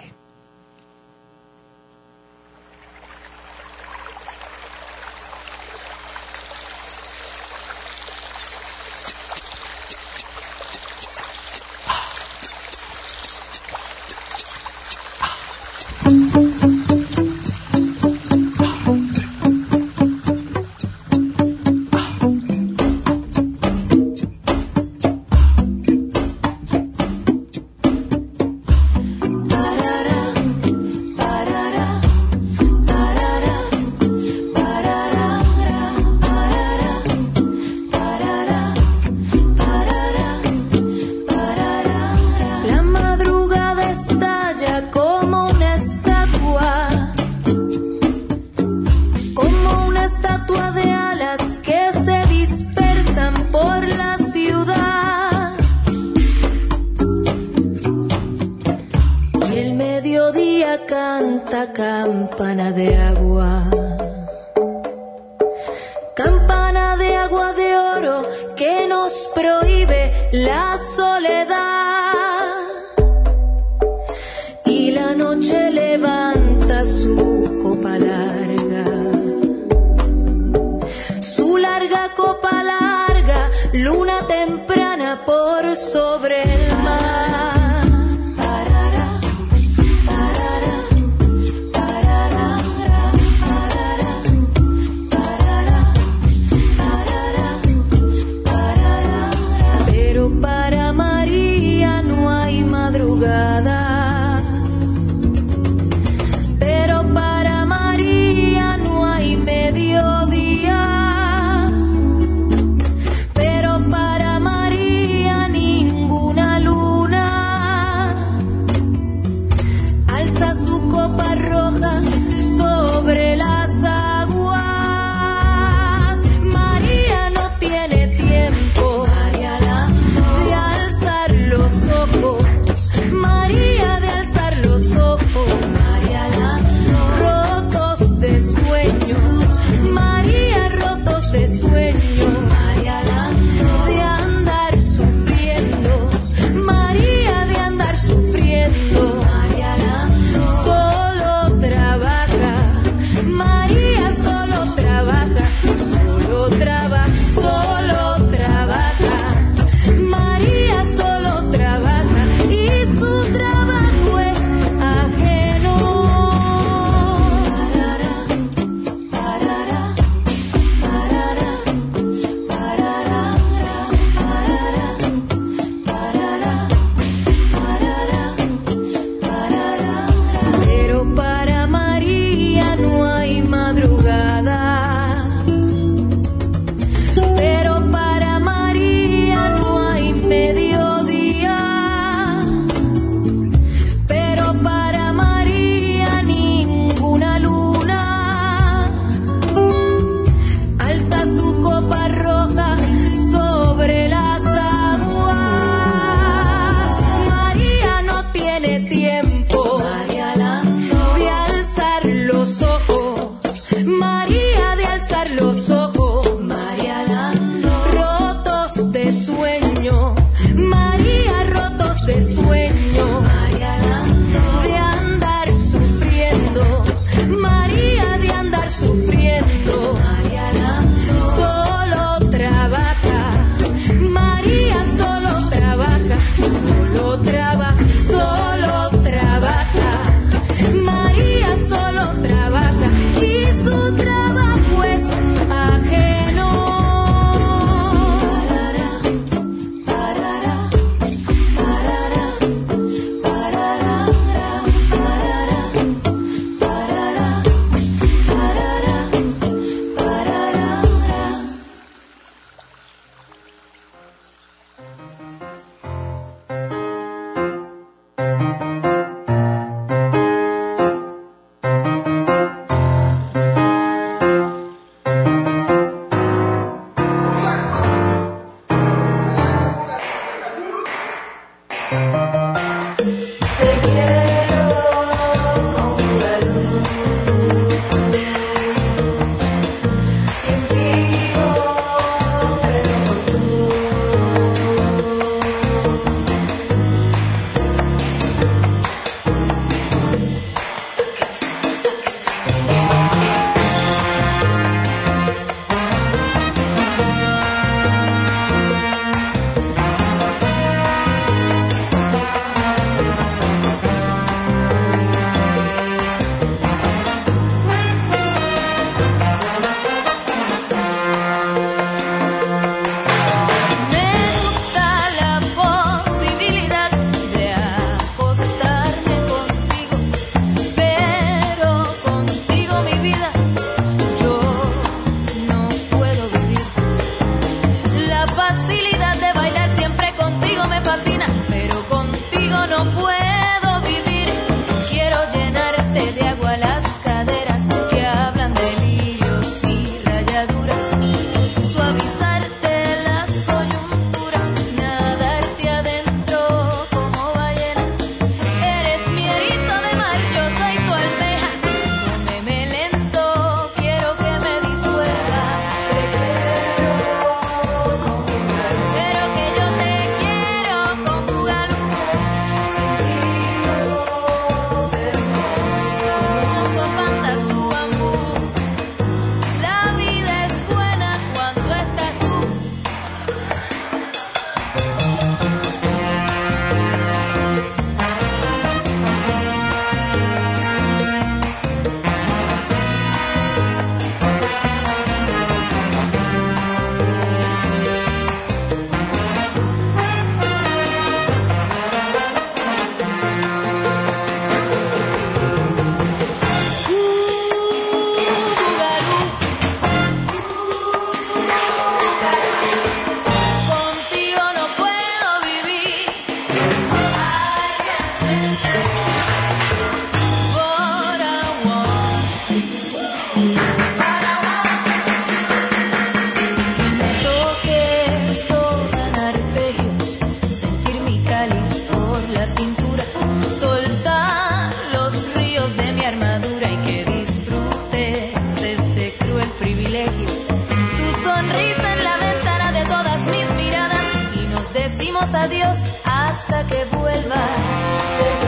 Tu 440.09 441.19
sonrisa 441.23 441.93
en 441.93 442.03
la 442.03 442.17
ventana 442.17 442.71
de 442.71 442.85
todas 442.85 443.27
mis 443.27 443.49
miradas 443.55 444.05
y 444.35 444.47
nos 444.47 444.73
decimos 444.73 445.33
adiós 445.33 445.79
hasta 446.05 446.65
que 446.67 446.85
vuelvas. 446.95 448.46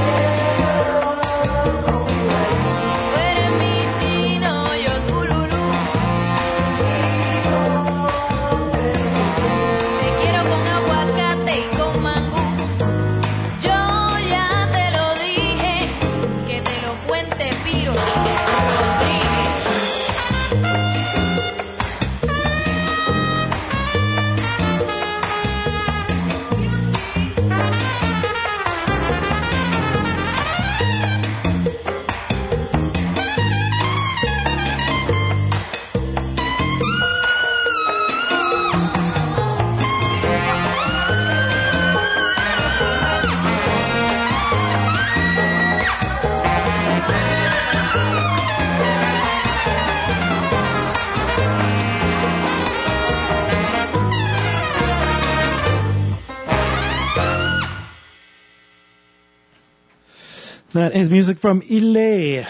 That 60.79 60.95
is 60.95 61.11
music 61.11 61.39
from 61.39 61.61
Ile 61.69 62.45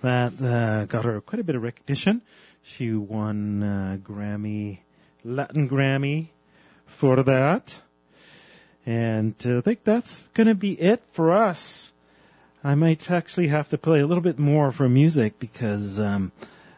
that 0.00 0.40
uh, 0.40 0.86
got 0.86 1.04
her 1.04 1.20
quite 1.20 1.40
a 1.40 1.44
bit 1.44 1.54
of 1.54 1.62
recognition. 1.62 2.22
She 2.62 2.94
won 2.94 3.62
uh, 3.62 3.98
Grammy, 4.02 4.78
Latin 5.22 5.68
Grammy 5.68 6.28
for 6.86 7.22
that. 7.22 7.82
And 8.86 9.34
uh, 9.44 9.58
I 9.58 9.60
think 9.60 9.84
that's 9.84 10.22
going 10.32 10.46
to 10.46 10.54
be 10.54 10.80
it 10.80 11.02
for 11.12 11.30
us. 11.30 11.92
I 12.64 12.74
might 12.74 13.10
actually 13.10 13.48
have 13.48 13.68
to 13.68 13.76
play 13.76 14.00
a 14.00 14.06
little 14.06 14.24
bit 14.24 14.38
more 14.38 14.72
for 14.72 14.88
music 14.88 15.38
because 15.38 16.00
um, 16.00 16.32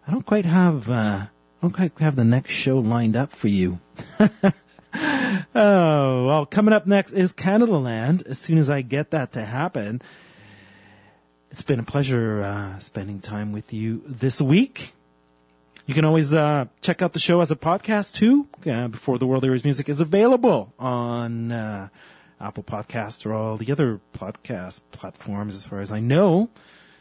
I 0.08 0.10
don't 0.10 0.26
quite 0.26 0.44
have 0.44 0.90
uh, 0.90 1.26
I 1.26 1.28
don't 1.62 1.70
quite 1.70 1.96
have 2.00 2.16
the 2.16 2.24
next 2.24 2.50
show 2.50 2.80
lined 2.80 3.14
up 3.14 3.30
for 3.30 3.46
you. 3.46 3.78
oh 4.18 4.42
well, 5.54 6.46
coming 6.46 6.74
up 6.74 6.88
next 6.88 7.12
is 7.12 7.30
Canada 7.30 7.76
Land. 7.76 8.24
As 8.26 8.40
soon 8.40 8.58
as 8.58 8.68
I 8.68 8.82
get 8.82 9.12
that 9.12 9.34
to 9.34 9.44
happen, 9.44 10.02
it's 11.50 11.62
been 11.62 11.80
a 11.80 11.84
pleasure 11.84 12.42
uh, 12.42 12.78
spending 12.78 13.20
time 13.20 13.52
with 13.52 13.72
you 13.72 14.02
this 14.06 14.40
week. 14.40 14.92
You 15.86 15.94
can 15.94 16.04
always 16.04 16.34
uh, 16.34 16.66
check 16.80 17.00
out 17.00 17.12
the 17.12 17.20
show 17.20 17.40
as 17.40 17.50
a 17.50 17.56
podcast 17.56 18.14
too. 18.14 18.48
Uh, 18.68 18.88
before 18.88 19.18
the 19.18 19.26
World 19.26 19.44
Areas 19.44 19.62
Music 19.62 19.88
is 19.88 20.00
available 20.00 20.72
on 20.78 21.52
uh, 21.52 21.88
Apple 22.40 22.64
Podcasts 22.64 23.24
or 23.24 23.32
all 23.32 23.56
the 23.56 23.70
other 23.70 24.00
podcast 24.14 24.80
platforms, 24.90 25.54
as 25.54 25.64
far 25.64 25.80
as 25.80 25.92
I 25.92 26.00
know. 26.00 26.48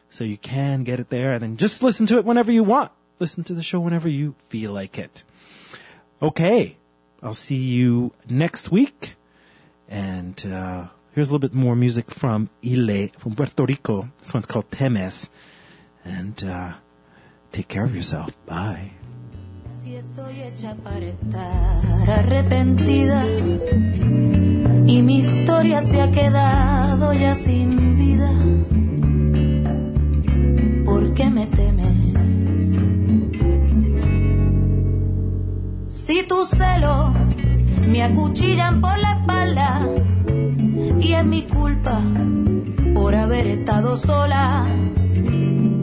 So 0.09 0.23
you 0.23 0.37
can 0.37 0.83
get 0.83 0.99
it 0.99 1.09
there, 1.09 1.33
and 1.33 1.41
then 1.41 1.57
just 1.57 1.81
listen 1.81 2.05
to 2.07 2.17
it 2.17 2.25
whenever 2.25 2.51
you 2.51 2.63
want. 2.63 2.91
Listen 3.19 3.43
to 3.45 3.53
the 3.53 3.63
show 3.63 3.79
whenever 3.79 4.07
you 4.07 4.35
feel 4.49 4.71
like 4.71 4.99
it. 4.99 5.23
Okay, 6.21 6.77
I'll 7.23 7.33
see 7.33 7.57
you 7.57 8.13
next 8.29 8.71
week, 8.71 9.15
and 9.89 10.45
uh, 10.45 10.87
here's 11.15 11.29
a 11.29 11.31
little 11.31 11.39
bit 11.39 11.55
more 11.55 11.75
music 11.75 12.11
from 12.11 12.49
Ile 12.63 13.09
from 13.17 13.33
Puerto 13.33 13.65
Rico. 13.65 14.07
This 14.19 14.33
one's 14.33 14.45
called 14.45 14.69
Temes, 14.69 15.29
and. 16.03 16.43
Uh, 16.43 16.73
Take 17.55 17.69
care 17.69 17.85
of 17.85 17.95
yourself. 17.95 18.35
Bye. 18.45 18.91
Si 19.65 19.95
estoy 19.95 20.41
hecha 20.41 20.75
me 37.87 38.03
acuchillan 38.03 38.81
por 38.81 38.97
la 38.97 39.13
espalda 39.13 40.14
y 40.99 41.13
es 41.13 41.25
mi 41.25 41.43
culpa 41.43 42.01
por 42.93 43.15
haber 43.15 43.47
estado 43.47 43.97
sola, 43.97 44.65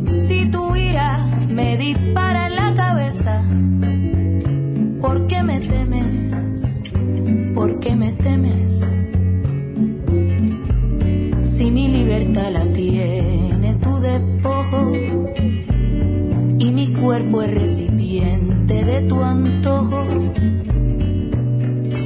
si 0.06 0.47
tu 0.51 0.74
ira 0.76 1.26
me 1.48 1.76
dispara 1.76 2.48
en 2.48 2.56
la 2.56 2.74
cabeza. 2.74 3.44
¿Por 5.01 5.26
qué 5.26 5.43
me 5.43 5.60
temes? 5.60 6.82
¿Por 7.55 7.80
qué 7.80 7.94
me 7.94 8.12
temes? 8.12 8.97
Si 11.40 11.70
mi 11.70 11.89
libertad 11.89 12.51
la 12.52 12.72
tiene 12.72 13.74
tu 13.74 14.01
despojo 14.01 14.93
y 16.59 16.70
mi 16.70 16.93
cuerpo 16.94 17.43
es 17.43 17.55
recipiente 17.55 18.84
de 18.84 19.02
tu 19.02 19.22
antojo. 19.22 20.06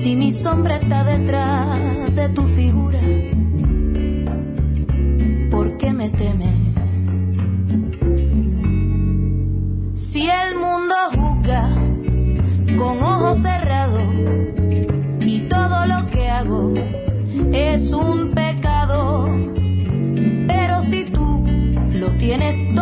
Si 0.06 0.14
mi 0.14 0.30
sombra 0.30 0.76
está 0.76 1.02
detrás 1.02 2.14
de 2.14 2.28
tu 2.28 2.44
figura, 2.44 3.00
¿por 5.50 5.76
qué 5.78 5.92
me 5.92 6.10
temes? 6.10 7.36
Si 9.94 10.30
el 10.30 10.54
mundo 10.60 10.94
juzga 11.12 11.74
con 12.78 13.02
ojos 13.02 13.38
cerrados 13.38 14.14
y 15.22 15.40
todo 15.48 15.86
lo 15.86 16.06
que 16.06 16.28
hago 16.28 16.74
es 17.52 17.92
un 17.92 18.30
pecado, 18.30 19.28
pero 20.46 20.82
si 20.82 21.06
tú 21.06 21.44
lo 21.94 22.12
tienes 22.12 22.76